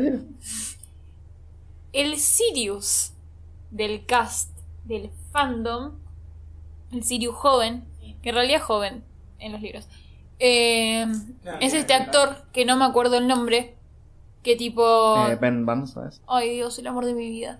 El 1.92 2.18
Sirius 2.18 3.14
del 3.72 4.06
cast 4.06 4.58
del 4.86 5.12
fandom, 5.32 6.00
el 6.92 7.04
Sirius 7.04 7.36
joven, 7.36 7.84
que 8.22 8.30
en 8.30 8.36
realidad 8.36 8.58
es 8.58 8.64
joven 8.64 9.04
en 9.40 9.52
los 9.52 9.62
libros, 9.62 9.88
eh, 10.40 11.06
es 11.60 11.74
este 11.74 11.94
actor 11.94 12.44
que 12.54 12.66
no 12.66 12.78
me 12.78 12.86
acuerdo 12.86 13.18
el 13.18 13.28
nombre, 13.28 13.76
que 14.44 14.56
tipo... 14.56 15.28
Eh, 15.28 15.36
ben 15.36 15.66
Barnes, 15.66 15.92
¿sabes? 15.92 16.22
Ay 16.28 16.56
Dios, 16.56 16.80
el 16.80 16.88
amor 16.88 17.06
de 17.06 17.14
mi 17.14 17.30
vida. 17.30 17.60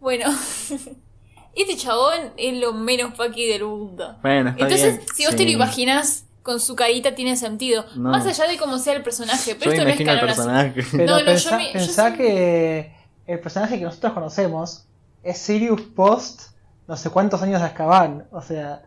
Bueno, 0.00 0.26
este 1.54 1.76
chabón 1.76 2.32
es 2.36 2.54
lo 2.58 2.72
menos 2.72 3.14
paqui 3.14 3.46
del 3.46 3.64
mundo. 3.64 4.16
Bueno, 4.22 4.50
está 4.50 4.62
Entonces, 4.64 4.96
bien. 4.98 5.06
si 5.14 5.26
vos 5.26 5.36
te 5.36 5.44
lo 5.44 5.50
imaginas 5.50 6.24
con 6.42 6.58
su 6.60 6.74
carita 6.74 7.14
tiene 7.14 7.36
sentido. 7.36 7.84
No. 7.94 8.10
Más 8.10 8.26
allá 8.26 8.48
de 8.50 8.56
cómo 8.58 8.78
sea 8.78 8.94
el 8.94 9.02
personaje, 9.02 9.54
pero 9.54 9.66
Yo 9.70 9.72
esto 9.72 9.84
no 9.84 9.90
es 9.90 10.00
imagino 10.00 10.12
el 10.12 10.26
personaje. 10.26 10.84
Pero 10.92 11.06
No, 11.06 11.18
no, 11.20 11.24
pensá, 11.24 11.50
yo 11.50 11.56
me- 11.56 11.66
yo 11.66 11.72
pensá 11.74 12.08
soy- 12.08 12.16
que 12.18 12.96
el 13.26 13.40
personaje 13.40 13.78
que 13.78 13.84
nosotros 13.84 14.12
conocemos 14.12 14.84
es 15.22 15.38
Sirius 15.38 15.80
post 15.82 16.42
no 16.88 16.96
sé 16.96 17.10
cuántos 17.10 17.40
años 17.42 17.60
de 17.60 17.66
Azkaban. 17.68 18.26
O 18.32 18.42
sea, 18.42 18.82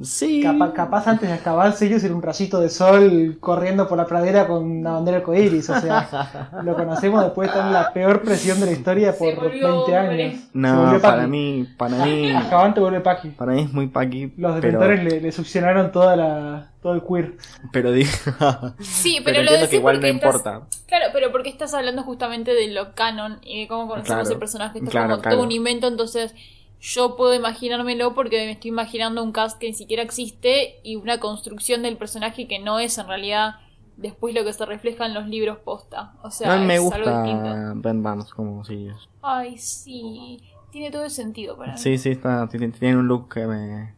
Sí. 0.00 0.42
capaz 0.74 1.08
antes 1.08 1.28
de 1.28 1.34
Azkaban 1.34 1.74
Sirius 1.74 2.04
era 2.04 2.14
un 2.14 2.22
rayito 2.22 2.60
de 2.60 2.68
sol 2.68 3.36
corriendo 3.40 3.88
por 3.88 3.98
la 3.98 4.06
pradera 4.06 4.46
con 4.46 4.62
una 4.70 4.92
bandera 4.92 5.18
arcoíris. 5.18 5.68
O 5.70 5.80
sea, 5.80 6.50
lo 6.64 6.74
conocemos 6.76 7.22
después 7.24 7.48
de 7.48 7.52
estar 7.54 7.66
en 7.66 7.72
la 7.72 7.92
peor 7.92 8.22
presión 8.22 8.60
de 8.60 8.66
la 8.66 8.72
historia 8.72 9.12
por 9.16 9.34
volvió 9.34 9.86
20 9.86 9.98
hombre. 9.98 10.24
años. 10.26 10.40
No, 10.52 10.98
para 11.02 11.26
mí, 11.26 11.66
para 11.76 12.04
mí, 12.04 12.30
Azkaban 12.36 12.74
te 12.74 12.80
vuelve 12.80 13.00
Paqui. 13.00 13.30
para 13.30 13.52
mí 13.52 13.62
es 13.62 13.72
muy 13.72 13.88
paqui. 13.88 14.32
Los 14.36 14.60
pero, 14.60 14.78
dementores 14.80 15.04
le, 15.04 15.20
le 15.20 15.32
succionaron 15.32 15.90
toda 15.90 16.14
la, 16.16 16.70
todo 16.80 16.94
el 16.94 17.02
queer. 17.02 17.36
pero 17.72 17.90
digo, 17.90 18.10
Sí, 18.80 19.20
pero, 19.24 19.38
pero, 19.38 19.42
lo 19.42 19.52
decís 19.52 19.68
que 19.68 19.76
igual 19.76 20.00
no 20.00 20.06
estás- 20.06 20.24
importa. 20.34 20.60
Claro, 20.86 21.06
pero 21.12 21.32
porque 21.32 21.48
estás 21.50 21.74
hablando 21.74 22.02
justamente 22.04 22.54
de 22.54 22.68
lo 22.68 22.94
canon 22.94 23.38
y 23.42 23.62
de 23.62 23.68
cómo 23.68 23.88
conocemos 23.88 24.06
Claro, 24.20 24.30
el 24.32 24.38
personaje. 24.38 24.78
Esto 24.78 24.90
claro, 24.90 25.06
es 25.06 25.10
como 25.12 25.22
claro. 25.22 25.36
todo 25.38 25.44
un 25.46 25.52
invento, 25.52 25.88
entonces 25.88 26.34
yo 26.80 27.16
puedo 27.16 27.34
imaginármelo 27.34 28.14
porque 28.14 28.36
me 28.46 28.52
estoy 28.52 28.68
imaginando 28.70 29.22
un 29.22 29.32
cast 29.32 29.58
que 29.58 29.66
ni 29.68 29.74
siquiera 29.74 30.02
existe 30.02 30.80
y 30.82 30.96
una 30.96 31.18
construcción 31.20 31.82
del 31.82 31.96
personaje 31.96 32.46
que 32.46 32.58
no 32.58 32.78
es 32.80 32.98
en 32.98 33.06
realidad 33.08 33.56
después 33.96 34.34
lo 34.34 34.44
que 34.44 34.52
se 34.52 34.64
refleja 34.64 35.06
en 35.06 35.14
los 35.14 35.26
libros 35.26 35.58
posta. 35.58 36.14
O 36.22 36.30
sea, 36.30 36.56
mí 36.56 36.66
me 36.66 36.76
es 36.76 36.92
algo 36.92 37.10
distinto. 37.10 37.42
gusta 37.48 37.72
Ben 37.76 38.02
Barnes 38.02 38.32
como 38.32 38.64
Sirius. 38.64 39.08
Ay, 39.22 39.58
sí. 39.58 40.38
Tiene 40.70 40.90
todo 40.90 41.04
el 41.04 41.10
sentido 41.10 41.56
para 41.56 41.72
mí. 41.72 41.78
Sí, 41.78 41.98
sí, 41.98 42.10
está, 42.10 42.48
tiene, 42.48 42.96
un 42.96 43.08
look 43.08 43.32
que 43.32 43.46
me, 43.46 43.94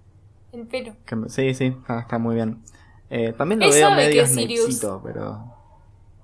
El 0.52 0.66
pelo. 0.66 0.94
que 1.04 1.16
me- 1.16 1.28
sí, 1.28 1.52
sí, 1.54 1.66
está, 1.66 2.00
está 2.00 2.18
muy 2.18 2.34
bien. 2.36 2.62
Eh, 3.10 3.34
también 3.36 3.58
lo 3.60 3.66
Él 3.66 3.72
veo 3.72 3.90
medio 3.90 4.26
snakesito, 4.26 5.00
pero... 5.04 5.52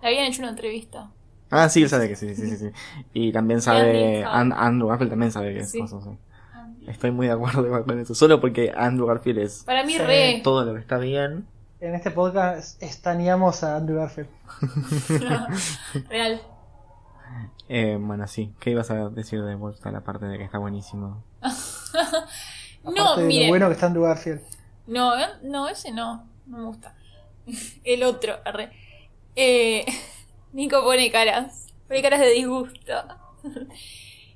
Le 0.00 0.08
habían 0.08 0.26
hecho 0.26 0.40
una 0.42 0.50
entrevista. 0.50 1.10
Ah, 1.50 1.68
sí, 1.68 1.82
él 1.82 1.88
sabe 1.88 2.08
que 2.08 2.16
sí, 2.16 2.34
sí, 2.34 2.48
sí, 2.48 2.56
sí. 2.56 2.70
Y 3.12 3.32
también 3.32 3.60
sabe, 3.60 4.24
Andy. 4.24 4.52
An- 4.52 4.52
Andrew 4.52 4.88
Garfield 4.88 5.10
también 5.10 5.32
sabe 5.32 5.52
que 5.52 5.60
es 5.60 5.70
Sí. 5.70 5.80
cosas 5.80 6.06
así. 6.06 6.16
Estoy 6.86 7.10
muy 7.10 7.26
de 7.26 7.32
acuerdo 7.32 7.84
con 7.84 7.98
eso. 8.00 8.14
Solo 8.14 8.40
porque 8.40 8.72
Andrew 8.76 9.06
Garfield 9.06 9.38
es 9.38 9.64
Para 9.64 9.84
mí, 9.84 9.96
re. 9.98 10.40
todo 10.44 10.64
lo 10.64 10.74
que 10.74 10.80
está 10.80 10.98
bien. 10.98 11.46
En 11.80 11.94
este 11.94 12.10
podcast 12.10 12.82
estaneamos 12.82 13.62
a 13.62 13.76
Andrew 13.76 13.98
Garfield. 13.98 14.28
Real. 16.08 16.40
Eh, 17.68 17.98
bueno, 18.00 18.26
sí. 18.26 18.52
¿Qué 18.60 18.70
ibas 18.70 18.90
a 18.90 19.08
decir 19.10 19.42
de 19.42 19.54
Wolfstar 19.56 19.94
aparte 19.94 20.26
de 20.26 20.38
que 20.38 20.44
está 20.44 20.58
buenísimo? 20.58 21.22
No, 22.84 22.92
Aparte 23.02 23.22
de 23.22 23.26
lo 23.26 23.28
mire. 23.28 23.48
bueno 23.48 23.66
que 23.66 23.72
está 23.72 23.86
Andrew 23.86 24.04
Garfield. 24.04 24.40
No, 24.86 25.18
eh, 25.18 25.26
no, 25.42 25.68
ese 25.68 25.90
no. 25.90 26.28
No 26.46 26.58
me 26.58 26.64
gusta. 26.66 26.94
El 27.82 28.04
otro, 28.04 28.34
arre. 28.44 28.70
Eh, 29.34 29.84
Nico 30.52 30.82
pone 30.84 31.10
caras. 31.10 31.66
Pone 31.88 32.00
caras 32.00 32.20
de 32.20 32.30
disgusto. 32.30 32.92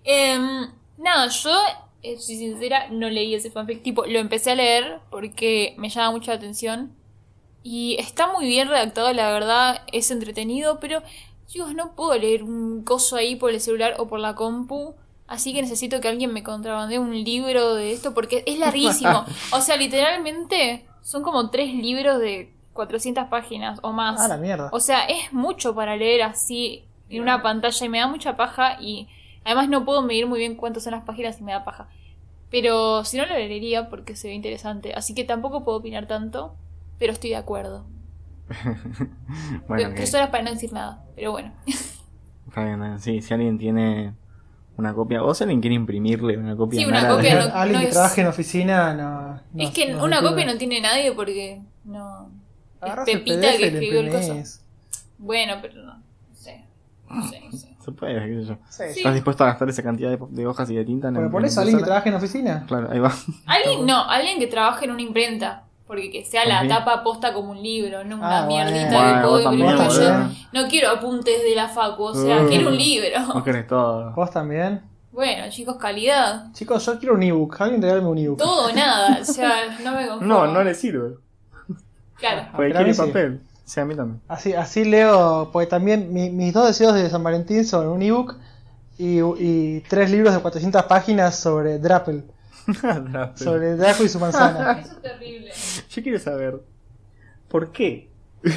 Em, 0.02 0.68
nada, 0.98 1.28
yo, 1.28 1.50
eh, 1.50 1.76
soy 2.02 2.36
sincera, 2.36 2.88
no 2.90 3.08
leí 3.08 3.34
ese 3.34 3.50
fanfic. 3.50 3.82
Tipo, 3.82 4.06
lo 4.06 4.18
empecé 4.18 4.52
a 4.52 4.54
leer 4.54 5.00
porque 5.10 5.74
me 5.78 5.88
llama 5.88 6.12
mucho 6.12 6.30
la 6.30 6.36
atención. 6.36 6.92
Y 7.62 7.96
está 7.98 8.32
muy 8.32 8.46
bien 8.46 8.68
redactado, 8.68 9.12
la 9.12 9.30
verdad, 9.32 9.82
es 9.92 10.10
entretenido, 10.10 10.80
pero, 10.80 11.02
chicos, 11.46 11.74
no 11.74 11.94
puedo 11.94 12.18
leer 12.18 12.42
un 12.42 12.84
coso 12.84 13.16
ahí 13.16 13.36
por 13.36 13.50
el 13.50 13.60
celular 13.60 13.96
o 13.98 14.08
por 14.08 14.18
la 14.18 14.34
compu. 14.34 14.94
Así 15.26 15.52
que 15.52 15.62
necesito 15.62 16.00
que 16.00 16.08
alguien 16.08 16.32
me 16.32 16.42
contrabandee 16.42 16.98
un 16.98 17.22
libro 17.22 17.74
de 17.74 17.92
esto 17.92 18.14
porque 18.14 18.42
es 18.46 18.58
larguísimo. 18.58 19.24
O 19.52 19.60
sea, 19.60 19.76
literalmente 19.76 20.86
son 21.02 21.22
como 21.22 21.50
tres 21.50 21.72
libros 21.72 22.18
de 22.18 22.52
400 22.72 23.28
páginas 23.28 23.78
o 23.82 23.92
más. 23.92 24.20
Ah, 24.20 24.28
la 24.28 24.38
mierda. 24.38 24.70
O 24.72 24.80
sea, 24.80 25.04
es 25.04 25.32
mucho 25.32 25.74
para 25.74 25.96
leer 25.96 26.22
así 26.22 26.84
en 27.08 27.22
una 27.22 27.42
pantalla 27.42 27.86
y 27.86 27.88
me 27.88 27.98
da 27.98 28.06
mucha 28.06 28.36
paja 28.36 28.78
y 28.80 29.08
además 29.44 29.68
no 29.68 29.84
puedo 29.84 30.02
medir 30.02 30.26
muy 30.26 30.38
bien 30.38 30.54
cuántas 30.56 30.82
son 30.84 30.92
las 30.92 31.04
páginas 31.04 31.40
y 31.40 31.42
me 31.44 31.52
da 31.52 31.64
paja. 31.64 31.88
Pero 32.50 33.04
si 33.04 33.16
no 33.16 33.26
lo 33.26 33.34
leería 33.34 33.88
porque 33.90 34.16
se 34.16 34.28
ve 34.28 34.34
interesante. 34.34 34.92
Así 34.94 35.14
que 35.14 35.24
tampoco 35.24 35.64
puedo 35.64 35.78
opinar 35.78 36.06
tanto, 36.06 36.54
pero 36.98 37.12
estoy 37.12 37.30
de 37.30 37.36
acuerdo. 37.36 37.84
Bueno, 39.68 39.90
Tres 39.94 40.12
horas 40.14 40.30
para 40.30 40.42
no 40.44 40.50
decir 40.50 40.72
nada, 40.72 41.04
pero 41.14 41.32
bueno. 41.32 41.52
sí, 42.98 43.22
si 43.22 43.34
alguien 43.34 43.58
tiene 43.58 44.14
una 44.76 44.94
copia, 44.94 45.22
o 45.22 45.34
si 45.34 45.44
alguien 45.44 45.60
quiere 45.60 45.76
imprimirle 45.76 46.36
una 46.38 46.56
copia 46.56 46.80
Sí, 46.80 46.86
una 46.86 47.02
mala 47.02 47.08
de- 47.10 47.16
copia 47.16 47.46
no- 47.48 47.54
Alguien 47.54 47.80
que 47.82 47.86
es- 47.88 47.92
trabaje 47.94 48.20
en 48.22 48.26
oficina 48.26 48.94
no. 48.94 49.40
no- 49.52 49.62
es 49.62 49.70
que 49.70 49.92
no 49.92 50.04
una 50.04 50.20
copia 50.22 50.46
no 50.46 50.56
tiene 50.58 50.80
nadie 50.80 51.12
porque 51.12 51.60
no... 51.84 52.30
Es 52.82 52.94
Pepita 53.04 53.40
PDF 53.48 53.58
que 53.58 53.66
escribió 53.66 54.00
el 54.00 54.10
coso. 54.10 54.38
Bueno, 55.18 55.54
pero 55.60 55.74
no. 55.82 55.94
No 55.96 56.02
sé. 56.34 56.64
No 57.10 57.28
sé, 57.28 57.40
no 57.44 57.52
sé. 57.52 57.69
Se 57.84 57.92
puede, 57.92 58.14
qué 58.26 58.40
sé 58.42 58.44
yo. 58.48 58.54
Sí. 58.68 58.82
Sí. 58.92 58.98
¿Estás 59.00 59.14
dispuesto 59.14 59.44
a 59.44 59.46
gastar 59.48 59.68
esa 59.68 59.82
cantidad 59.82 60.10
de, 60.10 60.18
de 60.28 60.46
hojas 60.46 60.68
y 60.70 60.76
de 60.76 60.84
tinta? 60.84 61.08
en- 61.08 61.14
Bueno, 61.14 61.30
por 61.30 61.40
en 61.40 61.46
eso 61.46 61.60
alguien 61.60 61.78
que 61.78 61.84
trabaje 61.84 62.08
en 62.10 62.14
oficina. 62.14 62.64
Claro, 62.68 62.88
ahí 62.92 62.98
va. 62.98 63.12
Alguien, 63.46 63.86
no, 63.86 64.04
alguien 64.08 64.38
que 64.38 64.46
trabaje 64.46 64.84
en 64.84 64.90
una 64.92 65.02
imprenta. 65.02 65.64
Porque 65.86 66.08
que 66.12 66.24
sea 66.24 66.44
la 66.46 66.68
tapa 66.68 67.02
posta 67.02 67.32
como 67.34 67.50
un 67.50 67.60
libro, 67.60 68.04
no 68.04 68.14
una 68.18 68.44
Ah, 68.44 68.46
mierdita 68.46 68.90
bueno. 69.22 69.40
Yo 69.40 69.50
boludo. 69.50 70.30
no 70.52 70.68
quiero 70.68 70.88
apuntes 70.90 71.42
de 71.42 71.56
la 71.56 71.66
facu, 71.68 72.04
o 72.04 72.14
sea, 72.14 72.42
Uh. 72.44 72.48
quiero 72.48 72.68
un 72.68 72.76
libro. 72.76 73.08
Vos 73.34 73.42
querés 73.42 73.66
todo. 73.66 74.12
Vos 74.12 74.30
también. 74.30 74.82
Bueno, 75.10 75.50
chicos, 75.50 75.74
calidad. 75.78 76.52
Chicos, 76.52 76.86
yo 76.86 76.96
quiero 77.00 77.16
un 77.16 77.24
ebook. 77.24 77.60
Alguien 77.60 77.82
regálame 77.82 78.06
un 78.06 78.18
ebook. 78.18 78.38
Todo 78.38 78.72
nada, 78.72 79.18
o 79.20 79.24
sea, 79.24 79.52
no 79.82 79.90
me 79.92 80.06
conformo. 80.06 80.32
No, 80.32 80.46
no 80.46 80.62
le 80.62 80.74
sirve. 80.74 81.16
Claro. 82.16 82.48
Porque 82.54 82.72
quiere 82.72 82.94
papel. 82.94 83.40
Sí, 83.70 83.78
a 83.78 83.84
mí 83.84 83.94
también. 83.94 84.20
Así, 84.26 84.52
así 84.52 84.84
leo, 84.84 85.50
porque 85.52 85.68
también 85.68 86.12
mi- 86.12 86.28
mis 86.30 86.52
dos 86.52 86.66
deseos 86.66 86.92
de 86.94 87.08
San 87.08 87.22
Valentín 87.22 87.64
son 87.64 87.86
un 87.86 88.02
ebook 88.02 88.34
y, 88.98 89.20
y 89.20 89.80
tres 89.88 90.10
libros 90.10 90.34
de 90.34 90.40
400 90.40 90.82
páginas 90.86 91.36
sobre 91.36 91.78
Drapple, 91.78 92.24
sobre 93.36 93.76
Draco 93.76 94.02
y 94.02 94.08
su 94.08 94.18
manzana. 94.18 94.72
Eso 94.80 94.92
es 94.96 95.02
terrible. 95.02 95.52
Yo 95.88 96.02
quiero 96.02 96.18
saber. 96.18 96.60
¿Por 97.48 97.70
qué? 97.70 98.10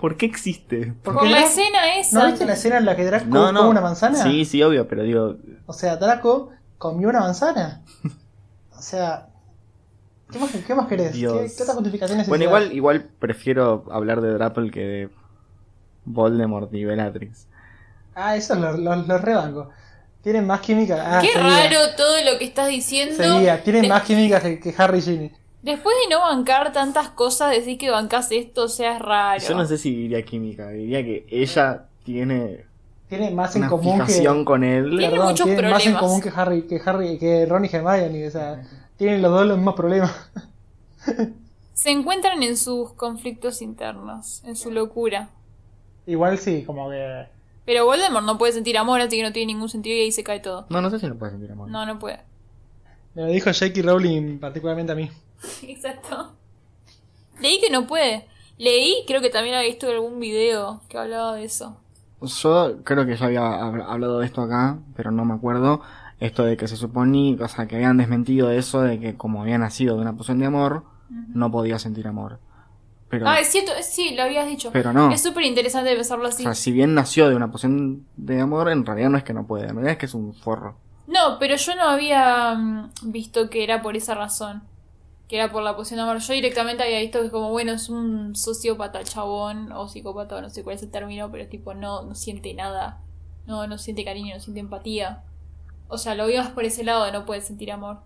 ¿Por 0.00 0.16
qué 0.16 0.24
existe? 0.26 0.94
Porque 1.02 1.18
Por 1.20 1.28
la 1.28 1.38
Draco- 1.40 1.48
escena 1.50 1.96
esa. 1.98 2.18
¿No 2.20 2.26
viste 2.26 2.46
la 2.46 2.52
escena 2.54 2.78
en 2.78 2.86
la 2.86 2.96
que 2.96 3.04
Draco 3.04 3.28
come 3.28 3.60
una 3.60 3.80
manzana? 3.82 4.22
Sí, 4.22 4.46
sí, 4.46 4.62
obvio, 4.62 4.88
pero 4.88 5.02
digo. 5.02 5.36
O 5.66 5.74
sea, 5.74 5.96
Draco 5.96 6.50
comió 6.78 7.10
una 7.10 7.20
manzana. 7.20 7.82
O 8.78 8.80
sea, 8.80 9.28
¿qué 10.34 10.38
más, 10.40 10.50
qué 10.66 10.74
más 10.74 10.86
querés? 10.88 11.12
¿Qué, 11.12 11.18
Dios. 11.18 11.54
qué 11.56 11.62
otra 11.62 11.74
justificación 11.74 12.18
necesitas? 12.18 12.28
Bueno, 12.28 12.44
igual, 12.44 12.72
igual 12.72 13.08
prefiero 13.18 13.84
hablar 13.90 14.20
de 14.20 14.32
Drapple 14.34 14.70
que 14.70 14.80
de 14.80 15.08
Voldemort 16.04 16.72
y 16.74 16.84
Bellatrix. 16.84 17.46
Ah, 18.14 18.36
eso 18.36 18.54
lo, 18.54 18.76
lo, 18.76 18.94
lo 18.96 19.18
rebanco. 19.18 19.70
Tienen 20.22 20.46
más 20.46 20.60
química. 20.60 21.18
Ah, 21.18 21.20
Qué 21.20 21.28
seguía, 21.32 21.42
raro 21.68 21.78
todo 21.96 22.16
lo 22.30 22.38
que 22.38 22.44
estás 22.44 22.68
diciendo. 22.68 23.14
Seguía. 23.16 23.62
Tienen 23.62 23.82
De- 23.82 23.88
más 23.88 24.02
química 24.04 24.40
que, 24.40 24.60
que 24.60 24.74
Harry 24.76 24.98
y 24.98 25.02
Ginny. 25.02 25.32
Después 25.62 25.94
de 26.04 26.14
no 26.14 26.20
bancar 26.20 26.72
tantas 26.72 27.08
cosas, 27.10 27.50
decir 27.50 27.78
que 27.78 27.90
bancas 27.90 28.30
esto, 28.32 28.64
o 28.64 28.68
sea, 28.68 28.96
es 28.96 28.98
raro. 29.00 29.40
Yo 29.42 29.54
no 29.54 29.64
sé 29.66 29.78
si 29.78 29.94
diría 29.94 30.22
química, 30.22 30.68
diría 30.68 31.02
que 31.02 31.26
ella 31.30 31.86
tiene 32.04 32.66
Tiene 33.08 33.30
más 33.30 33.56
en 33.56 33.62
una 33.62 33.70
común 33.70 34.04
que. 34.06 34.44
con 34.44 34.62
él. 34.62 34.90
Tiene 34.90 35.10
Perdón, 35.10 35.28
muchos 35.28 35.46
tienen 35.46 35.70
más 35.70 35.86
en 35.86 35.92
problemas. 35.92 36.00
común 36.02 36.20
que 36.20 36.32
Harry, 36.36 36.62
que 36.66 36.80
Harry, 36.84 37.18
que 37.18 37.46
Ron 37.46 37.64
y 37.64 37.68
Hermione, 37.72 38.26
o 38.26 38.30
sea, 38.30 38.62
tienen 38.96 39.22
los 39.22 39.30
dos 39.32 39.46
los 39.46 39.56
mismos 39.56 39.74
problemas. 39.74 40.30
Se 41.72 41.90
encuentran 41.90 42.42
en 42.42 42.56
sus 42.56 42.92
conflictos 42.92 43.60
internos, 43.62 44.42
en 44.44 44.56
su 44.56 44.70
locura. 44.70 45.28
Igual 46.06 46.38
sí, 46.38 46.62
como 46.64 46.90
que 46.90 47.26
Pero 47.64 47.84
Voldemort 47.86 48.24
no 48.24 48.38
puede 48.38 48.52
sentir 48.52 48.78
amor, 48.78 49.00
así 49.00 49.16
que 49.16 49.22
no 49.22 49.32
tiene 49.32 49.52
ningún 49.52 49.68
sentido 49.68 49.96
y 49.96 50.00
ahí 50.00 50.12
se 50.12 50.22
cae 50.24 50.40
todo. 50.40 50.66
No, 50.68 50.80
no 50.80 50.90
sé 50.90 50.98
si 50.98 51.06
lo 51.06 51.16
puede 51.18 51.32
sentir 51.32 51.50
amor. 51.52 51.68
No, 51.70 51.84
no 51.86 51.98
puede. 51.98 52.20
me 53.14 53.22
lo 53.22 53.28
dijo 53.28 53.50
J.K. 53.52 53.82
Rowling 53.82 54.38
particularmente 54.38 54.92
a 54.92 54.96
mí. 54.96 55.10
Exacto. 55.62 56.32
Leí 57.40 57.60
que 57.60 57.70
no 57.70 57.86
puede. 57.86 58.26
Leí, 58.58 59.02
creo 59.06 59.20
que 59.20 59.30
también 59.30 59.56
había 59.56 59.68
visto 59.68 59.88
algún 59.88 60.20
video 60.20 60.80
que 60.88 60.96
hablaba 60.98 61.34
de 61.34 61.44
eso. 61.44 61.76
Yo 62.22 62.78
creo 62.84 63.04
que 63.04 63.16
ya 63.16 63.26
había 63.26 63.40
hab- 63.42 63.84
hablado 63.86 64.20
de 64.20 64.26
esto 64.26 64.40
acá, 64.42 64.78
pero 64.96 65.10
no 65.10 65.24
me 65.24 65.34
acuerdo. 65.34 65.82
Esto 66.24 66.44
de 66.44 66.56
que 66.56 66.66
se 66.68 66.76
suponía, 66.76 67.36
o 67.44 67.48
sea, 67.48 67.66
que 67.66 67.76
habían 67.76 67.98
desmentido 67.98 68.50
eso 68.50 68.80
de 68.80 68.98
que 68.98 69.14
como 69.16 69.42
había 69.42 69.58
nacido 69.58 69.96
de 69.96 70.00
una 70.02 70.16
poción 70.16 70.38
de 70.38 70.46
amor, 70.46 70.84
no 71.10 71.50
podía 71.50 71.78
sentir 71.78 72.06
amor. 72.06 72.38
Pero, 73.10 73.28
Ah, 73.28 73.38
es 73.38 73.48
cierto, 73.48 73.72
sí, 73.82 74.14
lo 74.14 74.22
habías 74.22 74.46
dicho. 74.46 74.70
pero 74.72 74.92
no. 74.92 75.12
Es 75.12 75.22
súper 75.22 75.44
interesante 75.44 75.94
pensarlo 75.94 76.24
O 76.24 76.28
así. 76.28 76.42
sea, 76.42 76.54
si 76.54 76.72
bien 76.72 76.94
nació 76.94 77.28
de 77.28 77.36
una 77.36 77.50
poción 77.52 78.06
de 78.16 78.40
amor, 78.40 78.70
en 78.70 78.86
realidad 78.86 79.10
no 79.10 79.18
es 79.18 79.24
que 79.24 79.34
no 79.34 79.46
puede, 79.46 79.64
en 79.64 79.74
realidad 79.74 79.92
es 79.92 79.98
que 79.98 80.06
es 80.06 80.14
un 80.14 80.32
forro. 80.34 80.76
No, 81.06 81.38
pero 81.38 81.56
yo 81.56 81.74
no 81.76 81.82
había 81.82 82.54
mm, 82.54 82.90
visto 83.12 83.50
que 83.50 83.62
era 83.62 83.82
por 83.82 83.94
esa 83.94 84.14
razón. 84.14 84.62
Que 85.28 85.36
era 85.36 85.52
por 85.52 85.62
la 85.62 85.76
poción 85.76 85.98
de 85.98 86.02
amor. 86.04 86.18
Yo 86.18 86.32
directamente 86.32 86.82
había 86.82 87.00
visto 87.00 87.20
que 87.22 87.30
como, 87.30 87.50
bueno, 87.50 87.72
es 87.72 87.88
un 87.90 88.34
sociópata 88.34 89.04
chabón, 89.04 89.70
o 89.72 89.88
psicópata, 89.88 90.36
o 90.36 90.40
no 90.40 90.48
sé 90.48 90.62
cuál 90.64 90.76
es 90.76 90.82
el 90.82 90.90
término, 90.90 91.30
pero 91.30 91.46
tipo, 91.48 91.74
no, 91.74 92.02
no 92.02 92.14
siente 92.14 92.54
nada. 92.54 93.00
No, 93.46 93.66
no 93.66 93.76
siente 93.76 94.04
cariño, 94.06 94.34
no 94.34 94.40
siente 94.40 94.60
empatía. 94.60 95.22
O 95.94 95.98
sea, 95.98 96.14
lo 96.14 96.26
vimos 96.26 96.48
por 96.48 96.64
ese 96.64 96.84
lado 96.84 97.04
de 97.04 97.12
no 97.12 97.24
poder 97.24 97.42
sentir 97.42 97.70
amor. 97.72 97.98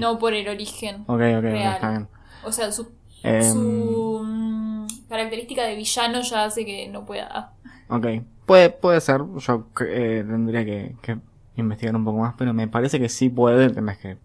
No 0.00 0.18
por 0.18 0.34
el 0.34 0.48
origen. 0.48 1.02
ok, 1.02 1.10
ok, 1.10 1.18
real. 1.42 1.74
está 1.74 1.90
bien. 1.90 2.08
O 2.44 2.52
sea, 2.52 2.70
su, 2.72 2.88
Em, 3.22 3.42
su 3.42 4.22
mm, 4.24 4.86
característica 5.08 5.64
de 5.64 5.74
villano 5.74 6.20
ya 6.22 6.44
hace 6.44 6.64
que 6.64 6.88
no 6.88 7.04
pueda. 7.04 7.52
Ok, 7.88 8.06
puede, 8.46 8.70
puede 8.70 9.00
ser, 9.00 9.22
yo 9.38 9.66
eh, 9.80 10.24
tendría 10.26 10.64
que, 10.64 10.94
que 11.02 11.18
investigar 11.56 11.96
un 11.96 12.04
poco 12.04 12.18
más, 12.18 12.34
pero 12.38 12.54
me 12.54 12.68
parece 12.68 13.00
que 13.00 13.08
sí 13.08 13.28
puede, 13.28 13.64
el 13.64 13.74
tema 13.74 13.92
es 13.92 13.98
que, 13.98 14.18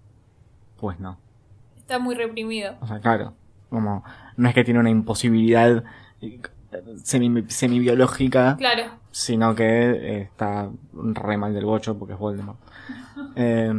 pues 0.79 0.99
no. 0.99 1.17
Está 1.77 1.97
muy 1.99 2.13
reprimido. 2.15 2.75
O 2.81 2.87
sea, 2.87 2.99
claro, 2.99 3.33
como 3.69 4.03
no 4.37 4.49
es 4.49 4.53
que 4.55 4.63
tiene 4.63 4.79
una 4.79 4.89
imposibilidad 4.89 5.83
eh, 6.21 6.39
semi, 7.03 7.43
semi-biológica, 7.47 8.55
Claro. 8.57 8.83
sino 9.11 9.55
que 9.55 9.63
eh, 9.63 10.21
está 10.21 10.69
re 10.93 11.37
mal 11.37 11.53
del 11.53 11.65
bocho 11.65 11.97
porque 11.97 12.13
es 12.13 12.19
Voldemort. 12.19 12.59
Eh, 13.35 13.73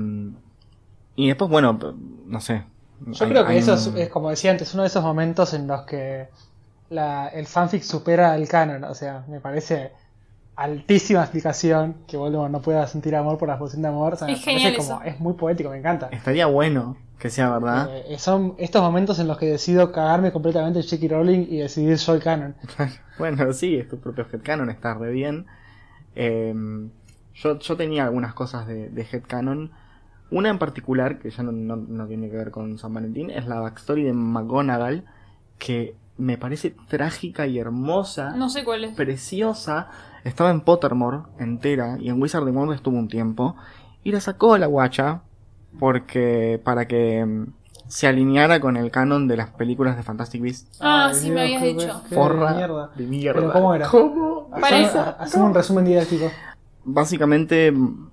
y 1.17 1.29
después, 1.29 1.51
bueno, 1.51 1.79
no 2.27 2.41
sé. 2.41 2.65
Yo 3.07 3.25
Hay- 3.25 3.31
creo 3.31 3.45
que 3.47 3.53
hay 3.53 3.59
eso 3.59 3.75
es, 3.75 3.87
un- 3.87 3.99
es, 3.99 4.09
como 4.09 4.31
decía 4.31 4.51
antes, 4.51 4.73
uno 4.75 4.83
de 4.83 4.89
esos 4.89 5.03
momentos 5.05 5.55
en 5.55 5.67
los 5.67 5.83
que 5.83 6.29
la, 6.91 7.29
el 7.29 7.47
fanfic 7.47 7.83
supera 7.83 8.33
al 8.33 8.49
canon. 8.49 8.85
O 8.85 8.95
sea, 8.95 9.25
me 9.29 9.41
parece 9.41 9.93
altísima 10.57 11.21
explicación 11.23 11.97
que 12.07 12.17
Voldemort 12.17 12.51
no 12.53 12.63
pueda 12.63 12.87
sentir 12.87 13.17
amor 13.17 13.39
por 13.39 13.49
la 13.49 13.59
poción 13.59 13.83
de 13.83 13.89
amor. 13.89 14.15
O 14.15 14.17
sea, 14.17 14.27
me 14.29 14.35
Es 14.35 14.41
parece 14.41 14.61
genial 14.63 14.77
como, 14.77 15.01
eso. 15.03 15.03
es 15.05 15.21
muy 15.21 15.35
poético, 15.35 15.71
me 15.71 15.79
encanta. 15.79 16.09
Estaría 16.13 16.47
bueno 16.47 16.97
que 17.19 17.31
sea 17.31 17.51
verdad. 17.51 17.89
Eh, 18.09 18.19
son 18.19 18.55
estos 18.59 18.83
momentos 18.83 19.19
en 19.19 19.29
los 19.29 19.39
que 19.39 19.47
decido 19.47 19.93
cagarme 19.93 20.33
completamente 20.33 20.81
en 20.81 20.85
J.K. 20.85 21.09
Rowling 21.15 21.47
y 21.49 21.59
decidir 21.59 21.97
yo 21.97 22.15
el 22.15 22.23
canon. 22.23 22.55
bueno, 23.19 23.53
sí, 23.53 23.77
es 23.77 23.89
tu 23.89 23.99
propio 23.99 24.27
headcanon, 24.33 24.71
está 24.71 24.95
re 24.95 25.11
bien. 25.11 25.47
Eh, 26.17 26.55
yo, 27.35 27.59
yo 27.59 27.77
tenía 27.77 28.05
algunas 28.05 28.35
cosas 28.35 28.67
de, 28.67 28.89
de 28.91 29.03
headcanon. 29.11 29.73
Una 30.31 30.49
en 30.49 30.59
particular, 30.59 31.19
que 31.19 31.31
ya 31.31 31.43
no, 31.43 31.53
no- 31.53 31.77
no 31.77 32.07
tiene 32.07 32.31
que 32.31 32.37
ver 32.37 32.51
con 32.51 32.79
San 32.79 32.93
Valentín, 32.95 33.31
es 33.31 33.47
la 33.47 33.61
backstory 33.61 34.05
de 34.05 34.13
McGonagall, 34.13 35.05
que 35.59 35.95
me 36.17 36.39
parece 36.39 36.75
trágica 36.89 37.47
y 37.47 37.59
hermosa, 37.59 38.37
No 38.37 38.49
sé 38.49 38.65
cuál 38.65 38.85
es. 38.85 38.95
preciosa. 38.95 39.89
Estaba 40.25 40.51
en 40.51 40.61
Pottermore 40.63 41.19
entera 41.39 41.97
y 42.01 42.09
en 42.09 42.21
Wizarding 42.23 42.57
World 42.57 42.75
estuvo 42.75 42.97
un 42.97 43.09
tiempo. 43.09 43.57
Y 44.05 44.13
la 44.13 44.21
sacó 44.21 44.57
la 44.59 44.67
guacha 44.67 45.23
porque 45.79 46.61
para 46.65 46.87
que 46.87 47.25
mm, 47.25 47.47
se 47.89 48.07
alineara 48.07 48.61
con 48.61 48.77
el 48.77 48.91
canon 48.91 49.29
de 49.29 49.37
las 49.37 49.51
películas 49.51 49.97
de 49.97 50.03
Fantastic 50.03 50.41
Beasts. 50.41 50.79
Ah, 50.81 51.09
Ay, 51.09 51.15
sí, 51.15 51.25
Dios, 51.25 51.35
me 51.35 51.41
habías 51.43 51.63
dicho. 51.63 52.03
Forra 52.11 52.55
mierda. 52.55 52.91
de 52.97 53.07
mierda. 53.07 53.41
Pero 53.41 53.53
¿cómo 53.53 53.75
era? 53.75 53.89
¿Cómo? 53.89 54.51
Para 54.51 54.79
hacemos 55.21 55.49
un 55.49 55.55
resumen 55.55 55.85
didáctico. 55.85 56.31
Básicamente, 56.85 57.73
mm, 57.73 58.11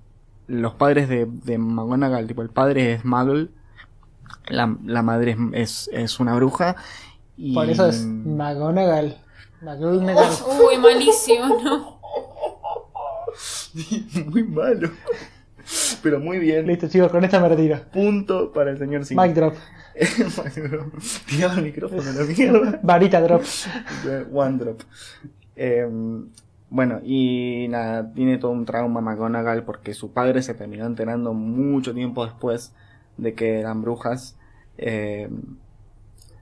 los 0.48 0.74
padres 0.74 1.08
de, 1.08 1.26
de 1.26 1.58
McGonagall, 1.58 2.26
tipo 2.26 2.42
el 2.42 2.50
padre 2.50 2.94
es 2.94 3.04
Muggle, 3.04 3.48
la, 4.48 4.76
la 4.84 5.02
madre 5.02 5.36
es, 5.52 5.88
es, 5.88 5.90
es 5.92 6.20
una 6.20 6.34
bruja. 6.34 6.76
Y... 7.36 7.54
Por 7.54 7.68
eso 7.68 7.86
es 7.86 8.04
McGonagall. 8.04 9.16
McGonagall. 9.62 10.30
Uy, 10.68 10.78
malísimo, 10.78 11.60
¿no? 11.62 12.00
muy 14.26 14.44
malo. 14.44 14.90
Pero 16.02 16.20
muy 16.20 16.38
bien. 16.38 16.66
Listo, 16.66 16.88
chicos, 16.88 17.10
con 17.10 17.24
esta 17.24 17.40
me 17.40 17.48
retiro. 17.48 17.80
Punto 17.92 18.52
para 18.52 18.70
el 18.70 18.78
señor 18.78 19.04
Sim. 19.04 19.18
Mic 19.20 19.34
drop. 19.34 19.54
Tirado 21.26 21.58
el 21.58 21.64
micrófono, 21.64 22.02
la 22.02 22.24
mierda. 22.24 22.80
Varita 22.82 23.20
drop. 23.20 23.42
One 24.32 24.58
drop. 24.58 24.80
Eh, 25.54 25.86
bueno, 26.72 27.00
y 27.04 27.66
nada, 27.70 28.12
tiene 28.14 28.38
todo 28.38 28.50
un 28.52 28.64
trauma 28.66 29.00
McGonagall 29.00 29.64
porque 29.64 29.94
su 29.94 30.12
padre 30.12 30.42
se 30.42 30.54
terminó 30.54 30.86
enterando 30.86 31.34
mucho 31.34 31.94
tiempo 31.94 32.24
después 32.24 32.74
de 33.18 33.34
que 33.34 33.60
eran 33.60 33.82
brujas. 33.82 34.38
Eh, 34.78 35.28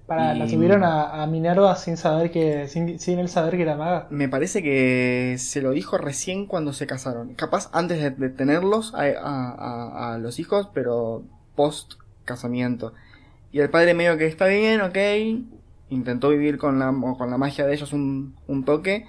Para, 0.06 0.34
la 0.34 0.46
Y- 0.46 0.48
subieron 0.48 0.84
a, 0.84 1.22
a 1.22 1.26
Minerva 1.26 1.74
sin 1.76 1.96
saber 1.96 2.30
que. 2.30 2.68
Sin, 2.68 2.98
sin 2.98 3.18
él 3.18 3.28
saber 3.30 3.56
que 3.56 3.62
era 3.62 3.76
maga. 3.76 4.08
me 4.08 4.28
parece 4.28 4.62
que 4.62 5.36
se 5.38 5.62
lo 5.62 5.70
dijo 5.70 5.96
recién 5.98 6.46
cuando 6.46 6.72
se 6.72 6.86
casaron. 6.86 7.34
Capaz 7.34 7.70
antes 7.72 8.00
de, 8.00 8.10
de 8.10 8.28
tenerlos 8.30 8.92
a, 8.94 9.02
a- 9.02 9.50
a- 10.10 10.14
a 10.14 10.18
los 10.18 10.38
hijos, 10.40 10.68
pero 10.74 11.22
post 11.54 11.94
casamiento. 12.24 12.92
Y 13.52 13.60
el 13.60 13.70
padre 13.70 13.94
medio 13.94 14.16
que 14.18 14.26
está 14.26 14.46
bien, 14.46 14.80
ok. 14.82 14.98
Intentó 15.90 16.28
vivir 16.30 16.58
con 16.58 16.78
la, 16.78 16.92
con 17.18 17.30
la 17.30 17.38
magia 17.38 17.66
de 17.66 17.74
ellos 17.74 17.92
un, 17.92 18.36
un 18.46 18.64
toque. 18.64 19.06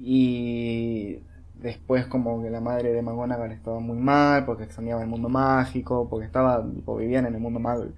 Y 0.00 1.20
después 1.54 2.06
como 2.06 2.42
que 2.42 2.50
la 2.50 2.60
madre 2.60 2.92
de 2.92 3.02
McGonagall 3.02 3.52
estaba 3.52 3.80
muy 3.80 3.98
mal 3.98 4.44
porque 4.44 4.64
extrañaba 4.64 5.02
el 5.02 5.08
mundo 5.08 5.28
mágico, 5.28 6.08
porque 6.08 6.26
estaba, 6.26 6.64
tipo, 6.64 6.96
vivían 6.96 7.26
en 7.26 7.34
el 7.34 7.40
mundo 7.40 7.60
Muggle. 7.60 7.92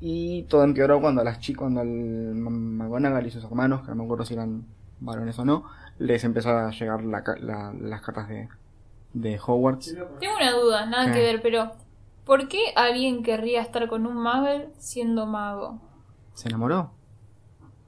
Y 0.00 0.42
todo 0.44 0.64
empeoró 0.64 1.00
cuando 1.00 1.24
las 1.24 1.40
chicas, 1.40 1.60
cuando 1.60 1.82
el 1.82 2.34
McGonagall 2.34 3.26
y 3.26 3.30
sus 3.30 3.44
hermanos, 3.44 3.82
que 3.82 3.88
no 3.88 3.96
me 3.96 4.04
acuerdo 4.04 4.24
si 4.24 4.34
eran 4.34 4.66
varones 5.00 5.38
o 5.38 5.44
no, 5.44 5.64
les 5.98 6.24
empezó 6.24 6.50
a 6.50 6.70
llegar 6.70 7.04
la 7.04 7.22
las 7.80 8.02
cartas 8.02 8.28
de, 8.28 8.48
de 9.12 9.38
Hogwarts. 9.38 9.94
Tengo 10.20 10.36
una 10.36 10.52
duda, 10.52 10.86
nada 10.86 11.06
¿Qué? 11.06 11.12
que 11.12 11.20
ver, 11.20 11.42
pero 11.42 11.72
¿por 12.24 12.48
qué 12.48 12.58
alguien 12.76 13.22
querría 13.22 13.62
estar 13.62 13.88
con 13.88 14.06
un 14.06 14.16
Muggle 14.16 14.70
siendo 14.78 15.26
mago? 15.26 15.80
¿Se 16.34 16.48
enamoró? 16.48 16.90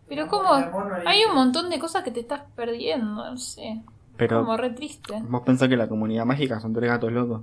Pero 0.09 0.29
como 0.29 0.51
hay 0.53 1.25
un 1.25 1.35
montón 1.35 1.69
de 1.71 1.79
cosas 1.79 2.03
que 2.05 2.11
te 2.11 2.21
estás 2.21 2.43
perdiendo, 2.55 3.29
no 3.31 3.37
sé. 3.39 3.83
Pero 4.17 4.41
Como 4.41 4.57
re 4.57 4.71
triste. 4.71 5.15
vos 5.29 5.43
pensás 5.45 5.69
que 5.69 5.77
la 5.77 5.89
comunidad 5.89 6.25
mágica 6.25 6.59
son 6.61 6.73
tres 6.73 6.89
gatos 6.91 7.13
locos. 7.13 7.43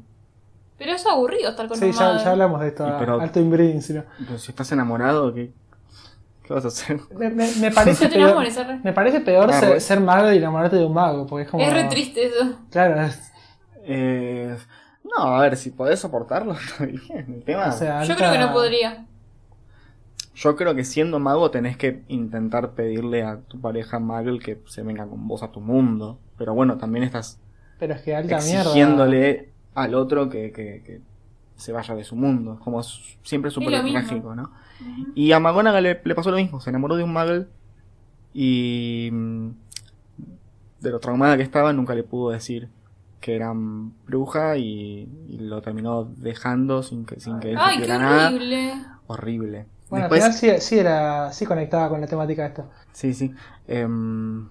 Pero 0.78 0.94
es 0.94 1.06
aburrido 1.06 1.50
estar 1.52 1.68
con 1.68 1.78
Sí, 1.78 1.86
un 1.86 1.92
ya, 1.92 2.18
ya 2.24 2.32
hablamos 2.32 2.60
de 2.62 2.70
esto. 2.70 2.88
Y 2.88 2.92
pero- 3.00 3.22
Alto 3.22 3.40
inbreeding, 3.40 3.96
¿no? 3.96 4.04
Pero 4.26 4.40
si 4.40 4.52
estás 4.52 4.72
enamorado, 4.72 5.34
¿qué, 5.34 5.52
qué 6.44 6.54
vas 6.54 6.66
a 6.66 6.70
hacer? 6.70 7.00
Me, 7.16 7.30
me, 7.30 7.48
me 7.60 7.72
parece 7.72 8.06
No 8.06 8.10
te 8.10 8.16
peor, 8.16 8.28
enamores, 8.30 8.58
arre. 8.58 8.80
me 8.84 8.92
parece 8.94 9.20
peor 9.22 9.50
Ah, 9.54 9.80
ser, 9.80 10.00
mago 10.00 10.32
y 10.32 10.38
enamorarte 10.38 10.78
de 10.78 10.86
un 10.86 10.94
mago. 10.94 11.28
Porque 11.28 11.44
es 11.44 11.50
como. 11.52 11.64
Es 11.64 11.72
re 11.74 11.84
triste 11.86 12.26
eso. 12.26 12.58
Claro, 12.72 13.02
es- 13.02 13.32
Eh, 13.86 14.58
no, 15.04 15.24
a 15.36 15.42
ver, 15.42 15.58
si 15.58 15.70
podés 15.72 16.00
soportarlo, 16.00 16.54
está 16.70 16.86
bien. 16.86 17.02
El 17.36 17.44
tema, 17.44 17.68
o 17.68 17.72
sea, 17.72 18.04
Yo 18.04 18.14
alta- 18.14 18.16
creo 18.16 18.32
que 18.32 18.40
no 18.40 18.52
podría. 18.54 19.06
Yo 20.36 20.56
creo 20.56 20.74
que 20.76 20.84
siendo 20.84 21.20
mago 21.20 21.52
tenés 21.52 21.78
que 21.78 22.04
intentar 22.08 22.72
pedirle 22.72 23.24
a 23.24 23.40
tu 23.42 23.60
pareja 23.62 24.00
Muggle 24.00 24.40
que 24.40 24.60
se 24.66 24.82
venga 24.84 25.06
con 25.08 25.28
vos 25.28 25.44
a 25.44 25.52
tu 25.52 25.60
mundo. 25.62 26.20
Pero 26.38 26.54
bueno, 26.54 26.78
también 26.78 27.04
estás 27.04 27.40
Pero 27.80 27.94
es 27.94 28.02
que 28.02 28.16
alta 28.16 28.38
mierda. 28.38 28.62
exigiéndole 28.62 29.50
al 29.76 29.96
otro 29.96 30.30
que, 30.30 30.52
que- 30.52 30.82
que 30.86 31.02
se 31.56 31.72
vaya 31.72 31.94
de 31.96 32.04
su 32.04 32.16
mundo. 32.16 32.60
Como 32.64 32.80
es 32.80 33.18
siempre 33.24 33.52
súper 33.52 33.84
trágico, 33.92 34.36
¿no? 34.36 34.52
Y 35.16 35.32
a 35.32 35.40
McGonagall 35.40 35.84
le, 35.84 36.02
le 36.04 36.16
pasó 36.16 36.32
lo 36.32 36.38
mismo. 36.38 36.60
Se 36.60 36.70
enamoró 36.72 36.96
de 36.96 37.04
un 37.04 37.14
Muggle 37.14 37.46
y 38.34 39.10
mm, 39.12 39.50
de 40.82 40.90
lo 40.92 41.00
traumada 41.00 41.38
que 41.38 41.44
estaba 41.44 41.72
nunca 41.74 41.96
le 41.96 42.04
pudo 42.04 42.32
decir 42.32 42.70
que 43.22 43.36
era 43.36 43.54
bruja 43.56 44.58
y, 44.58 45.08
y 45.30 45.38
lo 45.38 45.62
terminó 45.62 46.04
dejando 46.18 46.84
sin 46.84 47.06
que, 47.06 47.20
sin 47.22 47.40
que 47.40 47.52
él 47.52 47.58
Ay, 47.60 47.78
qué 47.78 47.84
supiera 47.86 48.00
nada. 48.00 48.28
horrible. 48.30 48.74
Horrible. 49.08 49.66
Bueno, 49.94 50.10
Después, 50.10 50.24
al 50.24 50.34
final 50.34 50.62
sí, 50.62 50.68
sí 50.68 50.80
era. 50.80 51.32
Sí 51.34 51.46
conectaba 51.46 51.90
con 51.90 52.02
la 52.02 52.08
temática 52.08 52.42
de 52.44 52.48
esto. 52.50 52.70
Sí, 52.92 53.14
sí. 53.14 53.34
Em, 53.68 54.48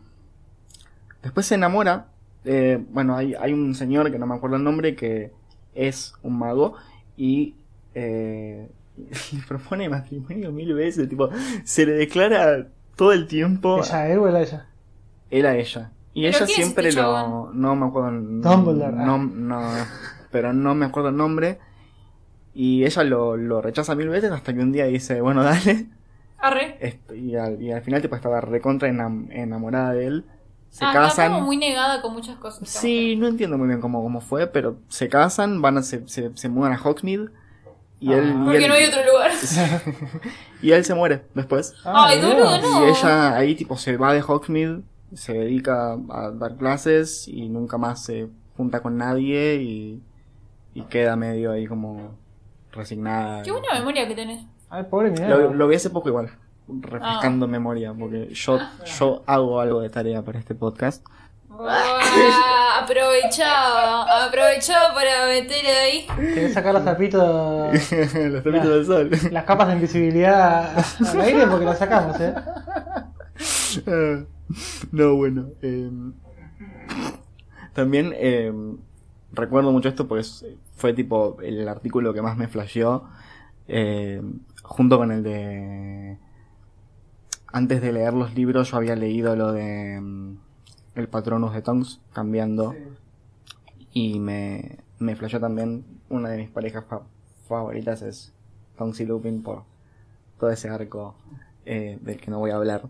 después 1.23 1.47
se 1.47 1.55
enamora 1.55 2.07
eh, 2.45 2.85
bueno, 2.91 3.17
hay, 3.17 3.35
hay 3.35 3.53
un 3.53 3.75
señor 3.75 4.11
que 4.11 4.19
no 4.19 4.27
me 4.27 4.35
acuerdo 4.35 4.57
el 4.57 4.65
nombre 4.65 4.97
que 4.97 5.33
es 5.75 6.15
un 6.23 6.39
mago 6.39 6.75
y 7.17 7.55
eh, 7.95 8.69
le 9.33 9.43
propone 9.47 9.89
matrimonio 9.89 10.51
mil 10.51 10.75
veces, 10.75 11.09
tipo, 11.09 11.31
se 11.65 11.87
le 11.87 11.93
declara 11.93 12.67
todo 12.97 13.13
el 13.13 13.27
tiempo 13.27 13.79
¿Ella 13.79 14.09
él 14.09 14.19
o 14.19 14.29
él 14.29 14.37
a 14.37 14.43
ella? 14.43 14.67
él 15.31 15.47
a 15.47 15.57
ella. 15.57 15.93
Y 16.15 16.25
¿Pero 16.25 16.37
ella 16.37 16.47
quién 16.47 16.51
es 16.51 16.55
siempre 16.57 16.89
este 16.89 17.01
lo... 17.01 17.53
No 17.55 17.75
me 17.75 17.87
acuerdo... 17.87 18.11
el- 18.11 18.43
Dumbledore, 18.43 18.97
No, 18.97 19.15
ah. 19.15 19.19
no, 19.19 19.71
pero 20.31 20.53
no 20.53 20.75
me 20.75 20.85
acuerdo 20.87 21.09
el 21.09 21.17
nombre. 21.17 21.59
Y 22.55 22.85
ella 22.85 23.03
lo, 23.05 23.37
lo 23.37 23.63
rechaza 23.63 23.95
mil 23.95 24.09
veces 24.09 24.31
hasta 24.31 24.53
que 24.53 24.61
un 24.61 24.73
día 24.73 24.85
dice, 24.87 25.21
bueno, 25.21 25.43
dale. 25.45 25.87
Arre. 26.39 26.99
Y, 27.15 27.37
al, 27.37 27.63
y 27.63 27.71
al 27.73 27.83
final 27.83 28.03
tipo 28.03 28.17
estaba 28.17 28.41
recontra 28.41 28.89
enam- 28.89 29.29
enamorada 29.31 29.93
de 29.93 30.07
él. 30.07 30.25
Se 30.71 30.85
Ah, 30.85 30.89
está 30.89 31.01
casan. 31.03 31.33
como 31.33 31.47
muy 31.47 31.57
negada 31.59 32.01
con 32.03 32.15
muchas 32.15 32.37
cosas. 32.39 32.69
Sí, 32.69 33.15
no 33.17 33.27
entiendo 33.29 33.59
muy 33.59 33.69
bien 33.69 33.81
cómo, 33.81 34.03
cómo 34.03 34.21
fue, 34.23 34.47
pero 34.47 34.79
se 34.89 35.09
casan, 35.09 35.61
van 35.63 35.79
a, 35.79 35.83
se, 35.83 36.07
se, 36.09 36.31
se 36.35 36.49
mudan 36.49 36.73
a 36.73 36.81
Hogsmeade. 36.83 37.29
Y 38.01 38.13
Ah. 38.13 38.17
él, 38.19 38.29
y 38.31 38.45
Porque 38.45 38.57
él- 38.65 38.69
no 38.69 38.75
hay 38.75 38.85
otro 38.87 39.01
lugar. 39.05 39.31
y 40.63 40.71
él 40.73 40.85
se 40.85 40.95
muere 40.95 41.23
después. 41.35 41.75
Ay, 41.85 42.19
Dios. 42.21 42.35
boludo, 42.35 42.61
no. 42.61 42.87
Y 42.87 42.91
ella 42.91 43.37
ahí 43.37 43.55
tipo 43.55 43.77
se 43.77 43.97
va 43.97 44.13
de 44.13 44.23
Hogsmeade, 44.23 44.81
se 45.15 45.35
dedica 45.35 45.93
a 46.11 46.31
dar 46.31 46.57
clases 46.57 47.29
y 47.29 47.49
nunca 47.49 47.79
más 47.79 48.03
se 48.05 48.29
junta 48.57 48.81
con 48.83 48.97
nadie 48.97 49.57
y, 49.63 50.03
y 50.75 50.83
queda 50.83 51.17
medio 51.17 51.53
ahí 51.53 51.67
como 51.67 52.17
resignada. 52.73 53.43
Qué 53.43 53.51
buena 53.53 53.69
memoria 53.75 54.09
que 54.09 54.15
tenés. 54.15 54.45
Ay, 54.71 54.85
pobre 54.91 55.11
Minerva. 55.11 55.37
Lo, 55.37 55.55
lo 55.55 55.69
vi 55.69 55.77
hace 55.77 55.91
poco 55.91 56.09
igual, 56.09 56.31
refrescando 56.69 57.47
memoria, 57.47 57.93
porque 57.93 58.29
yo, 58.33 58.59
yo 58.99 59.23
hago 59.27 59.61
algo 59.61 59.81
de 59.81 59.91
tarea 59.91 60.23
para 60.23 60.39
este 60.39 60.55
podcast. 60.55 61.05
Buah, 61.49 62.83
aprovechaba, 62.83 64.25
aprovechaba 64.27 64.95
para 64.95 65.27
meter 65.27 65.67
ahí. 65.67 66.07
Querés 66.17 66.55
sacar 66.55 66.73
los 66.73 66.83
tapitos, 66.85 67.73
Los 67.93 68.43
tapitos 68.43 68.69
del 68.69 68.87
sol. 68.87 69.11
las 69.31 69.45
capas 69.45 69.69
de 69.69 69.75
invisibilidad 69.75 70.75
al 71.11 71.21
aire 71.21 71.47
porque 71.47 71.67
las 71.67 71.79
sacamos, 71.79 72.17
¿eh? 72.21 72.35
no, 74.93 75.17
bueno. 75.17 75.49
eh, 75.61 75.91
también 77.75 78.13
eh, 78.17 78.53
recuerdo 79.33 79.73
mucho 79.73 79.89
esto 79.89 80.07
porque 80.09 80.23
es- 80.23 80.45
fue 80.77 80.93
tipo 80.95 81.39
el 81.43 81.69
artículo 81.69 82.13
que 82.15 82.23
más 82.23 82.37
me 82.37 82.49
flasheó. 82.49 83.05
eh, 83.69 84.23
junto 84.63 84.99
con 84.99 85.13
el 85.13 85.23
de... 85.23 86.19
Antes 87.53 87.83
de 87.83 87.93
leer 87.93 88.15
los 88.15 88.35
libros 88.35 88.71
yo 88.71 88.77
había 88.79 88.97
leído 88.97 89.37
lo 89.37 89.53
de... 89.53 90.01
mm, 90.01 90.37
El 90.95 91.09
Patronus 91.09 91.53
de 91.55 91.63
Tonks, 91.63 92.01
cambiando. 92.13 92.75
Y 93.93 94.19
me, 94.21 94.79
me 94.99 95.17
flasheó 95.17 95.39
también 95.41 95.85
una 96.09 96.31
de 96.31 96.39
mis 96.39 96.51
parejas 96.51 96.85
fa- 96.89 97.03
favoritas 97.47 98.03
es 98.03 98.33
Tonks 98.79 99.01
y 99.01 99.07
Lupin 99.07 99.43
por 99.43 99.65
todo 100.41 100.51
ese 100.51 100.69
arco 100.71 101.15
eh, 101.67 101.99
del 102.01 102.19
que 102.19 102.31
no 102.31 102.39
voy 102.39 102.51
a 102.51 102.57
hablar 102.57 102.89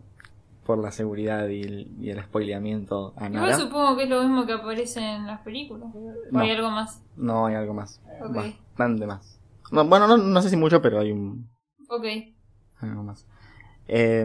por 0.64 0.78
la 0.78 0.92
seguridad 0.92 1.48
y 1.48 1.62
el, 1.62 1.92
y 2.00 2.10
el 2.10 2.22
spoileamiento 2.22 3.14
a 3.16 3.28
Igual 3.28 3.54
supongo 3.54 3.96
que 3.96 4.04
es 4.04 4.08
lo 4.08 4.22
mismo 4.22 4.46
que 4.46 4.52
aparece 4.52 5.00
en 5.00 5.26
las 5.26 5.40
películas. 5.40 5.88
¿O 5.94 6.12
No. 6.30 6.40
hay 6.40 6.50
algo 6.50 6.70
más? 6.70 7.02
No, 7.16 7.46
hay 7.46 7.54
algo 7.56 7.74
más. 7.74 8.00
Ok. 8.24 8.34
Bastante 8.76 9.06
más. 9.06 9.38
No, 9.72 9.84
bueno, 9.86 10.06
no, 10.06 10.16
no 10.18 10.42
sé 10.42 10.50
si 10.50 10.56
mucho, 10.56 10.80
pero 10.82 11.00
hay 11.00 11.10
un, 11.12 11.48
Ok. 11.88 12.04
algo 12.80 13.02
más. 13.02 13.26
Eh, 13.88 14.24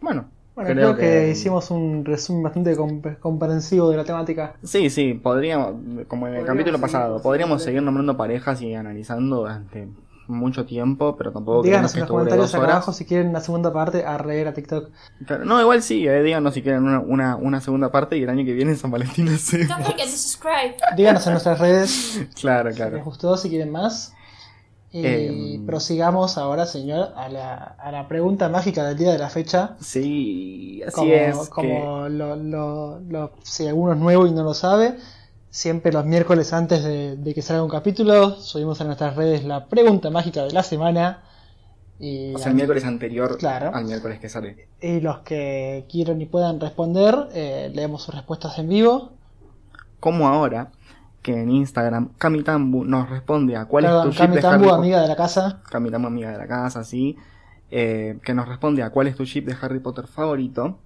bueno, 0.00 0.28
Bueno, 0.54 0.70
creo, 0.70 0.96
que... 0.96 1.30
hicimos 1.30 1.70
un 1.70 2.04
resumen 2.04 2.42
bastante 2.42 2.76
comp- 2.76 3.18
comprensivo 3.20 3.90
de 3.90 3.96
la 3.96 4.04
temática. 4.04 4.56
Sí, 4.62 4.90
sí, 4.90 5.14
podríamos, 5.14 5.68
como 6.08 6.26
en 6.26 6.34
el 6.34 6.40
Podríamos 6.40 6.46
capítulo 6.46 6.78
seguir- 6.78 6.80
pasado, 6.80 7.22
podríamos 7.22 7.62
seguir- 7.62 7.64
seguir 7.78 7.82
nombrando 7.82 8.16
parejas 8.16 8.60
y 8.62 8.74
analizando 8.74 9.36
durante 9.36 9.88
mucho 10.28 10.64
tiempo, 10.66 11.16
pero 11.16 11.32
tampoco 11.32 11.62
Díganos 11.62 11.92
queremos 11.92 11.94
en 11.94 11.96
que 11.96 12.00
los 12.00 12.08
comentarios 12.10 12.54
acá 12.54 12.64
abajo 12.76 12.92
si 12.92 13.04
quieren 13.04 13.28
una 13.28 13.40
segunda 13.40 13.72
parte 13.72 14.04
a 14.04 14.18
reír 14.18 14.46
a 14.48 14.54
TikTok. 14.54 14.90
Claro, 15.26 15.44
no, 15.44 15.60
igual 15.60 15.82
sí, 15.82 16.06
eh, 16.06 16.22
díganos 16.22 16.54
si 16.54 16.62
quieren 16.62 16.84
una, 16.84 17.00
una, 17.00 17.36
una 17.36 17.60
segunda 17.60 17.90
parte 17.92 18.16
y 18.16 18.22
el 18.22 18.28
año 18.30 18.44
que 18.44 18.52
viene 18.52 18.72
en 18.72 18.76
San 18.78 18.90
Valentín 18.90 19.28
hacemos. 19.28 19.68
Don't 19.68 19.84
forget 19.84 20.04
to 20.06 20.10
subscribe. 20.16 20.76
Díganos 20.96 21.26
en 21.26 21.32
nuestras 21.32 21.58
redes 21.58 22.20
Claro, 22.40 22.72
si 22.72 22.78
les 22.78 22.88
claro. 22.88 23.04
gustó, 23.04 23.36
si 23.36 23.48
quieren 23.48 23.70
más. 23.70 24.12
Y 24.92 25.04
Em. 25.04 25.66
prosigamos 25.66 26.38
ahora, 26.38 26.64
señor, 26.64 27.12
a 27.16 27.28
la, 27.28 27.54
a 27.78 27.90
la 27.92 28.08
pregunta 28.08 28.48
mágica 28.48 28.84
del 28.84 28.96
día 28.96 29.12
de 29.12 29.18
la 29.18 29.28
fecha. 29.28 29.76
Sí, 29.80 30.80
así 30.86 30.94
como, 30.94 31.12
es. 31.12 31.36
que- 31.38 31.48
como 31.50 32.08
lo, 32.08 32.36
lo- 32.36 33.00
lo- 33.00 33.32
si 33.42 33.66
alguno 33.66 33.92
es 33.92 33.98
nuevo 33.98 34.26
y 34.26 34.30
no 34.30 34.42
lo 34.42 34.54
sabe, 34.54 34.96
siempre 35.56 35.90
los 35.90 36.04
miércoles 36.04 36.52
antes 36.52 36.84
de, 36.84 37.16
de 37.16 37.34
que 37.34 37.40
salga 37.40 37.62
un 37.62 37.70
capítulo, 37.70 38.36
subimos 38.36 38.78
a 38.80 38.84
nuestras 38.84 39.16
redes 39.16 39.42
la 39.44 39.66
pregunta 39.66 40.10
mágica 40.10 40.44
de 40.44 40.52
la 40.52 40.62
semana. 40.62 41.22
Y, 41.98 42.34
O 42.34 42.38
sea, 42.38 42.48
el 42.50 42.56
miércoles 42.56 42.84
anterior 42.84 43.38
Claro. 43.38 43.74
al 43.74 43.86
miércoles 43.86 44.18
que 44.20 44.28
sale. 44.28 44.68
y 44.82 45.00
los 45.00 45.20
que 45.20 45.86
quieran 45.88 46.20
y 46.20 46.26
puedan 46.26 46.60
responder, 46.60 47.14
eh, 47.32 47.70
leemos 47.74 48.02
sus 48.02 48.14
respuestas 48.14 48.58
en 48.58 48.68
vivo. 48.68 49.12
Como 49.98 50.28
ahora, 50.28 50.72
que 51.22 51.32
en 51.40 51.50
Instagram 51.50 52.10
Kamitambu 52.18 52.84
nos 52.84 53.08
responde 53.08 53.56
a 53.56 53.64
cuál 53.64 53.86
es 53.86 53.90
tu 54.02 54.10
chip 54.10 54.18
Cami 54.20 54.36
de 54.36 54.42
Tambu, 54.42 54.56
Harry 54.56 54.64
Potter. 54.68 54.78
amiga 54.78 55.00
de 55.02 55.08
la 55.08 55.16
casa. 55.16 55.60
Kamitambu, 55.70 56.06
amiga 56.08 56.32
de 56.32 56.38
la 56.38 56.46
casa, 56.46 56.84
sí. 56.84 57.16
Eh, 57.70 58.18
que 58.22 58.34
nos 58.34 58.46
responde 58.46 58.82
a 58.82 58.90
cuál 58.90 59.06
es 59.06 59.16
tu 59.16 59.24
chip 59.24 59.46
de 59.46 59.56
Harry 59.60 59.80
Potter 59.80 60.06
favorito. 60.06 60.78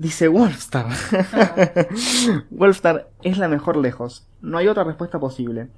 Dice 0.00 0.28
Wolfstar. 0.28 0.86
Wolfstar 2.50 3.10
es 3.22 3.36
la 3.36 3.48
mejor 3.48 3.76
lejos. 3.76 4.26
No 4.40 4.56
hay 4.56 4.66
otra 4.66 4.82
respuesta 4.82 5.20
posible. 5.20 5.68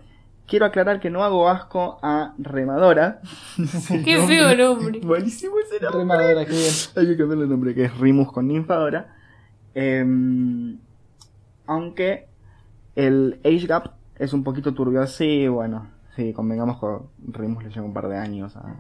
Quiero 0.47 0.65
aclarar 0.65 1.01
que 1.01 1.11
no 1.11 1.25
hago 1.25 1.49
asco 1.49 1.99
a 2.03 2.33
Remadora. 2.39 3.21
Qué 4.05 4.25
feo 4.25 4.57
nombre. 4.57 5.01
Buenísimo 5.01 5.55
ese 5.59 5.83
nombre. 5.83 5.99
Remadora, 5.99 6.45
qué 6.45 6.53
bien. 6.53 6.73
Hay 6.95 7.07
que 7.09 7.17
cambiarle 7.17 7.45
el 7.47 7.51
nombre, 7.51 7.75
que 7.75 7.87
es 7.87 7.99
Rimus 7.99 8.31
con 8.31 8.47
ninfa 8.47 8.77
ahora. 8.77 9.13
Em, 9.75 10.79
aunque 11.67 12.29
el 12.95 13.41
age 13.45 13.67
gap 13.67 13.91
es 14.21 14.33
un 14.33 14.45
poquito 14.45 14.73
turbio. 14.73 15.05
Sí, 15.09 15.49
bueno, 15.49 15.91
sí, 16.15 16.33
convengamos 16.33 16.79
que 16.79 17.37
Rimus 17.41 17.65
le 17.65 17.71
lleva 17.71 17.87
un 17.87 17.93
par 17.93 18.07
de 18.07 18.19
años 18.19 18.55
a... 18.55 18.77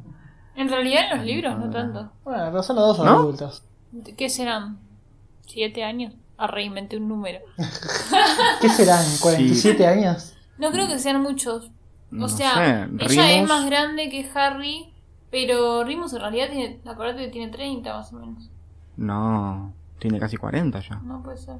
En 0.55 0.69
realidad 0.69 1.11
en 1.11 1.17
los 1.19 1.27
libros 1.27 1.59
no 1.59 1.69
tanto. 1.69 2.13
Bueno, 2.23 2.45
pero 2.53 2.63
son 2.63 2.77
los 2.77 2.97
dos 2.97 3.05
¿No? 3.05 3.11
adultos. 3.11 3.65
¿Qué 4.17 4.31
serán? 4.31 4.92
¿Siete 5.47 5.85
años? 5.85 6.15
Ah, 6.39 6.47
reinventé 6.47 6.97
un 6.97 7.09
número. 7.09 7.41
¿Qué 8.61 8.69
serán? 8.69 9.05
¿47 9.05 9.85
años? 9.87 10.35
No 10.59 10.71
creo 10.71 10.89
que 10.89 10.99
sean 10.99 11.23
muchos. 11.23 11.67
O 11.67 11.71
No 12.11 12.29
sea, 12.29 12.89
sé, 12.99 13.05
ella 13.15 13.33
es 13.43 13.49
más 13.49 13.65
grande 13.67 14.09
que 14.11 14.29
Harry, 14.35 14.93
pero 15.31 15.83
Rimus 15.85 16.13
en 16.13 16.21
realidad 16.21 16.49
tiene, 16.51 16.81
acuérdate 16.85 17.25
que 17.27 17.31
tiene 17.31 17.51
30 17.53 17.93
más 17.95 18.13
o 18.13 18.17
menos. 18.17 18.51
No, 18.97 19.73
tiene 19.99 20.19
casi 20.19 20.37
40 20.37 20.81
ya. 20.81 20.97
No 21.05 21.23
puede 21.23 21.39
ser. 21.39 21.57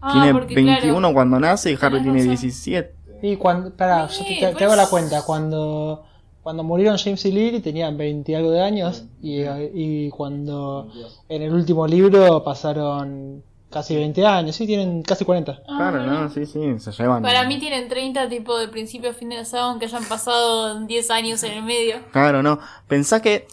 Ah, 0.00 0.12
tiene 0.12 0.32
porque 0.32 0.54
21 0.54 0.98
claro, 1.00 1.14
cuando 1.14 1.38
nace 1.40 1.72
y 1.72 1.78
Harry 1.80 2.00
tiene 2.02 2.18
razón. 2.18 2.28
17. 2.30 2.94
Y 3.22 3.36
cuando, 3.36 3.68
espera, 3.68 4.08
Sí, 4.08 4.20
yo 4.20 4.24
te, 4.24 4.34
te- 4.34 4.40
te 4.46 4.52
pues- 4.52 4.62
hago 4.64 4.76
la 4.76 4.86
cuenta. 4.86 5.22
Cuando, 5.22 6.04
cuando 6.42 6.62
murieron 6.62 6.96
James 6.98 7.24
y 7.26 7.32
Lily 7.32 7.60
tenían 7.60 7.96
20 7.98 8.32
y 8.32 8.34
algo 8.34 8.50
de 8.50 8.60
años. 8.62 9.04
Y, 9.22 9.42
y 9.74 10.10
cuando 10.10 10.88
en 11.28 11.42
el 11.42 11.52
último 11.52 11.86
libro 11.86 12.42
pasaron 12.44 13.42
casi 13.70 13.94
20 13.94 14.26
años. 14.26 14.56
Sí, 14.56 14.66
tienen 14.66 15.02
casi 15.02 15.24
40. 15.24 15.62
Ah, 15.68 15.76
Claro, 15.76 16.04
no, 16.06 16.28
sí, 16.30 16.46
sí, 16.46 16.78
se 16.78 16.90
llevan. 16.92 17.22
Para 17.22 17.44
mí 17.46 17.58
tienen 17.58 17.88
30 17.88 18.28
tipo 18.28 18.58
de 18.58 18.68
principio 18.68 19.10
a 19.10 19.12
fin 19.14 19.28
de 19.28 19.36
la 19.36 19.44
saga, 19.44 19.64
aunque 19.64 19.84
hayan 19.86 20.04
pasado 20.04 20.80
10 20.86 21.10
años 21.10 21.42
en 21.44 21.52
el 21.52 21.62
medio. 21.62 21.96
Claro, 22.12 22.42
no. 22.42 22.58
Pensá 22.88 23.20
que. 23.22 23.46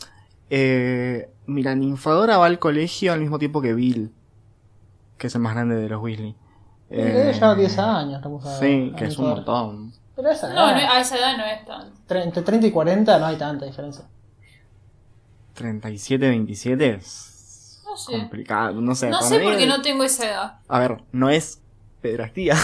Eh, 0.50 1.30
mira, 1.46 1.76
Ninfadora 1.76 2.38
va 2.38 2.46
al 2.46 2.58
colegio 2.58 3.12
al 3.14 3.20
mismo 3.20 3.38
tiempo 3.38 3.62
que 3.62 3.74
Bill, 3.74 4.12
que 5.18 5.28
es 5.28 5.36
el 5.36 5.42
más 5.42 5.54
grande 5.54 5.76
de 5.76 5.90
los 5.90 6.02
Weasley. 6.02 6.36
Y 6.90 6.96
debe 6.96 7.34
llevar 7.34 7.58
10 7.58 7.78
años. 7.80 8.22
vamos 8.24 8.46
a- 8.46 8.58
Sí, 8.60 8.92
a 8.94 8.96
que 8.96 9.06
es 9.06 9.18
un 9.18 9.30
montón. 9.30 9.94
Pero 10.18 10.30
esa 10.32 10.50
No, 10.54 10.72
no, 10.72 10.78
a 10.92 11.00
esa 11.00 11.18
edad 11.18 11.38
no 11.38 11.46
es 11.46 11.64
tanto. 11.66 11.96
tre- 12.10 12.24
entre 12.24 12.42
30 12.44 12.68
y 12.68 12.72
40 12.72 13.20
no 13.20 13.26
hay 13.28 13.38
tanta 13.38 13.66
diferencia. 13.66 14.04
37, 15.54 16.28
27 16.28 16.96
es 16.96 17.82
No 17.86 17.96
sé. 17.96 18.12
complicado, 18.12 18.82
no 18.82 18.94
sé. 18.96 19.10
No 19.10 19.18
para 19.20 19.30
sé 19.30 19.40
mí- 19.40 19.46
porque 19.46 19.66
no 19.68 19.82
tengo 19.82 20.04
esa 20.04 20.26
edad. 20.28 20.60
A 20.68 20.80
ver, 20.80 21.04
no 21.12 21.30
es 21.30 21.62
pedrastía, 22.02 22.56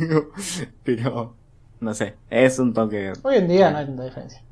pero 0.84 1.34
no 1.80 1.94
sé, 1.94 2.16
es 2.30 2.58
un 2.58 2.72
toque. 2.74 3.12
Hoy 3.22 3.36
en 3.36 3.48
día 3.48 3.70
no 3.70 3.78
hay 3.78 3.86
tanta 3.86 4.04
diferencia. 4.04 4.42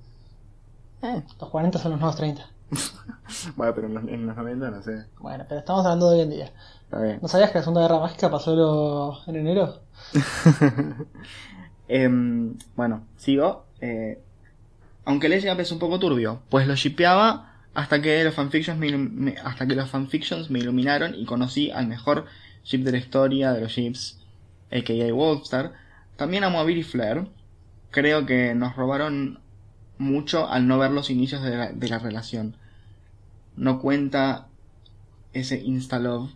Eh, 1.02 1.22
Los 1.40 1.50
40 1.50 1.78
son 1.78 1.92
los 1.92 2.00
nuevos 2.00 2.16
30. 2.16 2.42
bueno, 3.56 3.74
pero 3.74 3.86
en 3.88 3.94
los, 3.94 4.04
en 4.04 4.26
los 4.26 4.36
90 4.36 4.70
no 4.70 4.82
sé. 4.82 5.06
Bueno, 5.18 5.44
pero 5.48 5.60
estamos 5.60 5.84
hablando 5.84 6.10
de 6.10 6.16
hoy 6.16 6.22
en 6.22 6.30
día. 6.30 6.52
Está 6.84 7.00
bien. 7.00 7.18
¿No 7.22 7.28
sabías 7.28 7.50
que 7.50 7.58
la 7.58 7.62
Segunda 7.62 7.82
Guerra 7.82 8.00
Mágica 8.00 8.30
pasó 8.30 8.54
lo- 8.54 9.18
en 9.26 9.36
enero? 9.36 9.80
Em, 11.92 12.54
bueno, 12.76 13.04
sigo. 13.16 13.66
Eh, 13.80 14.20
aunque 15.04 15.26
el 15.26 15.40
Gap 15.40 15.58
es 15.58 15.72
un 15.72 15.80
poco 15.80 15.98
turbio, 15.98 16.40
pues 16.48 16.68
lo 16.68 16.76
shipeaba 16.76 17.52
hasta 17.74 18.00
que 18.00 18.22
los 18.22 18.32
fanfictions 18.32 18.78
me, 18.78 19.34
hasta 19.42 19.66
que 19.66 19.74
los 19.74 19.90
fanfictions 19.90 20.50
me 20.50 20.60
iluminaron 20.60 21.16
y 21.16 21.24
conocí 21.24 21.72
al 21.72 21.88
mejor 21.88 22.26
ship 22.62 22.84
de 22.84 22.92
la 22.92 22.98
historia 22.98 23.52
de 23.52 23.62
los 23.62 23.72
ships. 23.72 24.20
a.k.a. 24.70 25.12
Wolfstar, 25.12 25.72
también 26.14 26.44
amo 26.44 26.60
a 26.60 26.64
Billy 26.64 26.84
Flair. 26.84 27.26
Creo 27.90 28.24
que 28.24 28.54
nos 28.54 28.76
robaron 28.76 29.40
mucho 29.98 30.48
al 30.48 30.68
no 30.68 30.78
ver 30.78 30.92
los 30.92 31.10
inicios 31.10 31.42
de 31.42 31.56
la, 31.56 31.72
de 31.72 31.88
la 31.88 31.98
relación. 31.98 32.54
No 33.56 33.80
cuenta 33.80 34.46
ese 35.32 35.60
insta-love 35.60 36.30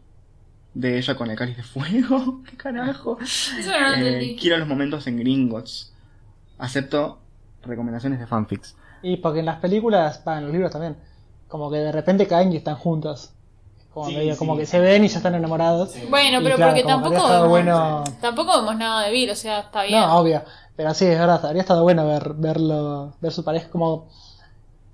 de 0.75 0.99
ella 0.99 1.15
con 1.17 1.31
el 1.31 1.37
cáliz 1.37 1.57
de 1.57 1.63
fuego. 1.63 2.43
¿Qué 2.51 2.57
carajo? 2.57 3.19
Eso 3.21 3.53
no 3.71 3.95
Eh, 3.97 4.37
quiero 4.39 4.59
los 4.59 4.69
momentos 4.69 5.07
en 5.07 5.19
Gringotts. 5.19 5.93
Acepto 6.59 7.19
recomendaciones 7.63 8.19
de 8.21 8.27
fanfics. 8.27 8.77
Y 9.03 9.17
porque 9.19 9.41
en 9.41 9.47
las 9.47 9.59
películas, 9.59 10.23
va, 10.27 10.39
en 10.39 10.45
los 10.45 10.53
libros 10.53 10.71
también, 10.73 10.97
como 11.49 11.71
que 11.71 11.79
de 11.79 11.93
repente 11.93 12.27
caen 12.27 12.53
y 12.53 12.57
están 12.57 12.77
juntos. 12.77 13.31
Como, 13.93 14.07
Sí, 14.09 14.17
medio- 14.17 14.33
sí. 14.33 14.39
como 14.39 14.57
que 14.57 14.67
se 14.67 14.81
ven 14.81 15.05
y 15.05 15.09
ya 15.09 15.19
están 15.19 15.35
enamorados. 15.37 15.95
Bueno, 16.11 16.41
pero 16.43 16.57
claro, 16.57 16.73
porque 16.73 16.85
tampoco 16.87 17.29
vemos, 17.29 17.49
bueno. 17.49 18.05
tampoco 18.21 18.57
vemos 18.59 18.77
nada 18.77 19.03
de 19.05 19.13
Bill, 19.13 19.31
o 19.31 19.37
sea, 19.37 19.61
está 19.61 19.85
bien. 19.85 20.01
No, 20.01 20.17
obvio. 20.19 20.43
Pero 20.77 20.93
sí, 20.95 21.05
es 21.05 21.17
verdad, 21.19 21.45
habría 21.47 21.63
estado 21.63 21.83
bueno 21.85 22.05
ver, 22.07 22.35
verlo, 22.35 23.13
ver 23.21 23.31
su 23.33 23.45
pareja 23.45 23.69
como 23.71 24.09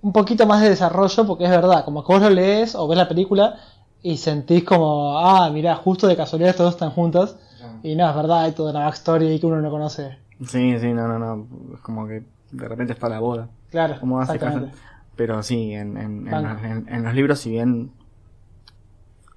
un 0.02 0.12
poquito 0.12 0.46
más 0.46 0.60
de 0.60 0.68
desarrollo, 0.68 1.26
porque 1.26 1.44
es 1.44 1.50
verdad, 1.50 1.84
como 1.86 2.04
que 2.04 2.12
vos 2.12 2.20
lo 2.22 2.28
lees 2.30 2.74
o 2.74 2.86
ves 2.88 2.98
la 2.98 3.08
película 3.08 3.58
y 4.02 4.16
sentís 4.16 4.64
como, 4.64 5.18
ah, 5.18 5.50
mirá, 5.50 5.76
justo 5.76 6.06
de 6.06 6.16
casualidad 6.16 6.56
todos 6.56 6.74
están 6.74 6.90
juntos. 6.90 7.36
Y 7.82 7.94
no, 7.96 8.08
es 8.08 8.14
verdad, 8.16 8.42
hay 8.44 8.52
toda 8.52 8.70
una 8.72 8.80
backstory 8.86 9.26
ahí 9.26 9.40
que 9.40 9.46
uno 9.46 9.60
no 9.60 9.70
conoce. 9.70 10.18
Sí, 10.46 10.78
sí, 10.78 10.92
no, 10.92 11.06
no, 11.08 11.18
no. 11.18 11.46
Es 11.74 11.80
como 11.80 12.06
que 12.06 12.24
de 12.50 12.68
repente 12.68 12.92
está 12.92 13.08
la 13.08 13.20
boda. 13.20 13.48
Claro, 13.70 13.98
Como 14.00 14.20
hace 14.20 14.38
caso. 14.38 14.68
Pero 15.16 15.42
sí, 15.42 15.72
en, 15.74 15.96
en, 15.96 16.28
en, 16.28 16.34
en- 16.64 16.88
en 16.88 17.02
los 17.04 17.14
libros, 17.14 17.38
si 17.40 17.50
bien 17.50 17.92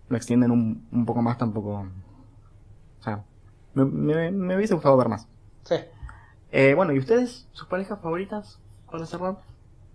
lo 0.07 0.17
extienden 0.17 0.51
un, 0.51 0.87
un 0.91 1.05
poco 1.05 1.21
más, 1.21 1.37
tampoco. 1.37 1.85
O 2.99 3.03
sea, 3.03 3.23
me, 3.73 3.85
me, 3.85 4.31
me 4.31 4.55
hubiese 4.55 4.73
gustado 4.75 4.95
ver 4.97 5.09
más. 5.09 5.27
Sí. 5.65 5.75
Eh, 6.51 6.73
bueno, 6.75 6.93
¿y 6.93 6.99
ustedes? 6.99 7.47
¿Sus 7.51 7.67
parejas 7.67 7.99
favoritas? 8.01 8.59
Para 8.91 9.05
cerrar. 9.05 9.37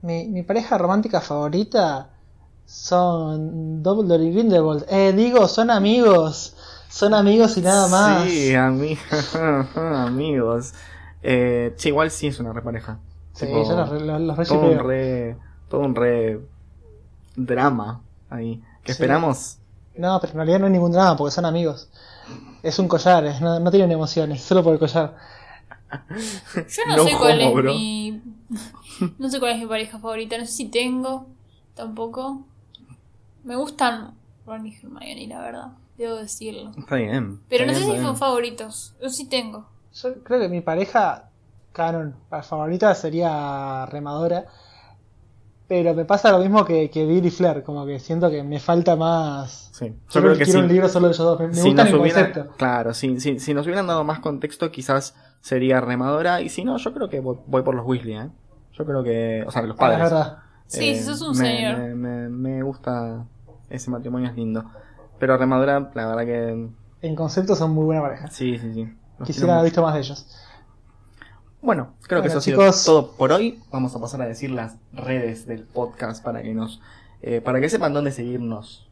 Mi, 0.02 0.26
mi 0.28 0.42
pareja 0.42 0.76
romántica 0.78 1.20
favorita 1.20 2.10
son 2.72 3.82
Dumbledore 3.82 4.24
y 4.24 4.30
Grindelwald. 4.32 4.84
Eh, 4.90 5.12
digo, 5.14 5.48
son 5.48 5.70
amigos. 5.70 6.54
Son 6.90 7.14
amigos 7.14 7.56
y 7.56 7.62
nada 7.62 7.88
más. 7.88 8.24
Sí, 8.28 8.50
ami- 8.52 8.98
amigos. 10.06 10.74
Eh, 11.22 11.74
sí, 11.76 11.88
igual 11.88 12.10
sí 12.10 12.26
es 12.28 12.38
una 12.40 12.52
repareja. 12.52 12.98
Sí, 13.32 13.46
Tipo, 13.46 13.64
yo 13.66 13.74
los, 13.76 13.88
re- 13.88 14.00
los, 14.00 14.20
los 14.20 14.36
re 14.36 14.44
todo 14.44 14.60
un 14.60 14.78
re. 14.78 15.36
Todo 15.70 15.80
un 15.80 15.94
re. 15.94 16.40
drama 17.36 18.02
ahí. 18.30 18.62
Que 18.82 18.92
Sí. 18.92 18.96
esperamos. 19.02 19.58
No, 19.96 20.18
pero 20.20 20.32
en 20.32 20.36
realidad 20.36 20.58
no 20.60 20.66
hay 20.66 20.72
ningún 20.72 20.92
drama 20.92 21.16
porque 21.16 21.32
son 21.34 21.44
amigos. 21.46 21.88
Es 22.62 22.78
un 22.78 22.86
collar, 22.88 23.24
es- 23.26 23.40
no, 23.40 23.58
no 23.60 23.70
tienen 23.70 23.90
emociones, 23.92 24.42
solo 24.42 24.62
por 24.62 24.74
el 24.74 24.78
collar. 24.78 25.16
Yo 26.54 26.82
no, 26.86 26.96
No 26.98 27.04
sé 27.04 27.16
cuál 27.18 27.40
es 27.40 27.54
bro. 27.54 27.72
mi. 27.72 28.22
No 29.18 29.30
sé 29.30 29.38
cuál 29.40 29.52
es 29.52 29.58
mi 29.58 29.66
pareja 29.66 29.98
favorita. 29.98 30.36
No 30.36 30.44
sé 30.44 30.52
si 30.52 30.64
tengo. 30.66 31.26
Tampoco. 31.74 32.44
Me 33.48 33.56
gustan 33.56 34.14
Ron 34.46 34.66
y 34.66 34.74
Hermione, 34.76 35.26
la 35.26 35.40
verdad. 35.40 35.68
Debo 35.96 36.16
decirlo. 36.16 36.70
Está 36.76 36.96
bien. 36.96 37.40
Pero 37.48 37.64
está 37.64 37.80
no 37.80 37.86
sé 37.86 37.96
si 37.96 38.02
son 38.02 38.16
favoritos. 38.16 38.94
Yo 39.02 39.08
sí 39.08 39.28
tengo. 39.28 39.66
Yo 39.94 40.22
creo 40.22 40.38
que 40.40 40.48
mi 40.48 40.60
pareja 40.60 41.30
canon 41.72 42.14
la 42.30 42.42
favorita 42.42 42.94
sería 42.94 43.86
Remadora. 43.86 44.44
Pero 45.66 45.92
me 45.94 46.04
pasa 46.06 46.30
lo 46.32 46.38
mismo 46.38 46.64
que, 46.64 46.88
que 46.90 47.04
Bill 47.04 47.26
y 47.26 47.30
Flair, 47.30 47.62
como 47.62 47.84
que 47.84 47.98
siento 47.98 48.30
que 48.30 48.42
me 48.42 48.58
falta 48.58 48.96
más. 48.96 49.68
Sí. 49.72 49.94
Yo 50.10 50.20
creo 50.22 50.32
que 50.32 50.44
quiero 50.44 50.60
sí. 50.60 50.64
un 50.64 50.68
libro 50.68 50.88
solo 50.88 51.08
de 51.08 51.14
ellos 51.14 51.26
dos. 51.26 51.40
Me, 51.40 51.48
me 51.48 51.54
si 51.54 51.68
el 51.68 51.74
hubieran, 51.74 52.24
concepto. 52.32 52.56
claro, 52.56 52.94
si, 52.94 53.20
si, 53.20 53.38
si 53.38 53.52
nos 53.54 53.66
hubieran 53.66 53.86
dado 53.86 54.02
más 54.02 54.20
contexto, 54.20 54.70
quizás 54.70 55.14
sería 55.40 55.80
remadora. 55.82 56.40
Y 56.40 56.48
si 56.48 56.64
no, 56.64 56.78
yo 56.78 56.94
creo 56.94 57.08
que 57.10 57.20
voy, 57.20 57.36
voy 57.46 57.62
por 57.62 57.74
los 57.74 57.84
Weasley, 57.86 58.14
¿eh? 58.16 58.30
Yo 58.72 58.86
creo 58.86 59.02
que. 59.02 59.44
O 59.46 59.50
sea, 59.50 59.60
los 59.62 59.76
Ah, 59.76 59.80
padres. 59.80 59.98
es 59.98 60.04
verdad. 60.04 60.38
Sí, 60.68 60.88
Eh, 60.90 60.94
si 60.96 61.04
sos 61.04 61.20
un 61.22 61.36
me, 61.36 61.44
señor. 61.46 61.78
Me, 61.78 61.94
me- 61.94 62.28
me 62.28 62.62
gusta 62.62 63.26
ese 63.70 63.90
matrimonio, 63.90 64.28
es 64.30 64.36
lindo. 64.36 64.64
Pero 65.18 65.36
remadora, 65.36 65.90
la 65.94 66.06
verdad 66.06 66.24
que. 66.24 66.68
En 67.02 67.14
concepto 67.16 67.54
son 67.56 67.72
muy 67.72 67.84
buena 67.84 68.02
pareja. 68.02 68.28
Sí, 68.30 68.58
sí, 68.58 68.72
sí. 68.74 68.88
Los 69.18 69.26
Quisiera 69.26 69.54
haber 69.54 69.64
visto 69.64 69.82
más 69.82 69.94
de 69.94 70.00
ellos. 70.00 70.26
Bueno, 71.60 71.94
creo 72.02 72.22
que 72.22 72.28
eso 72.28 72.38
ha 72.38 72.40
sido 72.40 72.60
chicos. 72.60 72.84
todo 72.84 73.10
por 73.12 73.32
hoy. 73.32 73.60
Vamos 73.72 73.94
a 73.96 74.00
pasar 74.00 74.22
a 74.22 74.26
decir 74.26 74.50
las 74.50 74.76
redes 74.92 75.46
del 75.46 75.64
podcast 75.64 76.22
para 76.22 76.40
que 76.42 76.54
nos, 76.54 76.80
eh, 77.20 77.40
para 77.40 77.60
que 77.60 77.68
sepan 77.68 77.92
dónde 77.92 78.12
seguirnos. 78.12 78.88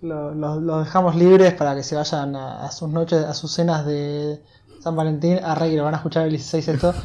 Lo- 0.00 0.34
lo- 0.34 0.60
Los 0.60 0.84
dejamos 0.84 1.14
libres 1.14 1.54
para 1.54 1.74
que 1.76 1.82
se 1.84 1.94
vayan 1.94 2.34
a, 2.34 2.64
a 2.66 2.70
sus 2.72 2.88
noches, 2.88 3.24
a 3.24 3.34
sus 3.34 3.52
cenas 3.52 3.86
de 3.86 4.42
San 4.80 4.96
Valentín. 4.96 5.38
Que 5.38 5.76
lo 5.76 5.84
van 5.84 5.94
a 5.94 5.98
escuchar 5.98 6.24
el 6.24 6.30
16 6.30 6.68
esto. 6.68 6.94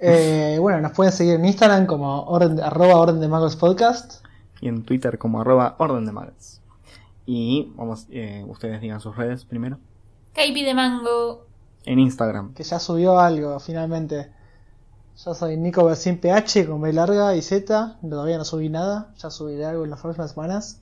Eh, 0.00 0.58
bueno, 0.60 0.80
nos 0.80 0.92
pueden 0.92 1.12
seguir 1.12 1.34
en 1.34 1.44
Instagram 1.44 1.86
como 1.86 2.22
orden, 2.26 2.54
de- 2.54 2.62
arroba 2.62 2.94
orden 2.98 3.18
de 3.18 3.26
magos 3.26 3.56
podcast. 3.56 4.24
Y 4.60 4.68
en 4.68 4.82
Twitter 4.82 5.18
como 5.18 5.40
arroba 5.40 5.76
orden 5.78 6.06
de 6.06 6.12
magos. 6.12 6.60
Y 7.26 7.72
vamos, 7.76 8.06
eh, 8.10 8.44
ustedes 8.48 8.80
digan 8.80 9.00
sus 9.00 9.16
redes 9.16 9.44
primero. 9.44 9.78
Caipi 10.34 10.64
de 10.64 10.74
mango. 10.74 11.46
En 11.84 11.98
Instagram. 11.98 12.54
que 12.54 12.64
ya 12.64 12.78
subió 12.78 13.18
algo 13.18 13.58
finalmente. 13.60 14.30
Yo 15.24 15.34
soy 15.34 15.56
Nico 15.56 15.84
Bersin 15.84 16.18
PH 16.18 16.66
con 16.66 16.80
B 16.80 16.92
larga 16.92 17.34
y 17.34 17.42
Z. 17.42 17.98
Todavía 18.08 18.38
no 18.38 18.44
subí 18.44 18.68
nada. 18.68 19.12
Ya 19.18 19.30
subiré 19.30 19.66
algo 19.66 19.84
en 19.84 19.90
las 19.90 20.00
próximas 20.00 20.30
semanas. 20.30 20.80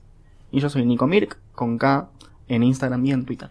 Y 0.51 0.59
yo 0.59 0.69
soy 0.69 0.85
Nico 0.85 1.07
Mirk 1.07 1.39
con 1.53 1.77
K 1.77 2.09
en 2.47 2.63
Instagram 2.63 3.05
y 3.05 3.11
en 3.11 3.25
Twitter. 3.25 3.49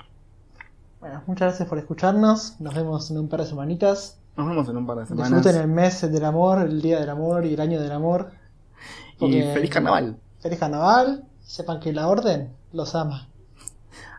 Bueno, 1.00 1.22
muchas 1.26 1.48
gracias 1.48 1.68
por 1.68 1.78
escucharnos. 1.78 2.60
Nos 2.60 2.74
vemos 2.74 3.10
en 3.10 3.18
un 3.18 3.28
par 3.28 3.40
de 3.40 3.46
semanitas. 3.46 4.18
Nos 4.36 4.48
vemos 4.48 4.68
en 4.68 4.76
un 4.76 4.86
par 4.86 4.98
de 4.98 5.06
semanas. 5.06 5.30
Disfruten 5.30 5.60
el 5.60 5.68
mes 5.68 6.00
del 6.00 6.24
amor, 6.24 6.60
el 6.62 6.80
día 6.80 7.00
del 7.00 7.10
amor 7.10 7.44
y 7.46 7.54
el 7.54 7.60
año 7.60 7.80
del 7.80 7.92
amor. 7.92 8.30
Y 9.20 9.42
feliz 9.42 9.70
carnaval. 9.70 10.16
Feliz 10.40 10.58
carnaval. 10.58 11.24
Sepan 11.42 11.80
que 11.80 11.92
la 11.92 12.08
orden 12.08 12.52
los 12.72 12.94
ama. 12.94 13.28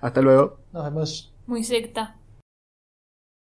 Hasta 0.02 0.22
luego. 0.22 0.60
Nos 0.74 0.84
vemos. 0.84 1.34
Muy 1.46 1.64
secta. 1.64 2.17